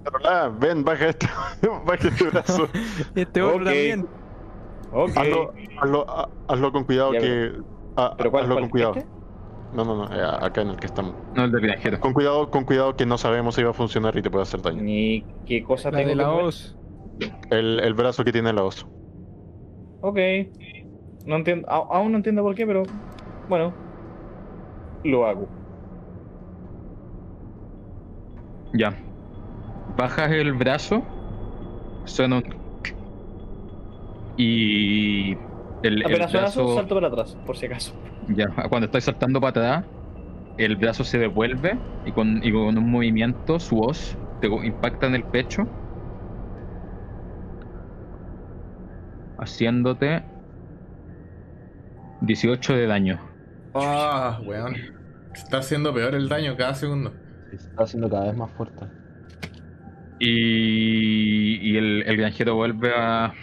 [0.03, 1.27] Pero nada, ven, baja este,
[1.85, 2.67] baja este brazo.
[3.15, 3.63] Este otro Ok.
[3.65, 4.07] también.
[5.15, 7.51] Hazlo, hazlo, ha- hazlo con cuidado Ya, que.
[7.97, 8.63] ah, pero cuál, hazlo cuál?
[8.63, 8.93] con cuidado.
[8.95, 9.09] ¿Este?
[9.73, 11.13] No, no, no, eh, acá en el que estamos.
[11.35, 11.99] No, el del granjero.
[11.99, 14.61] Con cuidado, con cuidado que no sabemos si va a funcionar y te puede hacer
[14.61, 14.81] daño.
[14.81, 16.75] ni qué cosa La tengo de la hoz.
[17.51, 18.87] El, el brazo que tiene la oso.
[20.01, 20.17] Ok.
[21.25, 22.83] No entiendo, aún no entiendo por qué, pero
[23.47, 23.73] bueno,
[25.03, 25.47] lo hago.
[28.73, 28.95] Ya.
[29.97, 31.03] Bajas el brazo.
[32.05, 32.55] Suena un.
[34.37, 35.33] Y.
[35.83, 36.75] El, el brazo.
[36.75, 37.93] salto para atrás, por si acaso.
[38.35, 39.85] Ya, cuando estáis saltando para atrás,
[40.57, 45.15] el brazo se devuelve y con, y con un movimiento, su hoz te impacta en
[45.15, 45.67] el pecho.
[49.37, 50.23] Haciéndote
[52.21, 53.19] 18 de daño.
[53.73, 54.75] Ah, weón.
[55.33, 57.13] Se está haciendo peor el daño cada segundo.
[57.49, 58.85] Se está haciendo cada vez más fuerte.
[60.19, 63.33] Y, y el, el granjero vuelve a,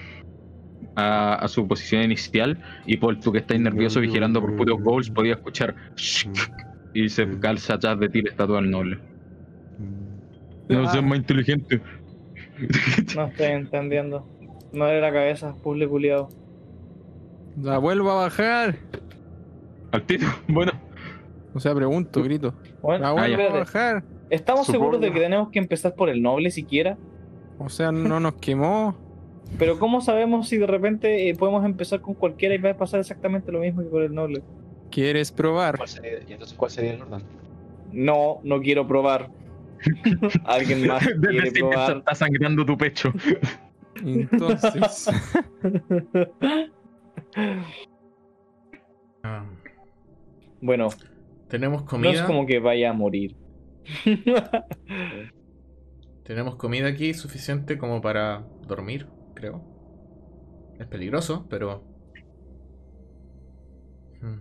[0.96, 2.58] a, a su posición inicial.
[2.86, 5.74] Y por tú que estás nervioso vigilando por puros goals, podía escuchar.
[6.94, 8.98] Y se calza atrás de ti la estatua del noble.
[10.68, 11.80] No seas más inteligente.
[13.14, 14.26] No estoy entendiendo.
[14.72, 16.28] No de la cabeza, puzzle culiado.
[17.62, 18.76] La vuelvo a bajar.
[19.92, 20.72] Al tiro, bueno.
[21.54, 22.54] O sea, pregunto, grito.
[22.82, 24.04] Bueno, La Ah, vuelvo a bajar.
[24.28, 24.84] ¿Estamos Supongo.
[24.84, 26.98] seguros de que tenemos que empezar por el noble siquiera?
[27.58, 28.96] O sea, no nos quemó.
[29.58, 33.00] Pero ¿cómo sabemos si de repente eh, podemos empezar con cualquiera y va a pasar
[33.00, 34.42] exactamente lo mismo que con el noble?
[34.90, 35.76] ¿Quieres probar?
[35.76, 37.22] ¿Cuál sería- ¿Y entonces cuál sería el orden?
[37.92, 39.30] No, no quiero probar.
[40.44, 41.98] ¿Alguien más quiere probar?
[41.98, 43.12] está sangrando tu pecho.
[44.04, 45.10] Entonces.
[49.22, 49.44] Ah,
[50.60, 50.88] Bueno,
[51.48, 52.12] tenemos no comida.
[52.12, 53.34] es como que vaya a morir.
[56.22, 59.06] Tenemos comida aquí suficiente como para dormir,
[59.36, 59.62] creo.
[60.80, 61.84] Es peligroso, pero.
[64.20, 64.40] Hmm.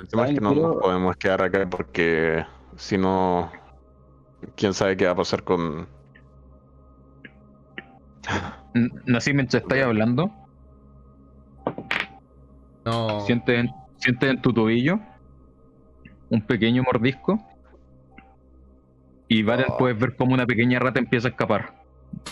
[0.00, 2.44] El tema es que no nos podemos quedar acá porque
[2.76, 3.50] si no,
[4.56, 5.88] quién sabe qué va a pasar con.
[9.06, 10.30] Nací mientras estáis hablando.
[12.84, 13.20] No.
[13.22, 15.00] Sientes en, sientes en tu tobillo
[16.30, 17.44] un pequeño mordisco.
[19.28, 19.76] Y Varen Oh.
[19.76, 21.79] puedes ver como una pequeña rata empieza a escapar.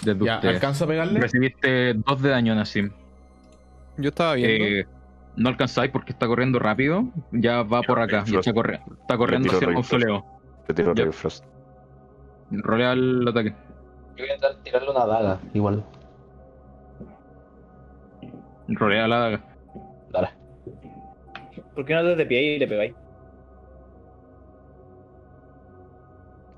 [0.05, 1.20] Desde ¿Ya alcanzo a pegarle?
[1.20, 2.90] Recibiste dos de daño, Nassim.
[3.96, 4.64] Yo estaba viendo.
[4.64, 4.86] Eh,
[5.36, 7.05] no alcanzáis porque está corriendo rápido.
[7.32, 8.24] Ya va por acá.
[8.26, 10.24] Y está, corri- está corriendo hacia el mausoleo.
[10.66, 11.05] Te tiro Ya.
[11.05, 11.44] Ray Frost.
[12.50, 13.50] Rolea el ataque.
[13.50, 15.84] Yo voy a intentar tirarle una daga, igual.
[18.68, 19.40] Rolea la daga.
[20.10, 20.28] Dale.
[21.74, 22.94] ¿Por qué no te de pie y le pegáis?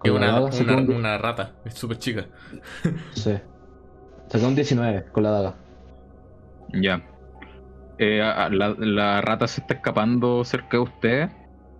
[0.01, 1.53] Con una, daga una, un- una rata.
[1.65, 2.27] Es súper chica.
[3.13, 3.39] Sí.
[4.29, 5.55] Saqué un 19 con la daga.
[6.73, 7.03] Ya.
[7.99, 11.31] Eh, la, la rata se está escapando cerca de ustedes.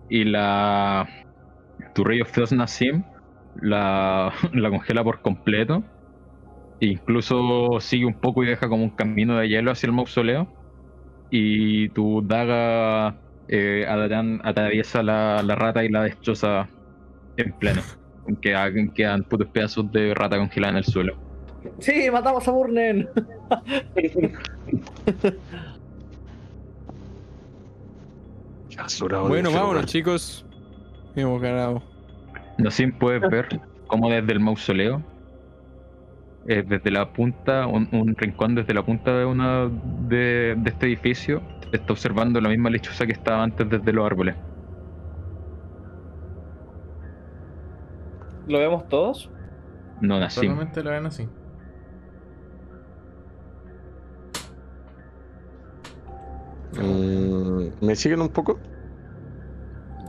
[0.09, 1.07] Y la.
[1.93, 3.03] Tu of Frost Nassim
[3.55, 5.83] la, la congela por completo.
[6.79, 10.47] E incluso sigue un poco y deja como un camino de hielo hacia el mausoleo.
[11.31, 13.17] Y tu daga
[13.47, 16.69] eh, Adarán atraviesa la, la rata y la destroza
[17.37, 17.83] en pleno.
[18.41, 21.15] Quedan, quedan putos pedazos de rata congelada en el suelo.
[21.79, 23.09] Sí, matamos a Burnen.
[29.27, 30.45] Bueno, vámonos, chicos.
[31.15, 31.83] Hemos ganado.
[32.57, 35.01] Nassim puedes ver cómo desde el mausoleo,
[36.47, 39.69] eh, desde la punta, un, un rincón desde la punta de una
[40.07, 41.41] de, de este edificio,
[41.71, 44.35] está observando la misma lechuza que estaba antes desde los árboles.
[48.51, 49.29] ¿Lo vemos todos?
[49.99, 50.43] No, Nassim.
[50.43, 51.27] Solamente lo ven así.
[56.71, 58.59] Mm, ¿Me siguen un poco?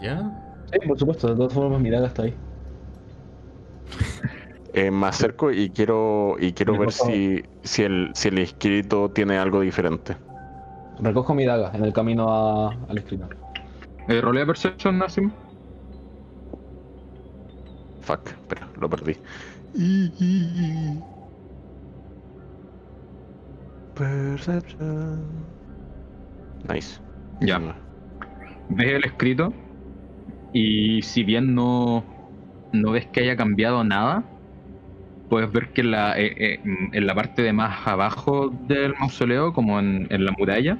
[0.01, 0.31] ¿Ya?
[0.73, 2.35] Sí, por supuesto, de todas formas mi daga está ahí.
[4.75, 9.37] Eh, me acerco y quiero y quiero ver si, si, el, si el escrito tiene
[9.37, 10.17] algo diferente.
[10.99, 13.29] Recojo mi daga en el camino a- al escrito.
[14.09, 15.31] Eh, ¿Rolea Perception, Nassim?
[18.03, 19.17] Fuck, espera, lo perdí.
[23.95, 25.21] Perception.
[26.69, 27.01] Nice.
[27.41, 27.59] Ya.
[28.69, 29.53] Ves el escrito
[30.53, 32.05] y si bien no,
[32.73, 34.25] no ves que haya cambiado nada,
[35.29, 36.61] puedes ver que en la, eh, eh,
[36.93, 40.79] en la parte de más abajo del mausoleo, como en, en la muralla,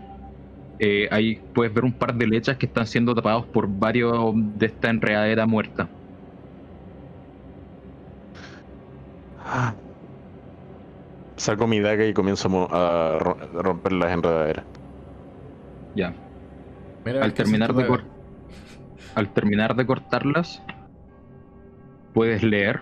[0.79, 4.67] eh, ahí puedes ver un par de lechas que están siendo tapados por varios de
[4.67, 5.89] esta enredadera muerta.
[11.37, 14.67] Saco mi daga y comienzo a romper las enredaderas.
[15.95, 16.15] Ya.
[17.05, 18.05] Mira, Al ¿qué terminar, de cor-
[19.15, 20.63] al terminar de cortarlas,
[22.13, 22.81] puedes leer.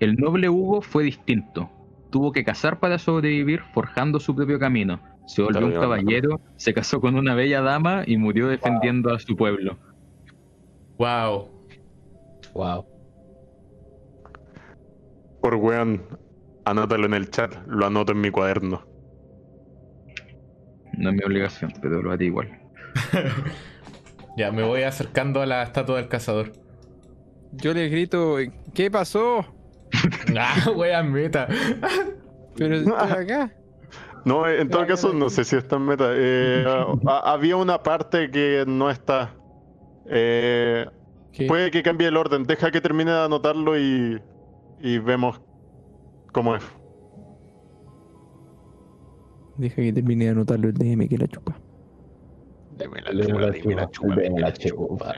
[0.00, 1.70] El noble Hugo fue distinto.
[2.10, 5.00] Tuvo que cazar para sobrevivir, forjando su propio camino.
[5.26, 9.36] Se volvió un caballero, se casó con una bella dama y murió defendiendo a su
[9.36, 9.78] pueblo.
[10.98, 11.50] Wow.
[12.54, 12.91] Wow.
[15.42, 16.02] Por weón,
[16.64, 18.86] anótalo en el chat, lo anoto en mi cuaderno.
[20.96, 22.48] No es mi obligación, pero lo haré igual.
[24.34, 26.52] Ya, me voy acercando a la estatua del cazador.
[27.52, 28.36] Yo les grito,
[28.72, 29.44] ¿qué pasó?
[30.38, 31.46] Ah, wea meta.
[32.56, 33.52] Pero estoy acá.
[34.24, 36.06] No, en todo caso, no sé si está en meta.
[36.14, 36.64] Eh,
[37.06, 39.34] ha- había una parte que no está.
[40.08, 40.86] Eh,
[41.46, 42.44] puede que cambie el orden.
[42.44, 44.18] Deja que termine de anotarlo y,
[44.82, 45.40] y vemos
[46.32, 46.62] cómo es.
[49.56, 51.58] Deja que termine de anotarlo el DM que la chupa.
[52.78, 53.28] Dime El de
[53.74, 55.14] la chupa, el de la chupa.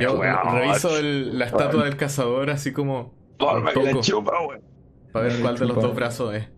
[0.00, 0.20] Yo
[0.52, 3.14] reviso el- la estatua del cazador así como.
[3.58, 4.02] un poco,
[5.12, 6.48] para ver cuál de los dos brazos es.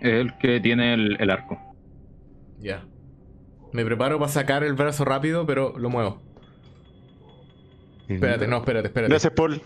[0.00, 1.58] Es el que tiene el, el arco.
[2.60, 2.86] Ya.
[3.72, 6.20] Me preparo para sacar el brazo rápido, pero lo muevo.
[8.08, 9.10] Espérate, no, espérate, espérate.
[9.10, 9.60] Gracias, Paul.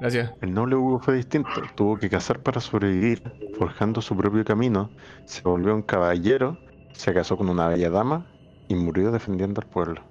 [0.00, 0.32] Gracias.
[0.40, 1.50] El noble Hugo fue distinto.
[1.74, 3.22] Tuvo que cazar para sobrevivir,
[3.58, 4.90] forjando su propio camino.
[5.24, 6.58] Se volvió un caballero,
[6.92, 8.26] se casó con una bella dama
[8.68, 10.02] y murió defendiendo al pueblo.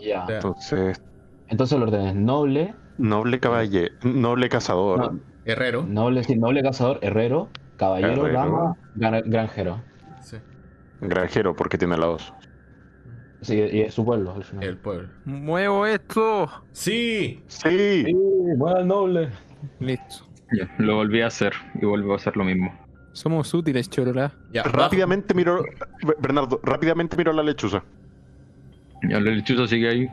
[0.00, 0.26] Ya.
[0.28, 1.00] Entonces,
[1.48, 5.12] Entonces el orden es noble, noble caballero, noble cazador.
[5.14, 5.84] no, Herrero.
[5.86, 8.32] noble, sí, noble cazador, herrero, caballero, Herrero.
[8.38, 9.80] dama, gran- granjero.
[10.20, 10.36] Sí,
[11.00, 12.34] Granjero, porque tiene la dos.
[13.42, 14.64] Sí, y es su pueblo al final.
[14.64, 15.08] el pueblo.
[15.24, 16.50] ¡Muevo esto!
[16.72, 17.44] ¡Sí!
[17.46, 18.16] Sí, Sí,
[18.56, 19.28] bueno, el noble.
[19.80, 20.26] Listo.
[20.52, 22.72] Ya, lo volví a hacer y vuelvo a hacer lo mismo.
[23.12, 24.32] Somos útiles, chorola.
[24.52, 25.64] Ya, rápidamente miro,
[26.20, 27.82] Bernardo, rápidamente miro la lechuza.
[29.08, 30.08] Ya, la lechuza sigue ahí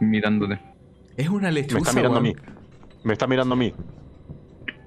[0.00, 0.54] mirándote.
[0.56, 0.66] bajo.
[1.16, 1.74] Es una lechuza.
[1.76, 2.34] Me está mirando a mí.
[3.04, 3.74] Me está mirando a mí.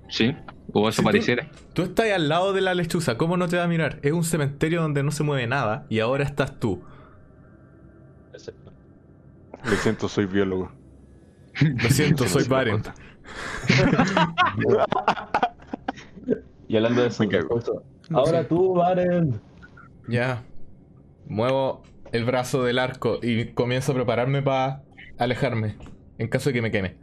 [0.09, 0.35] ¿Sí?
[0.73, 1.49] O eso tú- pareciera.
[1.73, 3.99] Tú estás al lado de la lechuza, ¿cómo no te va a mirar?
[4.03, 6.83] Es un cementerio donde no se mueve nada y ahora estás tú.
[9.63, 10.71] Lo siento, soy biólogo.
[11.61, 12.81] Lo siento, soy Baren.
[16.67, 17.23] Y hablando de eso,
[18.11, 19.39] ahora tú, Baren.
[20.07, 20.43] Ya.
[21.27, 24.83] Muevo el brazo del arco y comienzo a prepararme para
[25.17, 25.75] alejarme.
[26.17, 26.97] En caso de que me queme.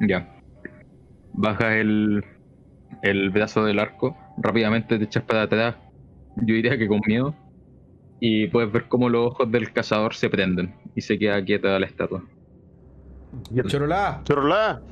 [0.00, 0.34] Ya.
[1.32, 2.24] Bajas el,
[3.02, 5.76] el brazo del arco, rápidamente te echas para atrás,
[6.36, 7.34] yo diría que con miedo,
[8.20, 11.86] y puedes ver cómo los ojos del cazador se prenden y se queda quieta la
[11.86, 12.24] estatua.
[13.66, 14.82] Chorolá, ¡Chorola!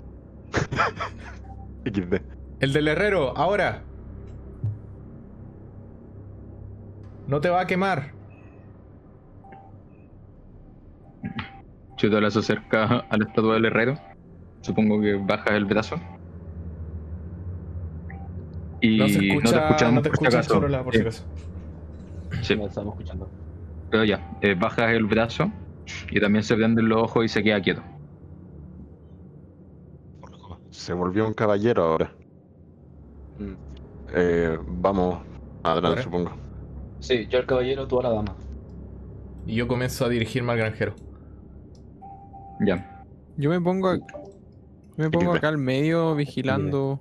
[1.85, 2.14] XD.
[2.60, 3.82] el del herrero, ahora.
[7.27, 8.12] No te va a quemar.
[11.97, 13.94] Chutola se acerca a la estatua del herrero,
[14.60, 15.97] supongo que bajas el brazo.
[18.81, 20.55] Y No se escucha, no te, escuchamos, por si escucha acaso.
[20.55, 21.24] Chorola, por si Sí, acaso.
[22.43, 22.56] sí.
[22.56, 23.31] Me estamos escuchando.
[23.90, 25.51] Pero ya, eh, bajas el brazo
[26.10, 27.82] y también se prenden los ojos y se queda quieto.
[30.72, 32.12] Se volvió un caballero ahora.
[34.14, 35.20] Eh, vamos
[35.62, 36.32] adelante, supongo.
[37.00, 38.34] Sí, yo el caballero, tú a la dama.
[39.46, 40.94] Y yo comienzo a dirigirme al granjero.
[42.64, 43.04] Ya,
[43.36, 43.98] Yo me pongo, a-
[44.96, 47.00] me pongo acá al medio vigilando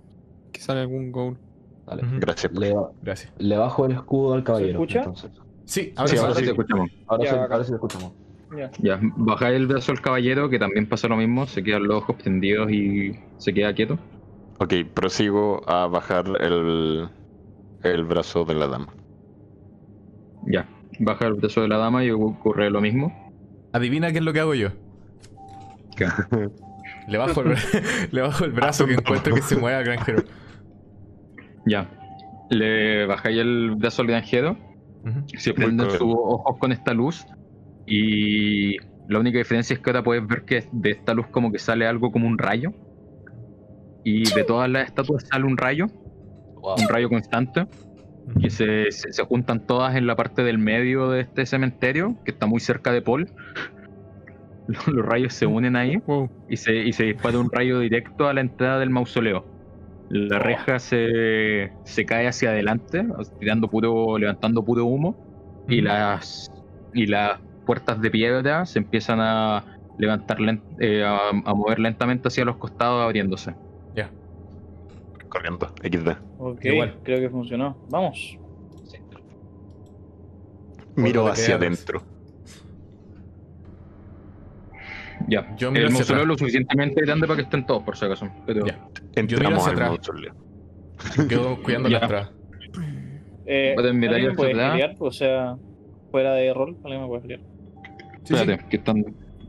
[0.51, 1.37] que sale algún goal.
[1.85, 2.03] Dale.
[2.03, 2.15] Ujú.
[2.19, 2.51] Gracias.
[2.53, 3.33] Le, Gracias.
[3.37, 4.71] le bajo el escudo al caballero.
[4.79, 4.99] escucha?
[4.99, 5.31] entonces.
[5.65, 6.21] Sí, ahora sí, sí.
[6.21, 6.45] ahora sí sí.
[6.45, 6.89] te escuchamos.
[7.07, 8.13] Ahora, Ya, sí, ahora sí escuchamos.
[8.55, 8.69] Ya.
[8.79, 12.17] Ya, bajáis el brazo al caballero, que también pasa lo mismo, se quedan los ojos
[12.17, 13.97] prendidos y se queda quieto.
[14.59, 17.09] Ok, prosigo a bajar el,
[17.83, 18.93] el brazo de la dama.
[20.47, 20.67] Ya,
[20.99, 23.31] baja el brazo de la dama y ocurre lo mismo.
[23.71, 24.69] Adivina qué es lo que hago yo.
[25.95, 26.07] ¿Qué?
[27.07, 27.55] Le bajo el,
[28.11, 30.23] le bajo el brazo que encuentro que se mueve al granjero.
[31.65, 31.89] Ya,
[32.49, 34.57] le bajáis el brazo al granjero,
[35.03, 35.23] Ujú.
[35.37, 37.25] se prenden sus ojos con esta luz
[37.85, 38.77] y
[39.07, 41.85] la única diferencia es que ahora puedes ver que de esta luz como que sale
[41.85, 42.71] algo como un rayo.
[44.03, 45.87] Y de todas las estatuas sale un rayo,
[46.61, 46.75] Wow.
[46.79, 47.65] un rayo constante.
[48.39, 52.31] que se, se, se juntan todas en la parte del medio de este cementerio, que
[52.31, 53.27] está muy cerca de Paul.
[54.67, 56.29] Los, los rayos se unen ahí Wow.
[56.47, 59.45] y se, y se dispara un rayo directo a la entrada del mausoleo.
[60.09, 63.05] La reja se, se cae hacia adelante,
[63.39, 66.51] tirando puro, levantando puro humo, y las
[66.93, 67.39] y las
[67.71, 69.63] puertas de piedra se empiezan a
[69.97, 70.37] levantar
[70.79, 73.55] eh, a, a mover lentamente hacia los costados abriéndose.
[73.95, 74.09] Ya.
[75.29, 76.09] Corriendo, XD.
[76.37, 76.99] Ok, Igual.
[77.03, 77.77] creo que funcionó.
[77.89, 78.37] Vamos.
[80.97, 82.03] Miro hacia adentro.
[85.29, 85.55] Ya.
[85.55, 86.23] Yo miro el mausoleo atrás.
[86.23, 88.27] es lo suficientemente grande para que estén todos, por si acaso.
[88.45, 88.85] Pero Ya.
[89.15, 89.89] Entramos al atrás.
[89.91, 90.33] mausoleo.
[91.29, 92.31] Quedo cuidando la entrada.
[93.45, 94.95] Eh, Pueden mirar ¿Alguien me puede?
[94.99, 95.55] O sea,
[96.11, 97.39] fuera de rol, ¿alguien me puede?
[98.23, 98.35] Sí, sí.
[98.35, 99.03] espérate, que están,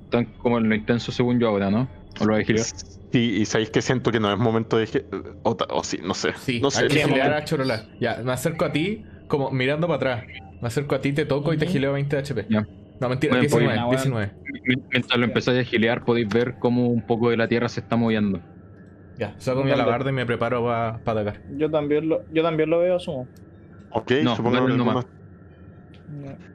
[0.04, 1.88] están como en lo intenso según yo ahora, ¿no?
[2.20, 2.66] ¿O lo vais a gilear?
[2.66, 5.06] Sí, y sabéis que siento que no es momento de.
[5.42, 6.32] O, o sí, no sé.
[6.38, 6.84] Sí, no sé.
[6.84, 7.84] hay que gilear a Chorola.
[8.00, 10.24] Ya, me acerco a ti, como mirando para atrás.
[10.60, 12.46] Me acerco a ti, te toco y te gileo 20 HP.
[12.48, 12.66] Ya.
[13.00, 14.32] No, mentira, Bueno, 19, pues, 19.
[14.92, 17.96] Mientras lo empezáis a gilear, podéis ver cómo un poco de la tierra se está
[17.96, 18.40] moviendo.
[19.18, 21.42] Ya, saco mi alabarda y me preparo para atacar.
[21.58, 23.28] Yo también lo, yo también lo veo, asumo.
[23.90, 25.04] Ok, No, supongo que nomás.
[26.08, 26.51] algunos-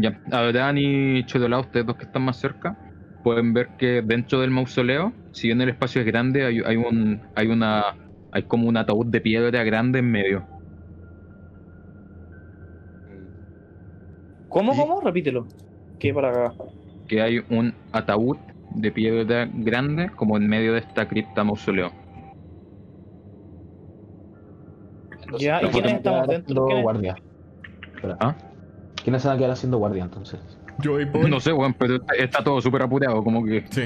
[0.00, 2.76] Ya, Abraham y Chodolá, ustedes dos que están más cerca,
[3.24, 7.20] pueden ver que dentro del mausoleo, si bien el espacio es grande, hay, hay un,
[7.34, 7.82] hay una,
[8.30, 10.46] hay como un ataúd de piedra grande en medio.
[14.48, 15.00] ¿Cómo, Y- cómo?
[15.00, 15.48] Repítelo.
[15.98, 16.54] ¿Qué para acá?
[17.08, 18.36] Que hay un ataúd
[18.70, 21.92] de piedra grande como en medio de esta cripta mausoleo.
[25.10, 26.82] Entonces, Ya, ¿y quiénes estamos dentro?
[26.82, 27.16] guardia.
[28.20, 28.36] ¿Ah?
[29.08, 30.38] ¿Quiénes se van a quedar haciendo guardia entonces?
[30.80, 31.30] Yo y Paul.
[31.30, 33.84] No sé, weón, pero está, está todo súper apurado, como que Sí.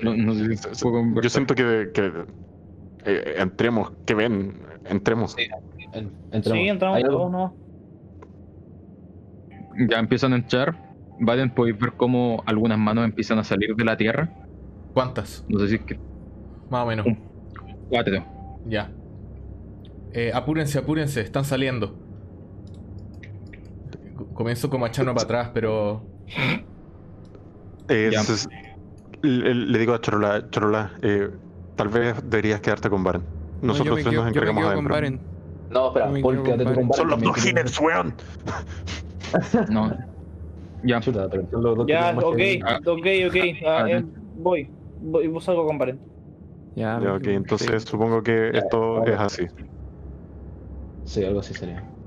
[0.00, 2.12] no, no sé si se puede Yo siento que, que
[3.04, 4.54] eh, entremos, que ven,
[4.84, 5.34] entremos.
[5.92, 6.60] En- entremos.
[6.62, 7.54] Sí, entramos todos, ¿no?
[9.90, 10.76] Ya empiezan a entrar.
[11.18, 14.30] Valen, podéis ver cómo algunas manos empiezan a salir de la tierra.
[14.94, 15.44] ¿Cuántas?
[15.48, 15.98] No sé si es que
[16.70, 17.06] Más o menos.
[17.88, 18.24] Cuatro.
[18.66, 18.88] Ya.
[20.12, 22.06] Eh, apúrense, apúrense, están saliendo.
[24.38, 26.06] Co- Comienzo como a echarme para atrás, pero.
[27.88, 28.20] Eh, Ya.
[28.20, 28.46] s-
[29.22, 31.28] le, le digo a Chorola, Chorola, eh,
[31.74, 33.22] tal vez deberías quedarte con Baren.
[33.60, 34.94] No, Nosotros yo me tres quedo, nos encargamos adentro.
[34.94, 35.20] Baren.
[35.70, 36.92] No, espera, me Paul, quédate con con Baren.
[36.94, 38.14] Son los dos healers, weón.
[39.70, 39.90] No.
[40.84, 41.00] Ya.
[41.00, 42.78] Chuta, pero son los dos Ya, ok, que- Ah.
[42.86, 43.36] ok, ok.
[43.66, 44.04] ah, Ah, eh,
[44.36, 44.70] voy.
[45.00, 46.00] Voy, vos salgo con Baren.
[46.76, 49.46] Ya, Ya, ok, entonces supongo que Ya, esto es así.
[51.04, 51.97] Sí, algo así sería.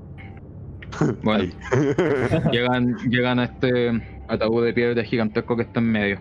[1.22, 1.54] Bueno, Ahí.
[2.52, 6.20] llegan, llegan a este ataúd de piedra gigantesco que está en medio.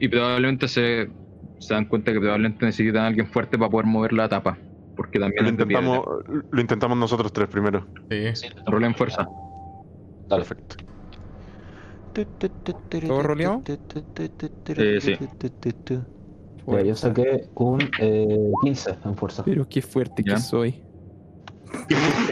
[0.00, 1.10] Y probablemente se,
[1.58, 4.58] se dan cuenta que probablemente necesitan a alguien fuerte para poder mover la tapa.
[4.96, 6.04] Porque también lo, intentamos,
[6.50, 7.86] lo intentamos nosotros tres primero.
[8.10, 8.46] Sí.
[8.66, 9.26] Rola en fuerza.
[10.28, 10.44] Dale.
[10.44, 10.76] Perfecto.
[13.06, 13.62] ¿Todos roleamos?
[13.68, 15.14] Eh, sí.
[16.66, 19.42] Mira, yo saqué un eh, 15 en fuerza.
[19.44, 20.34] Pero qué fuerte Ya.
[20.34, 20.82] que soy.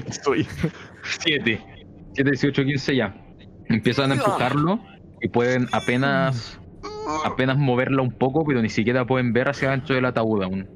[0.07, 0.47] Estoy.
[1.03, 1.61] 7.
[2.15, 3.15] 7, 18, 15 ya.
[3.67, 4.81] Empiezan a empujarlo
[5.21, 6.61] y pueden apenas
[7.25, 10.69] apenas moverla un poco, pero ni siquiera pueden ver hacia adentro del ataúd aún.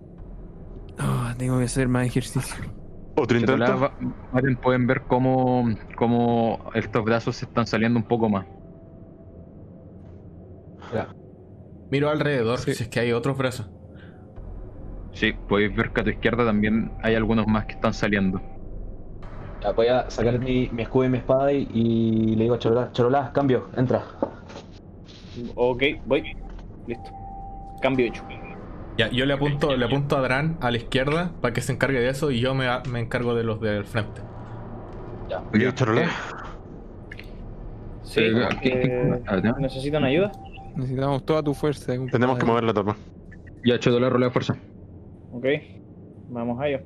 [0.99, 2.65] Ah, tengo que hacer más ejercicio.
[3.17, 3.93] Otro intento.
[4.63, 8.47] pueden ver cómo, cómo estos brazos se están saliendo un poco más.
[11.91, 12.75] Miro alrededor, Sí.
[12.75, 13.71] si es que hay otros brazos.
[15.13, 18.41] Sí, podéis ver que a tu izquierda también hay algunos más que están saliendo.
[19.65, 22.59] Ya, voy a sacar mi, mi escudo y mi espada y, y le digo a
[22.59, 24.05] Chorola, Chorola, cambio, entra.
[25.55, 26.37] Ok, voy.
[26.87, 27.11] Listo.
[27.81, 28.23] Cambio hecho.
[28.99, 31.99] Ya, yo le apunto, le apunto a Dran a la izquierda para que se encargue
[31.99, 34.21] de eso y yo me, me encargo de los del frente.
[35.31, 35.39] Ya.
[35.39, 36.11] Ok, Chorola.
[38.03, 39.53] Sí, Eh, eh, ah, ya.
[39.59, 40.31] ¿necesitan ayuda?
[40.77, 41.93] Necesitamos toda tu fuerza.
[42.13, 42.97] Tenemos que mover la tapa.
[43.65, 44.57] Ya, rola de fuerza.
[45.33, 45.47] Ok.
[46.29, 46.81] Vamos a ello.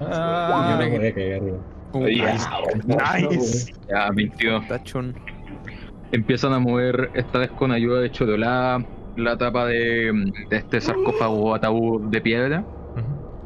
[0.00, 3.72] Ah, Yo me Nice.
[3.88, 4.68] Ya, 22.
[4.68, 5.14] tachón.
[6.12, 8.84] Empiezan a mover, esta vez con ayuda de Chodolá,
[9.16, 10.12] la tapa de,
[10.50, 12.64] de este sarcófago o ataúd de piedra.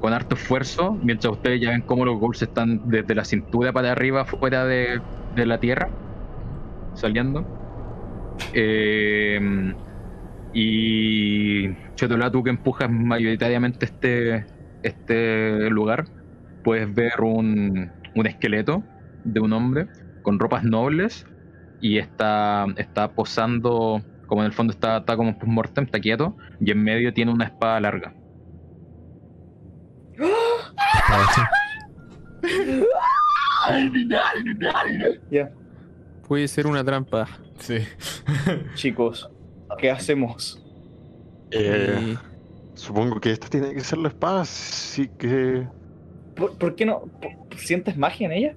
[0.01, 3.93] Con harto esfuerzo, mientras ustedes ya ven cómo los goals están desde la cintura para
[3.93, 5.01] arriba, fuera de,
[5.35, 5.89] de la tierra,
[6.94, 7.44] saliendo.
[8.52, 9.74] Eh,
[10.52, 14.47] y Chetolá, tú que empujas mayoritariamente este,
[14.82, 16.06] este lugar,
[16.62, 18.82] puedes ver un, un esqueleto
[19.24, 19.86] de un hombre
[20.22, 21.24] con ropas nobles
[21.80, 26.70] y está, está posando, como en el fondo está, está como post-mortem, está quieto, y
[26.72, 28.14] en medio tiene una espada larga.
[35.30, 35.51] Ya,
[36.26, 37.26] Puede ser una trampa.
[37.59, 37.78] Sí.
[38.74, 39.28] chicos.
[39.78, 40.62] ¿Qué hacemos?
[41.51, 42.18] Eh, Y-
[42.74, 44.44] supongo que esta tiene que ser la espada.
[44.44, 45.66] Sí que.
[46.34, 47.01] ¿Por, por qué no?
[47.20, 48.54] ¿Por- ¿Sientes magia en ella?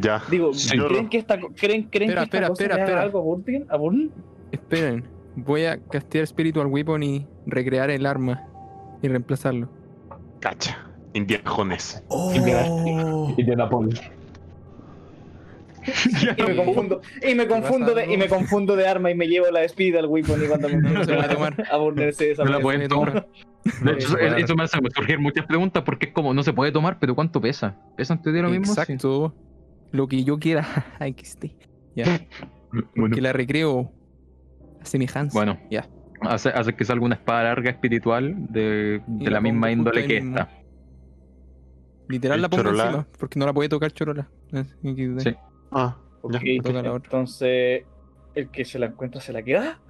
[0.00, 0.22] Ya.
[0.30, 0.76] Digo, Sí.
[0.78, 3.02] ¿creen que esta, creen, creen Espera, que esta espera, cosa espera, le haga espera.
[3.02, 3.66] algo a Burden?
[3.68, 4.10] ¿A Burden?
[4.52, 5.04] Esperen.
[5.36, 8.48] Voy a castear Spiritual Weapon y recrear el arma
[9.02, 9.68] y reemplazarlo.
[10.40, 10.78] Cacha.
[11.12, 12.02] Indiajones.
[12.08, 12.32] Oh,
[13.38, 14.00] Indianapolis.
[16.36, 19.48] Y me confundo, y me confundo, de, y me confundo de arma y me llevo
[19.52, 21.64] la Speed al Weapon y cuando me No se puede tomar.
[21.70, 22.62] a Burden se No la desaparece.
[22.62, 23.26] pueden tomar.
[23.82, 26.72] De hecho, eso, eso me hace surgir muchas preguntas porque es como, no se puede
[26.72, 27.76] tomar, pero ¿cuánto pesa?
[27.96, 28.66] ¿Pesa en teoría lo mismo?
[28.66, 28.80] Sí.
[28.80, 29.34] Exacto.
[29.92, 30.64] Lo que yo quiera.
[31.00, 31.46] XT.
[31.94, 32.20] Ya.
[32.94, 33.90] Bueno, Que la recreo
[34.82, 35.32] a semejanza.
[35.38, 35.58] bueno.
[35.70, 35.88] Ya.
[36.20, 40.50] hace, hace que salga una espada larga espiritual de, de la misma índole que esta.
[42.08, 42.84] Literal El la pongo Chorola.
[42.84, 43.06] encima.
[43.18, 44.28] Porque no la puede tocar Chorola.
[44.52, 45.34] Sí.
[45.70, 45.96] Ah,
[46.30, 46.40] ya.
[46.42, 47.84] Entonces
[48.34, 49.80] el que se la encuentra se la queda.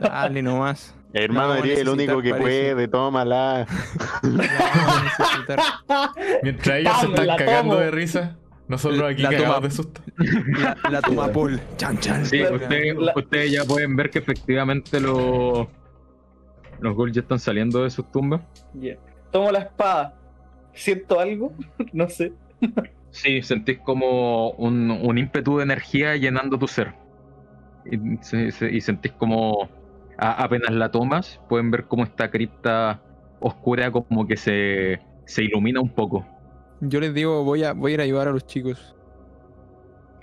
[0.00, 0.94] Dale nomás.
[1.12, 2.74] Hermano, a eres el único que parece.
[2.74, 3.66] puede, tómala.
[4.22, 4.44] La.
[6.42, 7.84] Mientras ellos se están cagando tomo.
[7.84, 8.36] de risa,
[8.68, 9.68] nosotros aquí La cagados toma.
[9.68, 10.00] de susto.
[10.16, 11.60] La, la toma Paul.
[11.78, 12.26] Chan, chan.
[12.26, 15.66] Sí, ustedes, ya pueden ver que efectivamente los
[16.80, 18.42] los ghouls ya están saliendo de sus tumbas.
[18.74, 18.96] Ya.
[19.32, 20.14] Tomo la espada.
[20.74, 21.52] ¿Siento algo?
[21.92, 22.32] no sé.
[23.10, 26.94] Sí, sentís como un, un ímpetu de energía llenando tu ser.
[27.84, 29.68] Y, se- se- y sentís como
[30.18, 33.00] a- apenas la tomas, pueden ver como esta cripta
[33.40, 36.26] oscura como que se, se ilumina un poco.
[36.80, 38.94] Yo les digo, voy a, voy a ir a ayudar a los chicos.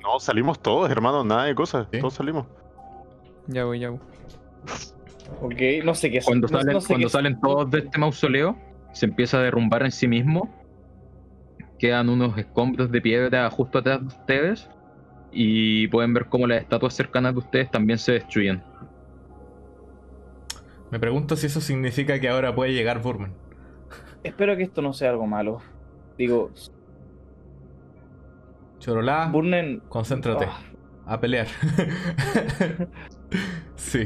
[0.01, 1.87] No, salimos todos, hermano, nada de cosas.
[1.91, 1.99] ¿Sí?
[1.99, 2.45] Todos salimos.
[3.47, 3.99] Ya voy, ya voy.
[5.41, 6.25] Ok, no sé qué es.
[6.25, 8.55] Cuando no- salen, no sé cuando qué- salen todos de este mausoleo,
[8.93, 10.49] se empieza a derrumbar en sí mismo.
[11.79, 14.69] Quedan unos escombros de piedra justo atrás de ustedes.
[15.37, 18.63] Y pueden ver cómo las estatuas cercanas de ustedes también se destruyen.
[20.91, 23.33] Me pregunto si eso significa que ahora puede llegar Burman.
[24.23, 25.59] Espero que esto no sea algo malo.
[26.17, 26.51] Digo,
[28.79, 29.81] Chorolá, Burnen.
[29.89, 30.45] concéntrate.
[30.45, 30.61] Ah,
[31.13, 31.47] A pelear.
[33.75, 34.05] sí.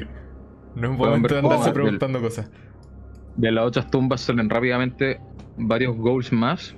[0.76, 2.50] No es Pueden momento de andarse preguntando cosas.
[3.36, 5.20] De las otras tumbas salen rápidamente
[5.58, 6.76] varios ghouls más.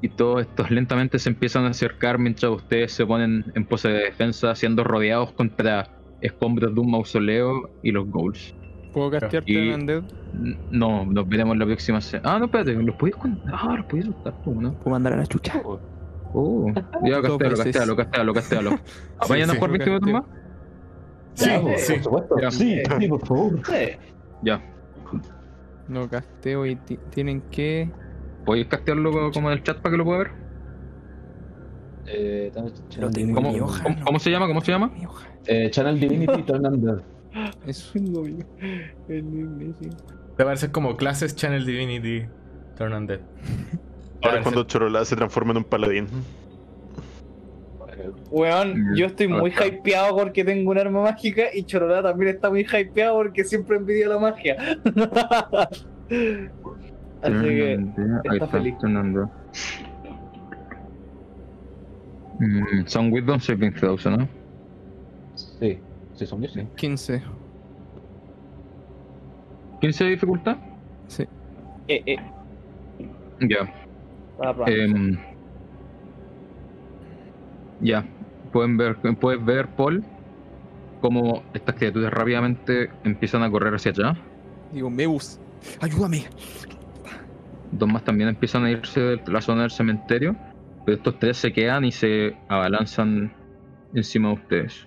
[0.00, 3.98] Y todos estos lentamente se empiezan a acercar mientras ustedes se ponen en pose de
[4.04, 5.88] defensa, siendo rodeados contra
[6.20, 8.54] escombros de un mausoleo y los ghouls.
[8.92, 10.02] ¿Puedo castearte Y- en Undead?
[10.70, 13.52] No, nos veremos la próxima se- Ah, no, espérate, los contar.
[13.56, 14.72] Ah, los podéis soltar tú, ¿no?
[14.74, 15.60] ¿Puedo mandar a la chucha?
[16.34, 16.70] Oh,
[17.04, 18.70] ya, Dos castealo, castealo, castealo, castealo.
[19.28, 20.24] ¿Vayan sí, a jugar lo 20 minutos más?
[21.34, 21.92] Sí, Ya, sí.
[21.94, 22.36] Por supuesto.
[22.40, 22.50] Ya.
[22.50, 23.60] Sí, sí, por favor.
[23.66, 23.74] sí.
[24.42, 24.62] Ya.
[25.88, 27.90] No casteo y ti- tienen que.
[28.48, 30.30] ¿Podéis castearlo como en el chat para que lo pueda ver?
[32.06, 32.50] Eh,
[33.34, 33.82] ¿Cómo, mi hoja.
[33.82, 34.04] cómo- no.
[34.06, 34.46] cómo se llama?
[34.46, 34.90] ¿Cómo se llama?
[35.46, 37.02] Eh, Channel Divinity Turn Undead.
[37.66, 37.92] Eso.
[39.06, 42.26] Te parece como clases Channel Divinity
[42.78, 43.20] Turn Undead.
[44.22, 46.06] Ahora es cuando Chorola se transforma en un paladín.
[48.30, 52.48] Weón, Mm, yo estoy muy hypeado porque tengo un arma mágica y Chorolá también está
[52.48, 54.56] muy hypeado porque siempre envidia la magia.
[57.22, 57.78] Así que
[58.28, 58.74] Ahí está feliz.
[62.38, 64.28] Mm, son Wisdom Saving Throws, ¿no?
[65.34, 65.78] Sí,
[66.14, 66.60] sí, son 10, sí.
[66.76, 67.22] 15.
[69.80, 70.56] 15 de dificultad.
[71.08, 71.24] Sí.
[71.88, 72.16] eh, eh,
[73.40, 73.72] Ya.
[74.40, 74.66] va, va.
[74.68, 75.18] Em,
[77.80, 78.04] ya.
[78.52, 80.04] Pueden ver, puedes ver, Paul,
[81.00, 84.16] cómo estas criaturas rápidamente empiezan a correr hacia allá.
[84.72, 85.38] Digo, Meus,
[85.80, 86.24] ayúdame.
[87.72, 90.36] Dos más también empiezan a irse de la zona del cementerio.
[90.84, 93.32] Pero estos tres se quedan y se abalanzan
[93.94, 94.86] encima de ustedes.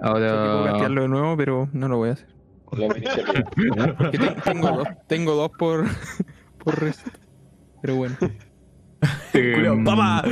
[0.00, 0.12] Puedo
[0.58, 0.70] Ahora.
[0.72, 2.34] castearlo de nuevo, pero no lo voy a hacer.
[4.44, 5.84] Tengo dos, tengo dos por,
[6.64, 7.10] por resto.
[7.80, 8.16] Pero bueno.
[9.32, 10.24] Cuidado, ¡papá!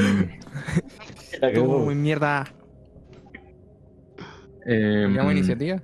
[1.55, 2.45] Toma, mierda.
[4.67, 5.83] ¿Llamo iniciativa?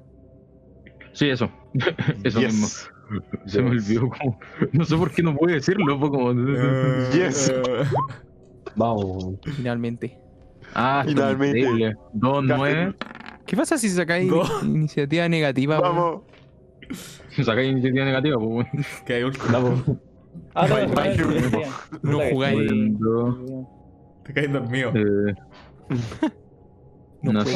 [1.12, 1.50] Sí, eso.
[2.24, 2.54] eso Yes.
[2.54, 2.97] mismo.
[3.47, 4.39] Se me olvidó como.
[4.72, 5.98] No sé por qué no pude decirlo.
[5.98, 6.32] Fue como.
[7.12, 7.52] Yes.
[8.76, 9.35] Vamos.
[9.56, 10.18] Finalmente.
[10.74, 11.59] Ah, Finalmente.
[11.60, 11.97] increíble.
[12.12, 12.94] Dos, nueve.
[13.47, 14.30] ¿Qué pasa si sacáis
[14.62, 15.80] iniciativa negativa?
[15.80, 16.22] Vamos.
[17.43, 18.66] Sacáis iniciativa negativa, pues.
[19.06, 19.32] Que hay un-.
[20.55, 21.60] Ah, no, no, no, no,
[22.02, 22.70] No no, jugáis.
[22.98, 23.36] Dos,
[24.24, 24.90] Te caes dormido.
[24.94, 25.35] eh,
[27.22, 27.51] No no, a- no,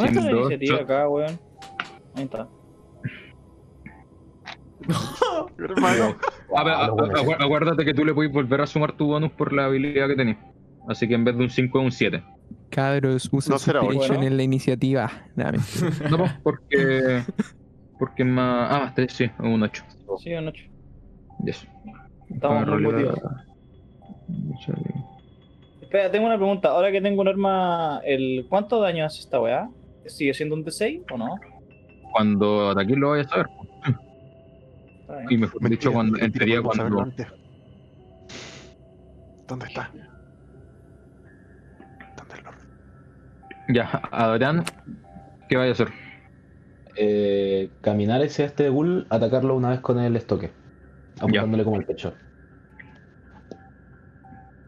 [5.81, 6.17] bueno.
[6.57, 10.09] a- agu- acuérdate que tú le puedes volver a sumar tu bonus por la habilidad
[10.09, 10.37] que tenés.
[10.89, 12.23] Así que en vez de un 5 es un 7.
[12.71, 14.27] Cabros, usen No será ocho, Inspiration ¿no?
[14.29, 15.11] en la iniciativa.
[15.37, 15.59] Mentira.
[16.11, 17.23] No, porque.
[17.99, 18.69] Porque es más.
[18.73, 19.85] Ah, más 3, sí, es un 8.
[20.19, 20.65] Sí, un ocho.
[21.45, 21.67] Yes.
[22.31, 23.21] Estamos muy motivados.
[25.81, 26.69] Espera, tengo una pregunta.
[26.71, 29.69] Ahora que tengo un arma, el ¿cuánto daño hace esta weá?
[30.07, 31.37] ¿Sigue siendo un D6 o no?
[32.13, 33.47] Cuando ataque lo vayas a ver.
[35.13, 35.33] Está.
[35.33, 37.13] Y mejor dicho, cuando, en teoría, cuando.
[39.47, 39.91] ¿Dónde está?
[42.17, 42.51] ¿Dónde lo?
[43.75, 44.65] Ya, Adrián,
[45.49, 45.89] ¿qué vaya a hacer?
[46.97, 50.53] Eh, caminar hacia este ghoul, atacarlo una vez con el estoque.
[51.19, 52.15] Apuntándole como el pecho.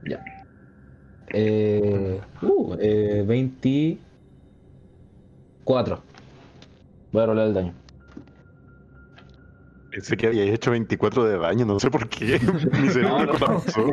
[0.07, 0.23] Ya.
[1.29, 6.03] Eh, uh, eh, 24.
[7.13, 7.84] Voy a rolar el daño.
[9.95, 12.41] Pensé que había hecho 24 de daño, no sé por qué.
[12.83, 13.39] Mi cerebro no.
[13.39, 13.87] colapsó.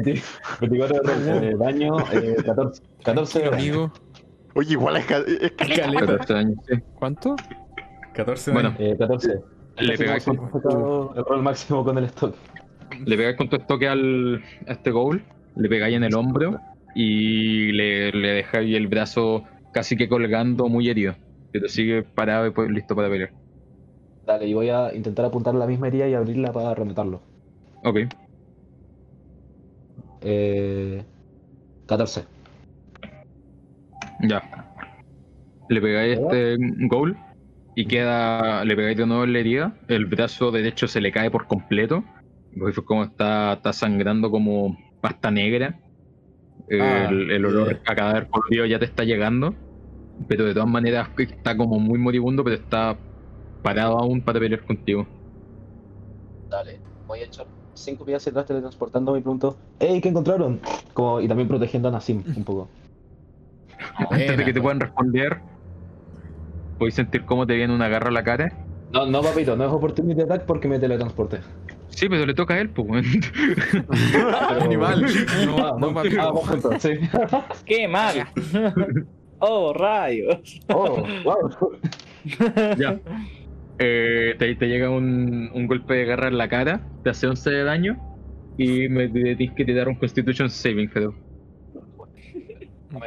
[0.59, 1.01] 24
[1.41, 3.55] de daño, eh, 14, 14 de daño.
[3.57, 3.93] Amigo,
[4.55, 5.81] Oye, igual es, ca- es caleta.
[5.83, 6.05] Caleta.
[6.07, 6.75] 14 años, sí.
[6.95, 7.35] ¿cuánto?
[8.13, 8.91] 14 Bueno, daño.
[8.93, 9.39] Eh, 14.
[9.77, 10.37] le pegáis con,
[11.15, 12.35] El rol máximo con el stock.
[13.05, 15.23] le pegáis con tu estoque al, a este goal,
[15.55, 16.59] le pegáis en el hombro
[16.95, 21.15] y le, le dejáis el brazo casi que colgando, muy herido.
[21.53, 23.31] Pero sigue parado y pues listo para pelear.
[24.25, 27.21] Dale, y voy a intentar apuntar la misma herida y abrirla para rematarlo.
[27.83, 27.97] Ok,
[30.21, 31.03] Eh,
[31.87, 32.25] 14.
[34.21, 34.41] ya.
[35.69, 36.57] Le pegáis este
[36.87, 37.17] goal
[37.75, 38.63] y queda.
[38.65, 39.73] Le pegáis de nuevo en la herida.
[39.87, 42.03] El brazo derecho se le cae por completo.
[42.51, 45.79] Veis como está, está sangrando como pasta negra.
[46.79, 47.79] Ah, el, olor bien.
[47.85, 49.55] a cadáver podrido ya te está llegando.
[50.27, 52.97] Pero de todas maneras está como muy moribundo, pero está
[53.61, 55.05] parado aún para pelear contigo.
[56.49, 60.59] Dale, voy a echar 5 pies hacia atrás teletransportando y pregunto, ¡Ey, qué encontraron!
[60.93, 62.67] Como, y también protegiendo a Nassim un poco.
[64.09, 65.39] Antes de que te puedan responder,
[66.77, 68.51] podéis sentir cómo te viene una garra a la cara.
[68.91, 71.39] No, no, papito, no es opportunity attack porque me teletransporté.
[71.89, 72.87] Sí, pero le toca a él, pues.
[72.89, 73.05] weón.
[74.11, 75.05] Pero- Animal.
[75.45, 76.09] No, no, no, papi.
[76.19, 76.89] ah, punto, sí.
[77.65, 78.27] ¡Qué mal!
[79.39, 80.59] ¡Oh, rayos!
[80.69, 81.71] Oh, wow.
[82.77, 82.99] ya.
[83.83, 87.49] Eh, te, te llega un, un golpe de garra en la cara, te hace 11
[87.49, 87.97] de daño
[88.57, 91.15] y me tienes que tirar un Constitution Saving, Throw.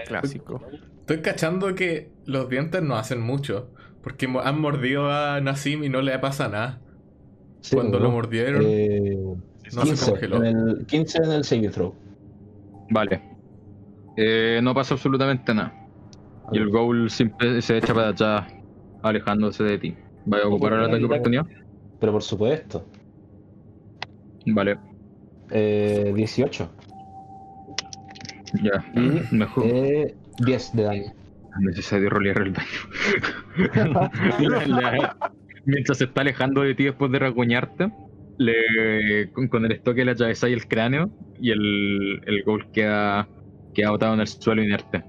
[0.06, 0.60] Clásico.
[1.00, 3.70] Estoy cachando que los dientes no hacen mucho.
[4.02, 6.80] Porque han mordido a Nassim y no le pasa nada.
[7.60, 8.04] Sí, Cuando ¿no?
[8.06, 9.16] lo mordieron, Eh,
[9.74, 10.44] no se 15, congeló.
[10.44, 11.94] en el, 15 en el saving throw.
[12.90, 13.22] Vale.
[14.16, 15.72] Eh, no pasa absolutamente nada.
[16.52, 18.52] Y el Ghoul siempre se echa para atrás,
[19.02, 19.94] alejándose de ti.
[20.26, 21.46] ¿Vaya a ocupar el ataque de oportunidad?
[22.00, 22.84] Pero por supuesto.
[24.46, 24.76] Vale,
[25.50, 26.70] Eh, 18.
[28.62, 28.84] ya.
[28.94, 29.64] Y Mejor.
[29.66, 31.04] eh, 10 de daño.
[31.04, 32.68] Es necesario rolear el daño.
[34.68, 35.16] La- la-
[35.64, 37.90] mientras se está alejando de ti después de rasguñarte,
[38.38, 41.10] le, con, con el estoque le atravesáis el cráneo
[41.40, 43.28] y el, el ghoul queda,
[43.74, 45.04] queda botado en el suelo inerte.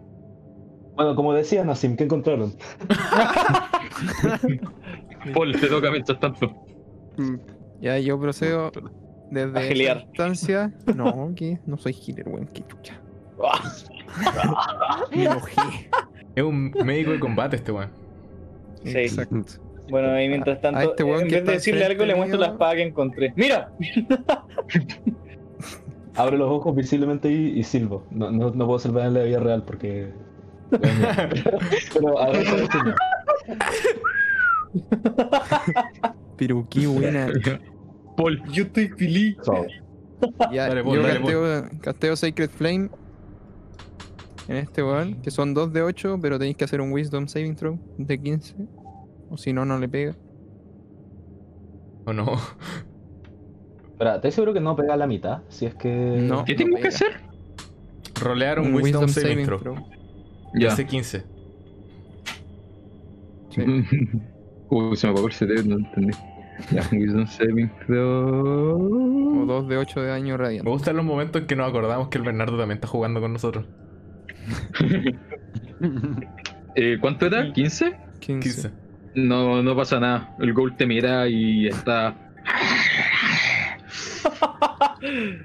[0.96, 2.54] Bueno, como decía Nassim, ¿qué encontraron?
[5.34, 6.48] Paul, te toca mientras tanto.
[7.18, 7.36] Mm,
[7.82, 8.72] Ya yo procedo
[9.32, 10.06] desde A esa gilear.
[10.08, 10.74] distancia.
[10.96, 13.00] No, que no soy healer, weón, qué chucha.
[13.44, 15.90] Ah, Me enojé.
[16.36, 17.90] es un médico de combate este weón.
[18.84, 18.98] Sí.
[18.98, 19.42] Exacto.
[19.90, 22.16] Bueno, y mientras tanto, A este weón en que vez de está decirle algo, le
[22.16, 23.34] muestro la espada que encontré.
[23.36, 23.72] ¡Mira!
[26.16, 28.04] Abro los ojos visiblemente y, y silbo.
[28.10, 30.12] No, no, no puedo silbar en la vida real porque.
[30.72, 32.96] Pero abrazo al señor.
[36.38, 37.28] Pero qué buena.
[38.18, 39.38] Paul, Yo estoy feliz.
[40.52, 42.90] Ya, Dale, Paul, yo dale, casteo, casteo Sacred Flame
[44.48, 47.56] en este weón, que son 2 de 8, pero tenéis que hacer un Wisdom Saving
[47.56, 48.56] Throw de 15.
[49.30, 50.16] O si no, no le pega.
[52.06, 52.40] ¿O no?
[53.92, 55.42] Espera, ¿estás seguro que no pega la mitad?
[55.50, 55.90] Si es que.
[55.90, 56.46] No.
[56.46, 57.22] ¿qué tengo que hacer?
[58.22, 59.60] Rolear un, Wisdom, Saving Throw.
[59.60, 59.76] Throw.
[60.54, 60.72] Ya.
[60.72, 61.24] Hace 15.
[63.50, 63.62] Sí.
[64.70, 66.14] Uy, se me apagó el cerebro, no entendí.
[66.72, 69.46] Ya, Wisdom Saving O Throw.
[69.46, 70.70] 2 de 8 de daño Me radiante.
[70.70, 73.66] gustan los momentos en que nos acordamos que el Bernardo también está jugando con nosotros.
[76.78, 77.46] Eh, ¿Cuánto era?
[77.54, 77.96] ¿15?
[78.20, 78.20] 15.
[78.20, 78.72] 15.
[79.16, 80.36] No, no pasa nada.
[80.40, 82.16] El ghoul te mira y está.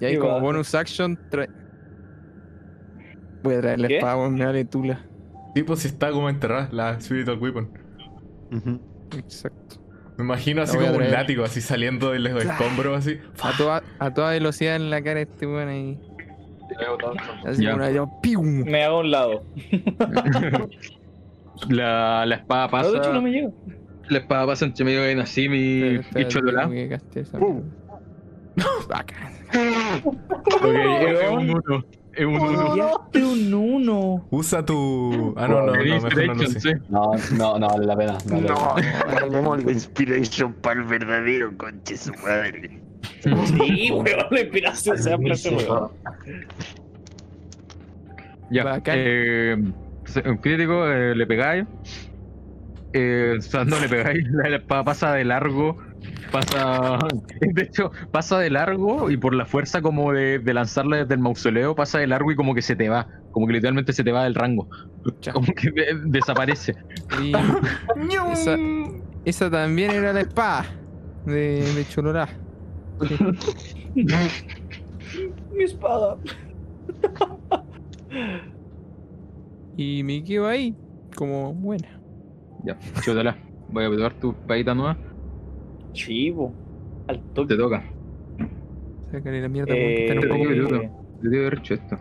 [0.00, 0.42] Y ahí Qué como baja.
[0.44, 1.48] bonus action trae...
[3.42, 3.96] Voy a traer la ¿Qué?
[3.98, 5.00] espada, me vale tula.
[5.66, 7.68] Pues si está como enterrada, la Spiritual Weapon.
[9.16, 9.76] Exacto.
[10.16, 13.18] Me imagino así como un látigo, así saliendo de los escombros, así.
[13.40, 15.98] A toda, a toda velocidad en la cara este weón ahí.
[17.46, 17.70] Así Ya.
[17.72, 17.84] como
[18.36, 18.64] una.
[18.64, 19.44] Me hago a un lado.
[21.68, 22.86] La, la espada pasa.
[22.88, 23.50] No, de hecho no me llega.
[24.10, 25.98] La espada pasa entre medio de Nassim y,
[31.30, 31.84] uno.
[32.18, 32.72] Es un uno.
[32.72, 34.26] Pillaste un uno.
[34.30, 35.34] Usa tu.
[35.36, 36.72] Ah, no, no, no, no sí.
[36.88, 38.18] No, no, no vale la pena.
[38.26, 39.20] No, pena.
[39.20, 42.80] Tenemos la inspiration para el verdadero conche su madre.
[43.22, 45.92] Sí, weón, la inspiración se ese weón.
[48.50, 48.82] Ya.
[48.86, 49.56] Eh,
[50.24, 51.66] un crítico, eh, le pegáis.
[52.94, 55.78] Eh, o sea, no le pegáis, la, la espada pasa de largo.
[56.30, 56.98] Pasa.
[57.40, 61.20] De hecho, pasa de largo y por la fuerza como de, de lanzarla desde el
[61.20, 63.06] mausoleo, pasa de largo y como que se te va.
[63.32, 64.68] Como que literalmente se te va del rango.
[65.22, 65.32] Ya.
[65.32, 66.74] Como que de- desaparece.
[67.20, 67.32] Y
[68.32, 68.56] esa,
[69.24, 70.66] esa también era la espada
[71.24, 72.28] de, de Cholorá.
[75.54, 76.16] Mi espada.
[79.76, 80.74] Y me quedo ahí,
[81.16, 81.88] como buena.
[82.64, 83.36] Ya, chútala.
[83.70, 84.96] Voy a probar tu espadita nueva.
[85.98, 86.52] Chivo.
[87.08, 87.56] Al Te toque.
[87.56, 87.82] toca.
[89.10, 90.80] Sácale la mierda Eh, un poco yo- yo-
[91.20, 91.96] Te dio derecho esto.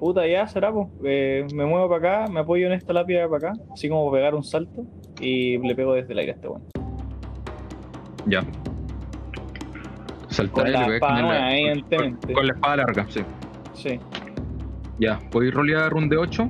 [0.00, 0.88] Puta, ya será, pues.
[1.04, 4.34] Eh, me muevo para acá, me apoyo en esta lápida para acá, así como pegar
[4.34, 4.84] un salto
[5.20, 6.62] y le pego desde el aire a este weón.
[8.26, 8.42] Ya.
[10.28, 12.26] Saltar Con la espada con la- nueva, con- evidentemente.
[12.26, 13.20] Con, con la espada larga, sí.
[13.74, 14.00] Sí.
[14.98, 16.48] Ya, ¿podéis rolear un de 8?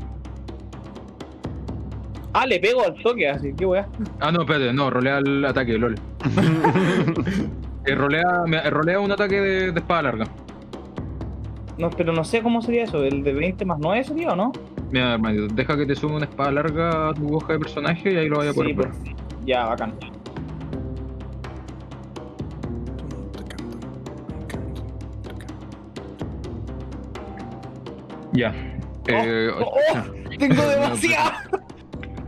[2.34, 3.86] Ah, le pego al toque, así, qué weá.
[4.20, 5.94] Ah, no, espérate, no, rolea el ataque, lol.
[7.86, 10.24] Eh, rolea, me- rolea un ataque de, de espada larga.
[11.76, 14.52] No, pero no sé cómo sería eso, el de 20 más 9 sería o no?
[14.90, 18.16] Mira, hermanito, deja que te sume una espada larga a tu hoja de personaje y
[18.16, 18.88] ahí lo vaya a poder Sí, ver.
[18.88, 19.14] pues.
[19.44, 19.92] Ya, bacán.
[28.32, 28.52] Ya.
[29.06, 31.32] Eh, oh, oh, tengo demasiado.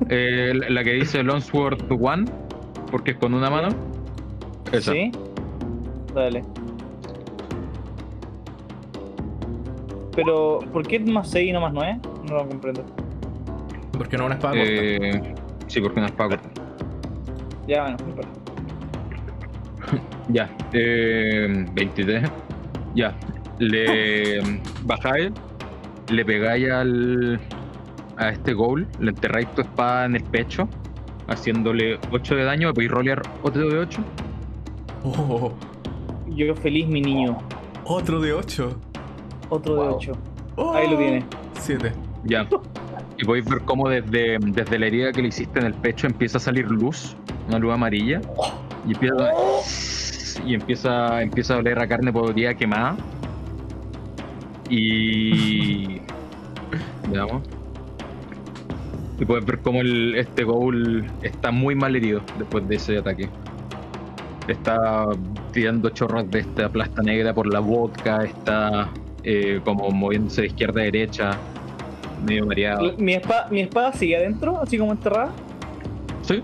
[0.09, 2.25] Eh, la que dice Longsword One,
[2.91, 3.69] porque es con una mano.
[4.73, 4.93] Esa.
[4.93, 5.11] Sí.
[6.15, 6.43] Dale.
[10.15, 12.01] Pero, ¿por qué más 6 y no más 9?
[12.29, 12.85] No lo comprendo.
[13.93, 14.73] Porque no es una espada corta.
[14.73, 15.35] Eh,
[15.67, 16.51] sí, porque una espada corta.
[17.67, 18.33] Ya, bueno.
[20.29, 22.29] Ya, eh, 23.
[22.97, 23.15] Ya,
[23.59, 24.41] le
[24.85, 25.31] bajáis,
[26.11, 27.41] le pegáis al,
[28.17, 30.69] a este goal, le enterráis tu espada en el pecho,
[31.29, 34.01] haciéndole 8 de daño, podéis rolear otro de 8.
[35.05, 35.53] Oh,
[36.29, 37.37] Yo feliz, mi niño.
[37.85, 38.77] otro de 8.
[39.49, 39.97] Otro de Wow.
[39.97, 40.13] 8.
[40.75, 41.25] Ahí lo tiene.
[41.61, 41.93] 7.
[42.25, 42.49] Ya.
[43.19, 46.39] Y podéis ver cómo desde, desde la herida que le hiciste en el pecho empieza
[46.39, 47.17] a salir luz,
[47.49, 48.21] una luz amarilla,
[48.87, 49.31] y empieza,
[50.45, 52.97] y empieza, empieza a oler a carne podrida quemada.
[54.69, 56.01] Y.
[57.11, 57.43] Veamos.
[59.19, 63.29] Y puedes ver cómo el, este ghoul está muy mal herido después de ese ataque.
[64.47, 65.07] Está
[65.53, 68.91] tirando chorros de esta plasta negra por la boca, está
[69.25, 71.31] eh, como moviéndose de izquierda a derecha,
[72.25, 72.93] medio mareado.
[72.99, 75.33] ¿Mi espada, ¿Mi espada sigue adentro, así como enterrada?
[76.23, 76.43] Sí,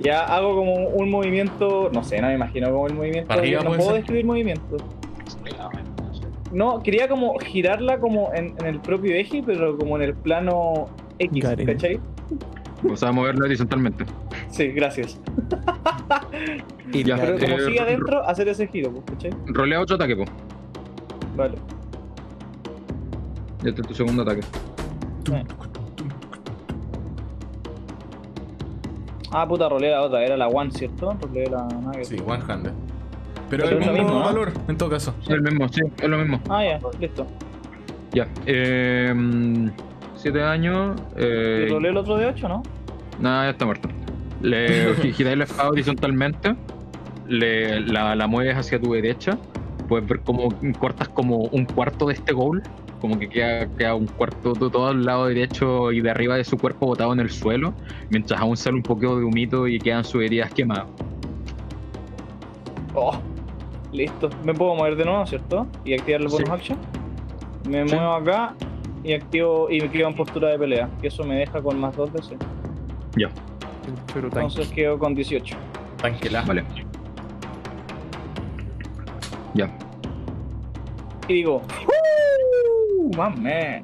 [0.00, 3.28] Ya hago como un movimiento, no sé, no me imagino como el movimiento.
[3.28, 3.94] Para arriba no puedo ser.
[3.96, 4.76] describir movimiento.
[6.52, 10.88] No, quería como girarla como en, en el propio eje, pero como en el plano
[11.18, 11.66] X, Garen.
[11.66, 12.00] ¿cachai?
[12.90, 14.04] o sea, moverlo horizontalmente.
[14.50, 15.18] Sí, gracias.
[16.92, 19.30] Y Ya, Pero como eh, sigue adentro, hacer ese giro, ¿cachai?
[19.46, 20.24] Rolea otro ataque, po.
[21.36, 21.54] Vale.
[23.64, 24.42] Este es tu segundo ataque.
[29.32, 31.16] Ah, puta, rolé la otra, era la one, ¿cierto?
[31.20, 32.04] Rolé la nugget.
[32.04, 32.72] Sí, one handed.
[33.50, 34.24] Pero Pero el es lo mismo mismo, ¿no?
[34.26, 35.14] valor, en todo caso.
[35.22, 36.40] Es el mismo, sí, es lo mismo.
[36.48, 37.26] Ah, ya, listo.
[38.12, 38.28] Ya.
[38.46, 39.12] Eh,
[40.24, 40.96] siete años.
[41.16, 42.62] Eh, ¿Y rolé el otro de 8, no?
[43.20, 43.88] Nada, ya está muerto.
[44.40, 46.56] Le gi- giráis la espada horizontalmente,
[47.28, 49.38] le, la, la mueves hacia tu derecha,
[49.88, 50.48] puedes ver cómo
[50.78, 52.62] cortas como un cuarto de este goal,
[53.02, 56.44] como que queda, queda un cuarto de todo al lado derecho y de arriba de
[56.44, 57.74] su cuerpo botado en el suelo,
[58.10, 60.86] mientras aún sale un poquito de humito y quedan sus heridas quemadas.
[62.94, 63.14] Oh,
[63.92, 64.30] listo.
[64.44, 65.66] Me puedo mover de nuevo, ¿cierto?
[65.84, 66.52] Y activar el bonus Sí.
[66.52, 66.78] action.
[67.68, 67.94] Me Sí.
[67.94, 68.54] muevo acá
[69.04, 70.88] y activo y me quedo en postura de pelea.
[71.02, 72.36] Y eso me deja con más 2 de C.
[73.16, 74.24] Ya, tanque.
[74.24, 75.56] Entonces quedo con 18.
[76.00, 76.42] Tanquela.
[76.42, 76.64] vale.
[79.54, 79.70] Ya,
[81.28, 83.16] Y digo, ¡Uh!
[83.16, 83.82] ¡Mame!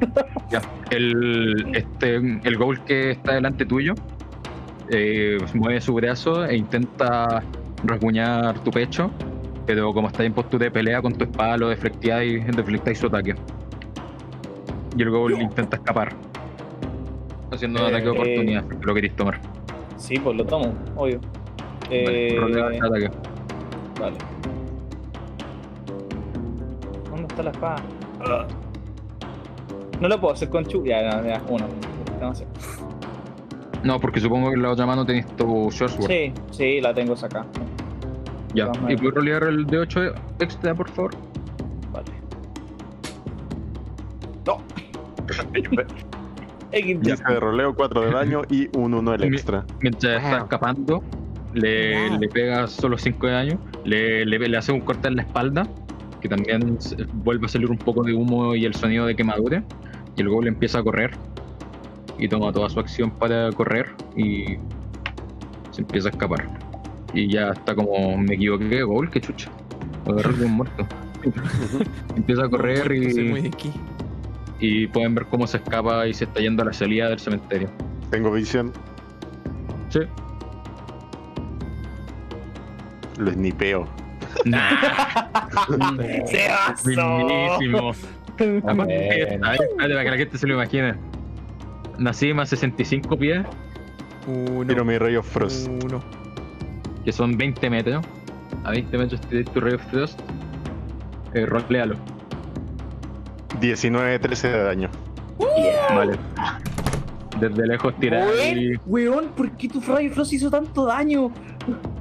[0.50, 0.60] ya.
[0.90, 3.94] El, este, el goal que está delante tuyo
[4.90, 7.42] eh, mueve su brazo e intenta
[7.84, 9.10] rasguñar tu pecho,
[9.66, 13.34] pero como está en postura de pelea con tu espada lo deflectáis, deflectáis su ataque.
[14.96, 16.12] Y el goal intenta escapar.
[17.52, 19.40] Haciendo un Eh, ataque de oportunidad, si lo queréis tomar.
[19.96, 21.20] Sí, pues lo tomo, obvio.
[21.88, 23.10] Vale, Eh, ataque.
[24.00, 24.16] Vale.
[27.10, 27.76] ¿Dónde está la espada?
[28.28, 28.46] Ah.
[30.00, 30.84] No lo puedo hacer con Chu.
[30.84, 31.66] Ya, ya, ya, uno.
[32.20, 32.46] No sé.
[33.82, 36.08] No, porque supongo que en la otra mano tenéis tu Shortsword.
[36.08, 37.44] Sí, sí, la tengo acá.
[38.54, 38.70] Ya.
[38.88, 41.12] ¿Y puedes rolear el D8 extra, por favor?
[41.92, 42.06] Vale.
[44.46, 44.58] No.
[46.72, 47.02] XD.
[47.02, 49.64] 15 de roleo, 4 de daño y un 1 el extra.
[49.80, 51.02] Mientras está escapando,
[51.52, 52.18] le, Wow.
[52.18, 55.68] le pega solo 5 de daño, le, le, le hace un corte en la espalda,
[56.20, 56.78] que también
[57.22, 59.62] vuelve a salir un poco de humo y el sonido de quemadura,
[60.16, 61.12] y el ghoul empieza a correr,
[62.18, 64.56] y toma toda su acción para correr, y
[65.70, 66.48] se empieza a escapar.
[67.12, 69.48] Y ya está como, me equivoqué, ghoul, qué chucha.
[70.06, 70.86] Agarré un muerto.
[72.16, 73.50] empieza a correr y.
[74.60, 77.68] y pueden ver cómo se escapa y se está yendo a la salida del cementerio.
[78.10, 78.72] Tengo visión.
[79.88, 80.00] Sí.
[83.18, 83.86] Lo snipeo.
[86.26, 87.18] ¡Se basó!
[87.20, 87.92] Buenísimo.
[88.68, 89.38] Aparte,
[89.76, 90.94] para que la gente se lo imagine.
[91.98, 93.46] Nací más 65 pies,
[94.26, 94.66] Uno.
[94.66, 95.68] Tiro mi Ray of Frost.
[95.84, 96.02] Uno.
[97.04, 98.04] que son 20 metros.
[98.64, 100.20] A 20 metros tienes tu Ray of Frost.
[101.34, 101.96] Eh, rolealo.
[103.66, 104.90] 19, 13 de daño.
[105.94, 106.16] Vale.
[107.40, 108.28] Desde lejos tirar.
[108.28, 111.30] Weón, weón, ¿por qué tu Fry Frost hizo tanto daño?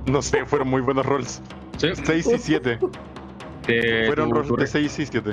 [0.05, 1.41] No sé, fueron muy buenos rolls.
[1.77, 2.79] Sí, 6 y 7.
[3.65, 5.31] te- Fueron tu, rolls tu, de 6 y 7.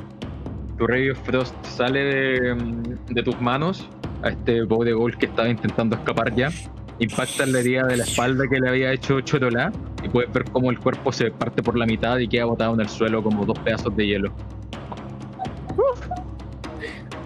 [0.78, 2.56] tu Ray of Frost sale de,
[3.10, 3.88] de tus manos
[4.22, 6.48] a este bow de gol que estaba intentando escapar ya.
[6.98, 10.44] Impacta en la herida de la espalda que le había hecho Chorola y puedes ver
[10.50, 13.44] cómo el cuerpo se parte por la mitad y queda botado en el suelo como
[13.46, 14.32] dos pedazos de hielo.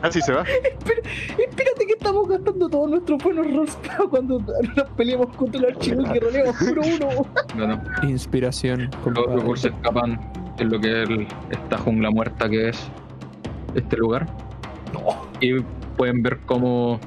[0.04, 0.42] Así se va.
[1.38, 6.04] Espérate que estamos gastando todos nuestros buenos rolls para cuando nos peleemos contra el archivo
[6.12, 7.26] que roleamos puro uno.
[7.56, 8.90] Bueno, Inspiración.
[9.04, 10.20] los se escapan
[10.58, 12.88] en lo que es el- esta jungla muerta que es
[13.74, 14.26] este lugar.
[15.40, 15.60] Y
[15.96, 17.00] pueden ver cómo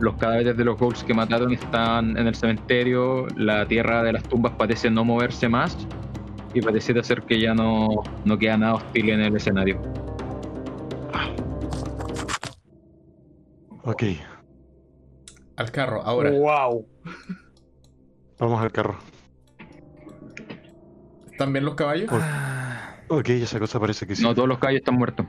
[0.00, 3.26] los cadáveres de los Ghouls que mataron están en el cementerio.
[3.36, 5.76] La tierra de las tumbas parece no moverse más.
[6.52, 7.86] Y pareciera ser que ya no,
[8.24, 9.80] no queda nada hostil en el escenario.
[13.84, 14.02] Ok,
[15.56, 16.30] Al carro, ahora.
[16.30, 16.86] Wow.
[18.38, 18.96] vamos al carro.
[21.30, 22.10] ¿Están bien los caballos?
[23.08, 24.22] Ok, esa cosa parece que sí.
[24.22, 25.26] No, todos los caballos están muertos.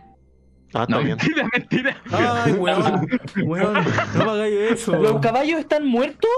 [0.74, 1.18] Ah, está No, bien.
[1.18, 1.98] mentira, mentira.
[2.46, 3.08] Ay, weón.
[3.46, 3.74] Weón,
[4.16, 4.96] no me hagáis eso.
[4.98, 6.30] ¿Los caballos están muertos?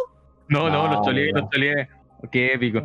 [0.49, 1.41] No, no, No, los choleé, no.
[1.41, 1.90] los choleé.
[2.31, 2.81] Qué épico.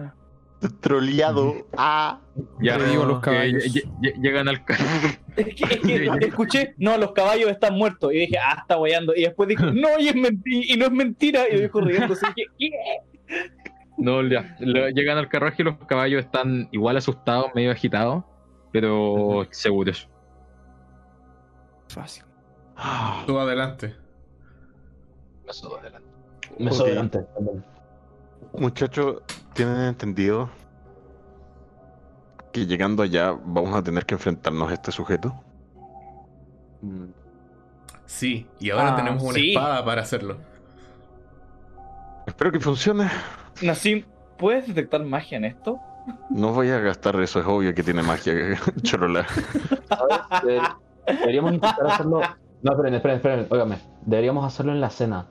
[0.80, 1.66] Troleado.
[1.76, 2.20] Ah.
[2.60, 3.64] Ya, digo los caballos.
[3.64, 4.84] lle- lle- llegan al carro.
[5.38, 8.12] Es que, es que escuché, no, los caballos están muertos.
[8.12, 9.14] Y dije, ah, está guayando.
[9.14, 11.48] Y después dijo, no, y es mentira, y no es mentira.
[11.48, 12.26] Y dijo riéndose.
[12.34, 12.76] Y dije,
[13.28, 13.50] ¿qué?
[13.98, 14.56] No, ya.
[14.58, 18.24] Llegan al carruaje y los caballos están igual asustados, medio agitados,
[18.72, 20.08] pero seguros.
[21.88, 22.24] Fácil.
[23.26, 23.94] Tú adelante.
[25.46, 26.08] Me subo adelante.
[26.58, 26.72] Me Ok.
[26.76, 27.64] subo adelante también.
[28.58, 29.22] Muchachos,
[29.54, 30.50] ¿tienen entendido
[32.52, 35.34] que llegando allá vamos a tener que enfrentarnos a este sujeto?
[36.82, 37.04] Mm.
[38.06, 39.50] Sí, y ahora Ah, tenemos una sí.
[39.50, 40.38] espada para hacerlo.
[42.26, 43.08] Espero que funcione.
[43.62, 44.04] Nassim,
[44.38, 45.78] ¿puedes detectar magia en esto?
[46.30, 48.32] No voy a gastar eso, es obvio que tiene magia,
[48.82, 49.26] Chorola.
[51.06, 52.20] Deberíamos intentar hacerlo.
[52.62, 53.78] No, esperen, esperen, esperen, óigame.
[54.02, 55.26] Deberíamos hacerlo en la cena.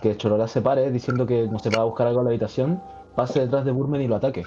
[0.00, 2.82] Que Chorola se pare diciendo que no se va a buscar algo a la habitación,
[3.14, 4.44] pase detrás de Burmen y lo ataque.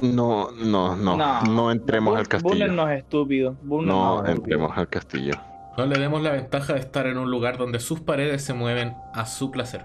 [0.00, 2.50] No, no, no, no, entremos Bur- al castillo.
[2.54, 3.54] Burnen no es estúpido.
[3.62, 4.36] Burnen No es estúpido.
[4.56, 5.34] entremos al castillo.
[5.76, 8.94] No le demos la ventaja de estar en un lugar donde sus paredes se mueven
[9.12, 9.84] a su placer.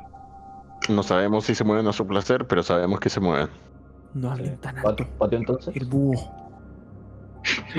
[0.88, 3.50] No sabemos si se mueven a su placer, pero sabemos que se mueven.
[4.14, 5.06] No hablen tan alto.
[5.18, 5.76] ¿Patio, entonces?
[5.76, 6.20] El búho.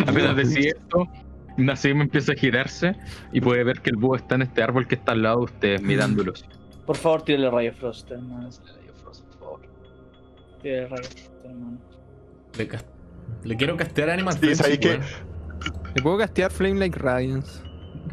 [0.06, 1.06] Apenas decía esto,
[1.56, 2.96] Nassim empieza a girarse
[3.32, 5.44] y puede ver que el búho está en este árbol que está al lado de
[5.44, 6.44] ustedes, mirándolos.
[6.90, 8.48] Por favor, tírale rayo frost, hermano.
[10.60, 11.78] Tírale rayo frost, hermano.
[13.44, 14.88] Le, quiero castear Animal Sí, Friendship, ¿sabes qué?
[14.88, 15.02] weón.
[15.94, 17.62] Le puedo castear Flame Like Radiance.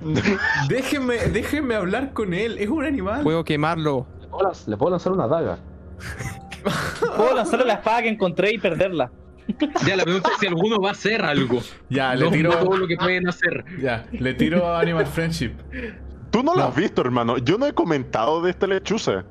[0.70, 2.60] Déjenme, déjenme hablar con él.
[2.60, 3.24] Es un animal.
[3.24, 4.06] Puedo quemarlo.
[4.22, 5.58] Le puedo, lanz- le puedo lanzar una daga.
[7.18, 9.12] Puedo lanzarle la espada que encontré y perderla.
[9.88, 11.62] Ya, la pregunta es si alguno va a hacer algo.
[11.90, 12.52] Ya, le No, tiro.
[12.52, 13.66] no todo lo que pueden hacer.
[13.82, 15.54] Ya, le tiro a Animal Friendship.
[16.32, 16.68] Tú no lo No.
[16.68, 17.38] has visto, hermano.
[17.38, 19.26] Yo no he comentado de esta lechuza.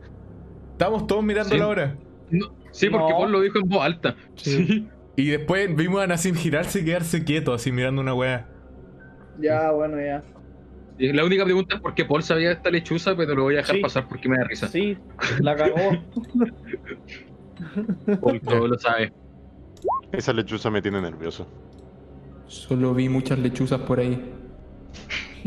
[0.72, 1.58] Estamos todos mirando Sí.
[1.58, 1.96] la hora.
[2.30, 3.18] No, sí, porque No.
[3.18, 4.14] Paul lo dijo en voz alta.
[4.36, 4.88] Sí.
[5.16, 8.46] Y después vimos a Nassim girarse y quedarse quieto, así mirando una wea.
[9.40, 10.22] Ya, bueno, ya.
[10.98, 13.54] Y La única pregunta es por qué Paul sabía de esta lechuza, pero lo voy
[13.54, 13.82] a dejar Sí.
[13.82, 14.68] pasar porque me da risa.
[14.68, 14.96] Sí,
[15.40, 15.76] la cagó.
[18.20, 19.12] Paul todo lo sabe.
[20.12, 21.46] Esa lechuza me tiene nervioso.
[22.46, 24.32] Solo vi muchas lechuzas por ahí.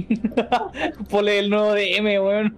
[1.10, 2.58] Ponle el nuevo DM, weón.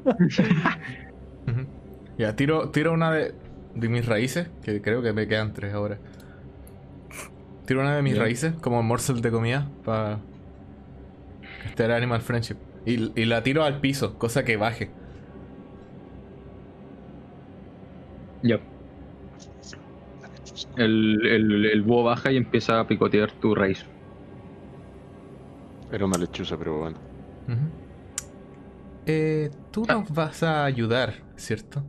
[2.17, 3.35] Ya, tiro, tiro una de,
[3.73, 6.01] de mis raíces, que creo que me quedan tres ahora.
[7.65, 10.27] Tiro una de mis raíces, como morsel de comida, para
[11.57, 12.57] castear Animal Friendship.
[12.85, 14.97] Y, y la tiro al piso, cosa que baje.
[18.43, 18.59] Ya.
[20.75, 23.89] El, el, el búho baja y empieza a picotear tu raíz.
[25.91, 26.97] Era una lechuza, pero bueno.
[29.05, 31.83] Eh, tú nos vas a ayudar, ¿cierto?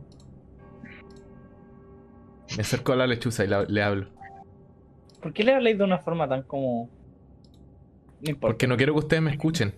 [2.55, 4.07] Me acerco a la lechuza y la- le hablo.
[5.21, 6.89] ¿Por qué le habláis de una forma tan como.?
[8.21, 8.53] No importa.
[8.53, 9.73] Porque no quiero que ustedes me escuchen.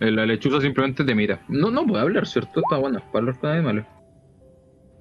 [0.00, 1.40] Eh, La lechuza simplemente te mira.
[1.48, 2.60] No, no puede hablar, ¿cierto?
[2.60, 3.84] Está buena para hablar con animales.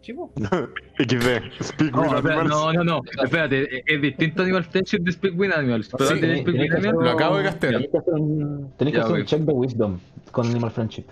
[0.07, 0.31] Chivo.
[0.99, 2.47] XD, speak No, animals.
[2.49, 3.01] no, no, no.
[3.21, 5.89] Espérate, es, distinto Animal Friendship de Speak with Animals.
[5.97, 7.73] Pero Sí, que Animals, Lo acabo de castear.
[7.73, 9.99] Tenéis que hacer un, tenéis que Ya, hacer un check de wisdom
[10.31, 11.03] con Animal Friendship.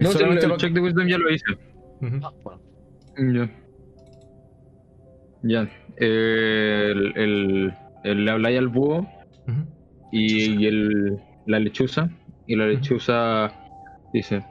[0.00, 1.52] No, el, el lo- check de wisdom ya lo hice.
[2.00, 2.18] Ujú.
[2.42, 2.60] Bueno,
[3.32, 3.50] Ya.
[5.44, 5.70] Ya.
[5.98, 8.98] Eh, el, el, el- le habláis al búho
[9.46, 9.66] Ujú.
[10.10, 12.10] y, y el, la lechuza.
[12.48, 13.52] Y la lechuza
[14.12, 14.42] dice: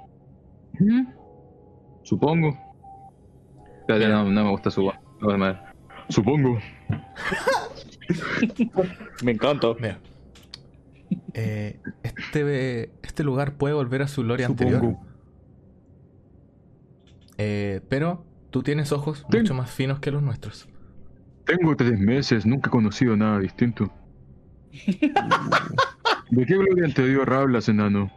[0.79, 1.07] "Mm,
[2.03, 2.57] Supongo.
[3.81, 4.95] Espérate, no, no me gusta su voz.
[5.21, 5.59] No, madre.
[6.09, 6.57] Supongo.
[9.23, 9.67] Me encanta.
[9.79, 9.99] Mira.
[11.33, 14.75] Eh, este, este lugar puede volver a su gloria Supongo.
[14.75, 14.97] anterior.
[17.37, 20.67] Eh, pero tú tienes ojos mucho más finos que los nuestros.
[21.45, 23.91] Tengo tres meses, nunca he conocido nada distinto.
[26.31, 28.09] ¿De qué gloria anterior hablas, enano?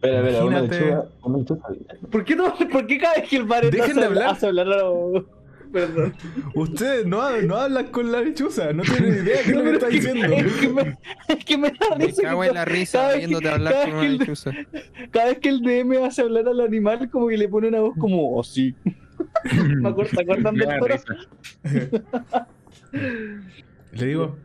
[0.00, 1.04] Espera, espera, una lechuga.
[1.22, 1.62] Una lechuga.
[2.10, 4.28] ¿Por qué, no, ¿Por qué cada vez que el bar Dejen hace, de hablar.
[4.30, 4.82] hace hablar a
[5.72, 6.14] Perdón.
[6.54, 10.04] Ustedes no, no hablan con la lechuza, no tienen idea No, pero es, que, es,
[10.60, 10.96] que me,
[11.28, 12.22] es que me da Me risa.
[12.22, 14.50] que cago en la cada risa vez que- viéndote hablar con una lechuza.
[15.10, 17.94] Cada vez que el DM hace hablar al animal, como que le pone una voz
[17.98, 18.74] como así.
[19.52, 21.98] Me acuerdo, ¿se acuerdan Me del.
[23.92, 24.36] Le digo,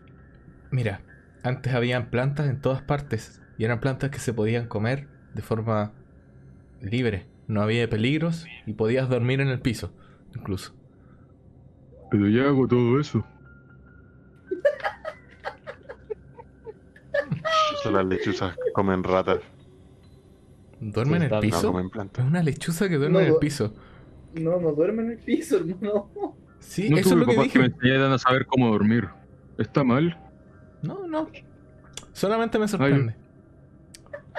[0.71, 1.01] mira,
[1.43, 5.91] antes habían plantas en todas partes y eran plantas que se podían comer de forma
[6.81, 7.25] libre.
[7.47, 9.91] No había peligros y podías dormir en el piso,
[10.35, 10.73] incluso.
[12.09, 13.25] Pero ya hago todo eso.
[17.91, 19.39] Las lechuzas comen ratas,
[20.79, 21.79] ¿Duerme en el no, piso?
[22.17, 23.73] Es una lechuza que duerme No, en el piso.
[24.33, 26.09] No, no duerme en el piso, hermano.
[26.59, 29.07] Sí, No eso es lo que papás que me enseñaran a saber cómo dormir.
[29.57, 30.17] ¿Está mal?
[30.81, 31.29] No, no.
[32.11, 33.15] Solamente me sorprende.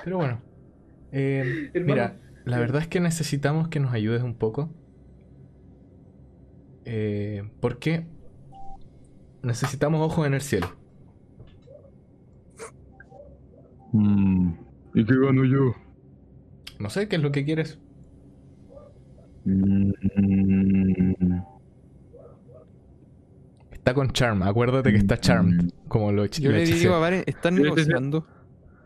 [0.04, 0.40] Pero bueno.
[1.16, 4.68] Eh, mira, la verdad es que necesitamos que nos ayudes un poco.
[6.84, 8.04] Eh, porque
[9.42, 10.76] necesitamos ojos en el cielo.
[13.92, 14.54] Mm,
[14.94, 15.74] ¿Y qué gano yo?
[16.80, 17.78] No sé qué es lo que quieres.
[19.44, 19.92] Mm,
[23.72, 25.70] Está con Charm, acuérdate que está Charmed.
[25.88, 28.26] Como lo Yo le digo a Varen, ¿están negociando?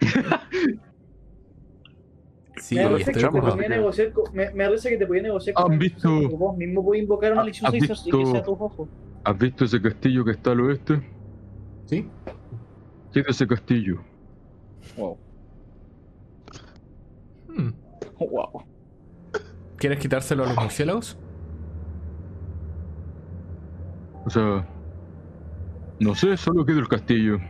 [2.60, 5.54] Sí, me parece que te podía negociar con, me, me parece que te podía negociar
[5.54, 8.88] con ¿Han visto- vos mismo podés invocar una ¿Has lechuza y, que sea tus ojos.
[9.24, 11.02] ¿Has visto ese castillo que está al oeste?
[11.86, 12.08] ¿Sí?
[13.12, 14.00] Quiero ese castillo.
[14.96, 15.16] Wow.
[17.48, 17.70] Hmm.
[18.18, 18.64] Wow.
[19.76, 21.18] ¿Quieres quitárselo a los murciélagos?
[24.24, 24.66] O sea...
[26.00, 27.38] No sé, solo quiero el castillo.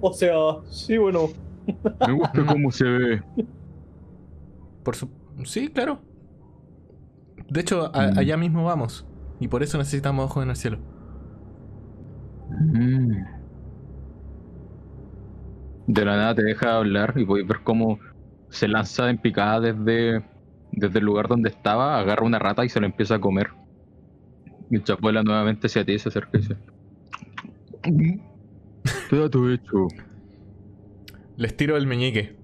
[0.00, 0.34] O sea,
[0.68, 1.28] sí, bueno.
[2.06, 3.22] Me gusta cómo se ve.
[4.84, 5.08] Por su...
[5.44, 6.00] Sí, claro.
[7.48, 8.18] De hecho, a- Mm.
[8.18, 9.06] allá mismo vamos.
[9.40, 10.78] Y por eso necesitamos ojos en el cielo.
[12.50, 13.24] Mm.
[15.88, 17.98] De la nada te deja hablar y podéis ver cómo
[18.48, 20.24] se lanza en picada desde,
[20.72, 23.48] desde el lugar donde estaba, agarra una rata y se la empieza a comer.
[24.68, 26.56] Mientras vuela nuevamente hacia ti y se acerca y dice:
[29.10, 29.86] ¿Qué da todo hecho?
[31.36, 32.36] Les tiro el meñique.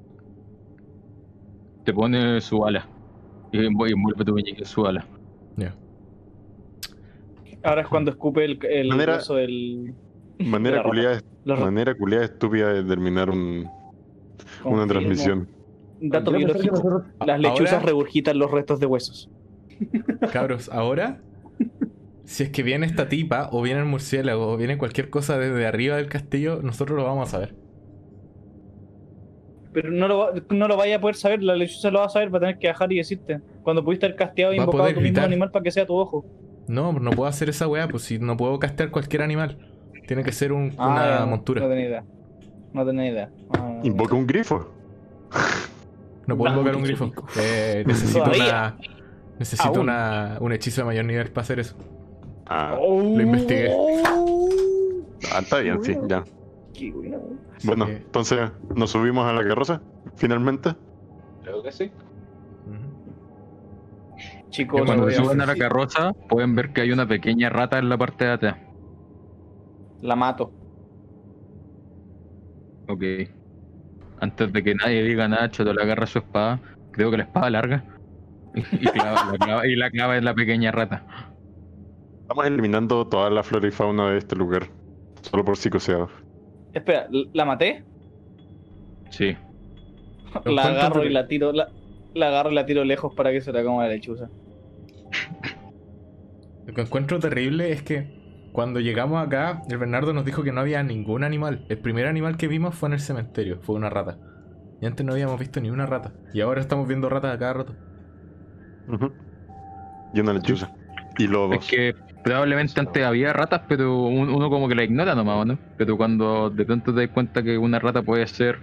[1.85, 2.89] Te pone su ala.
[3.53, 5.07] Y envu- y envuelve tu meñique en su ala.
[5.57, 5.75] Ya.
[7.63, 9.95] Ahora es cuando escupe el, el Manera- del.
[10.39, 13.69] Manera culiada, manera culiada estúpida de terminar un-
[14.65, 15.49] una transmisión.
[16.01, 16.75] Dato biológico.
[16.77, 19.31] nosotros- Las lechuzas Ahora- regurgitan los restos de huesos.
[20.33, 21.21] Cabros, ahora,
[22.25, 25.65] si es que viene esta tipa, o viene el murciélago, o viene cualquier cosa desde
[25.67, 27.55] arriba del castillo, nosotros lo vamos a saber.
[29.73, 32.09] Pero no lo, va- no lo vaya a poder saber, la lechuza lo va a
[32.11, 33.41] saber, va a tener que bajar y decirte.
[33.63, 36.25] Cuando pudiste haber casteado e invocado a tu mismo animal para que sea tu ojo.
[36.69, 39.59] No, no puedo hacer esa weá, pues si no puedo castear cualquier animal.
[40.07, 41.69] Tiene que ser un- Ah, una ya, No montura.
[41.69, 42.05] tenía idea.
[42.73, 43.31] No tenía idea.
[43.57, 44.71] Ah, Invoca un grifo.
[46.27, 47.11] No puedo No, invocar un grifo.
[47.39, 48.45] Eh, necesito Todavía.
[48.45, 48.77] una.
[49.39, 51.75] Necesito una, un hechizo de mayor nivel para hacer eso.
[52.47, 53.75] Ah, Oh, Lo investigué.
[55.33, 56.23] ah, está bien, sí, ya.
[56.75, 57.19] Qué bueno.
[57.65, 59.83] Bueno, que- entonces nos subimos a la carroza,
[60.17, 60.75] finalmente.
[61.43, 61.91] Creo que sí.
[64.51, 67.89] Chicos, Cuando se suben a la carroza, pueden ver que hay una pequeña rata en
[67.89, 68.57] la parte de atrás.
[70.03, 70.53] la mato.
[72.89, 73.03] Ok.
[74.21, 76.61] Antes de que nadie diga nada, Choto le agarra su espada.
[76.91, 77.85] Creo que la espada larga.
[78.55, 81.07] Y, y clava- la clava, y la clava en la pequeña rata.
[82.23, 84.69] Estamos eliminando toda la flora y fauna de este lugar.
[85.23, 86.11] Solo por psicoseados.
[86.73, 87.85] Espera, ¿la maté?
[89.11, 89.37] Sí.
[90.47, 91.69] La agarro y la tiro, la,
[92.15, 94.31] la agarro y la tiro lejos para que se la coma la lechuza.
[96.67, 100.61] Lo que encuentro terrible es que cuando llegamos acá, el Bernardo nos dijo que no
[100.61, 101.65] había ningún animal.
[101.69, 104.19] El primer animal que vimos fue en el cementerio, fue una rata.
[104.81, 106.13] Y antes no habíamos visto ni una rata.
[106.33, 107.75] Y ahora estamos viendo ratas a cada rato.
[108.89, 109.13] Ujú.
[110.15, 110.75] Y una lechuza.
[111.19, 111.67] Y Es lobos.
[111.67, 115.59] que probablemente antes había ratas, pero un- uno como que la ignora nomás, ¿o ¿no?
[115.77, 118.59] Pero cuando de pronto te das cuenta que una rata puede ser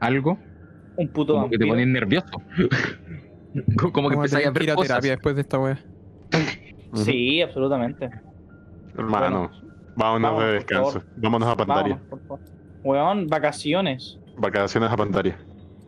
[0.00, 0.38] algo,
[0.96, 1.72] Un puto como que te vampiro.
[1.74, 2.42] pones nervioso.
[3.76, 4.88] Co- como que empezáis a ver ir a cosas.
[4.88, 5.78] terapia después de esta wea.
[6.94, 8.08] Sí, absolutamente.
[8.96, 9.50] Hermano,
[9.96, 11.02] vámonos Vamos, de descanso.
[11.16, 11.98] Vámonos a favor.
[12.82, 14.18] Weón, vacaciones.
[14.36, 15.38] Vacaciones a Pandaria.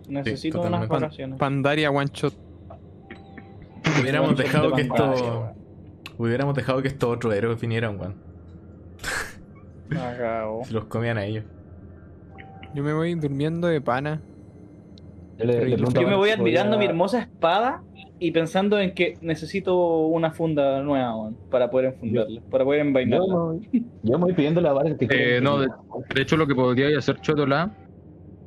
[0.09, 1.39] Necesito unas vacaciones.
[1.39, 2.35] Pandaria One Shot.
[4.01, 5.55] Hubiéramos dejado de que pantalla, esto.
[6.19, 8.15] Hubiéramos dejado que estos otros héroes vinieran, weón.
[9.91, 10.65] La cago.
[10.65, 11.45] Se los comían a ellos.
[12.75, 14.21] Yo me voy durmiendo de pana.
[15.39, 17.83] Yo, le- le Yo Yo me voy admirando mi hermosa espada
[18.19, 22.87] y pensando en que necesito una funda nueva, weón, para poder enfundarla, para poder Yo,
[22.89, 23.35] envainarla.
[23.73, 25.69] me- yo me voy pidiéndole a Var que Eh, no, de,
[26.15, 27.71] de hecho lo que podría hacer Chotola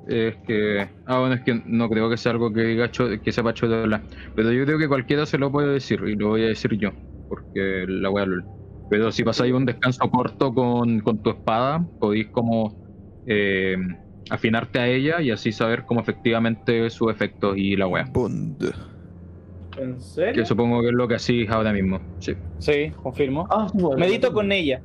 [0.07, 0.87] es que...
[1.05, 4.01] Ah, bueno, es que no creo que sea algo que diga Cho- que sepa Chotola.
[4.35, 6.91] Pero yo creo que cualquiera se lo puede decir y lo voy a decir yo,
[7.27, 8.45] porque la voy a LOL.
[8.89, 12.73] Pero si pasáis un descanso corto con, con tu espada, podéis como
[13.25, 13.75] eh,
[14.29, 18.05] afinarte a ella y así saber cómo efectivamente sus efectos y la wea.
[18.11, 18.73] Bond.
[19.77, 20.33] ¿En serio?
[20.41, 21.99] Que supongo que es lo que hacís ahora mismo.
[22.19, 22.33] Sí.
[22.59, 23.45] Sí, confirmo.
[23.49, 23.97] Ah, bueno.
[23.99, 24.81] Medito con ella.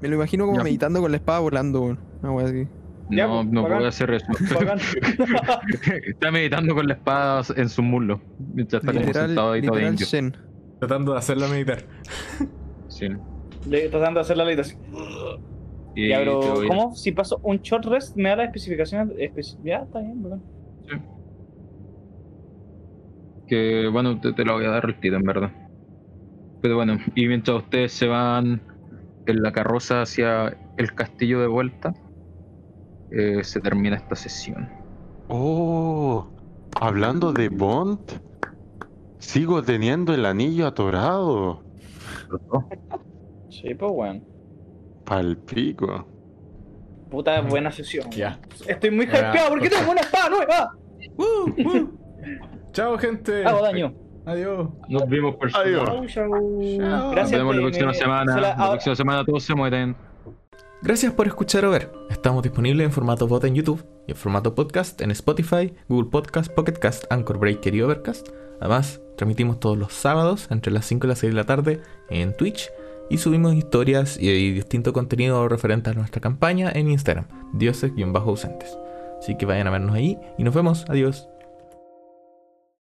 [0.00, 0.64] Me lo imagino como Ya.
[0.64, 1.98] meditando con la espada volando, weón.
[2.22, 2.68] Una wea así.
[3.10, 4.26] Ya, No, pues, no puedo hacer eso.
[6.06, 8.20] Está meditando con la espada en su muslo.
[8.54, 10.06] Mientras está como sentado ahí todo literal indio.
[10.06, 10.36] Zen.
[10.80, 11.84] Tratando de hacerla meditar.
[12.88, 13.06] Sí.
[13.90, 14.80] Tratando de hacer la meditación.
[15.94, 16.94] Y Ya, pero ¿cómo?
[16.94, 19.14] Si paso un short rest, me da las especificaciones.
[19.16, 20.42] especi- ya, está bien, bacán.
[23.46, 25.50] Que bueno, te, te la voy a dar el tiro en verdad.
[26.62, 28.62] Pero bueno, y mientras ustedes se van
[29.26, 31.92] en la carroza hacia el castillo de vuelta,
[33.10, 34.68] eh, se termina esta sesión.
[35.28, 36.26] Oh,
[36.80, 37.98] hablando de Bond,
[39.20, 41.62] sigo teniendo el anillo atorado.
[43.50, 44.20] Sí, pues bueno.
[45.04, 46.06] Palpico.
[47.10, 48.08] Puta buena sesión.
[48.12, 48.38] Ya.
[48.68, 50.72] Estoy muy hypeado porque por tengo una espada nueva.
[51.16, 51.50] ¡Uh!
[51.68, 51.98] ¡Uh!
[52.72, 53.44] Chao, gente.
[53.44, 53.92] Hago daño.
[54.24, 54.68] Adiós.
[54.88, 55.84] Nos vemos por Adiós.
[55.84, 56.30] Chau, chau.
[56.78, 57.10] Chao.
[57.10, 57.32] Gracias.
[57.32, 58.34] Nos vemos la próxima me- semana.
[58.34, 59.96] se la- próxima semana todos se mueren.
[60.82, 61.92] Gracias por escuchar o ver.
[62.08, 66.52] Estamos disponibles en formato bot en YouTube y en formato podcast en Spotify, Google Podcast,
[66.54, 68.28] Pocket Cast, Anchor Breaker y Overcast.
[68.60, 72.34] Además, transmitimos todos los sábados entre las 5 y las 6 de la tarde en
[72.34, 72.70] Twitch
[73.10, 78.78] y subimos historias y, distinto contenido referente a nuestra campaña en Instagram, dioses-ausentes.
[79.18, 80.86] Así que vayan a vernos ahí y nos vemos.
[80.88, 81.29] Adiós.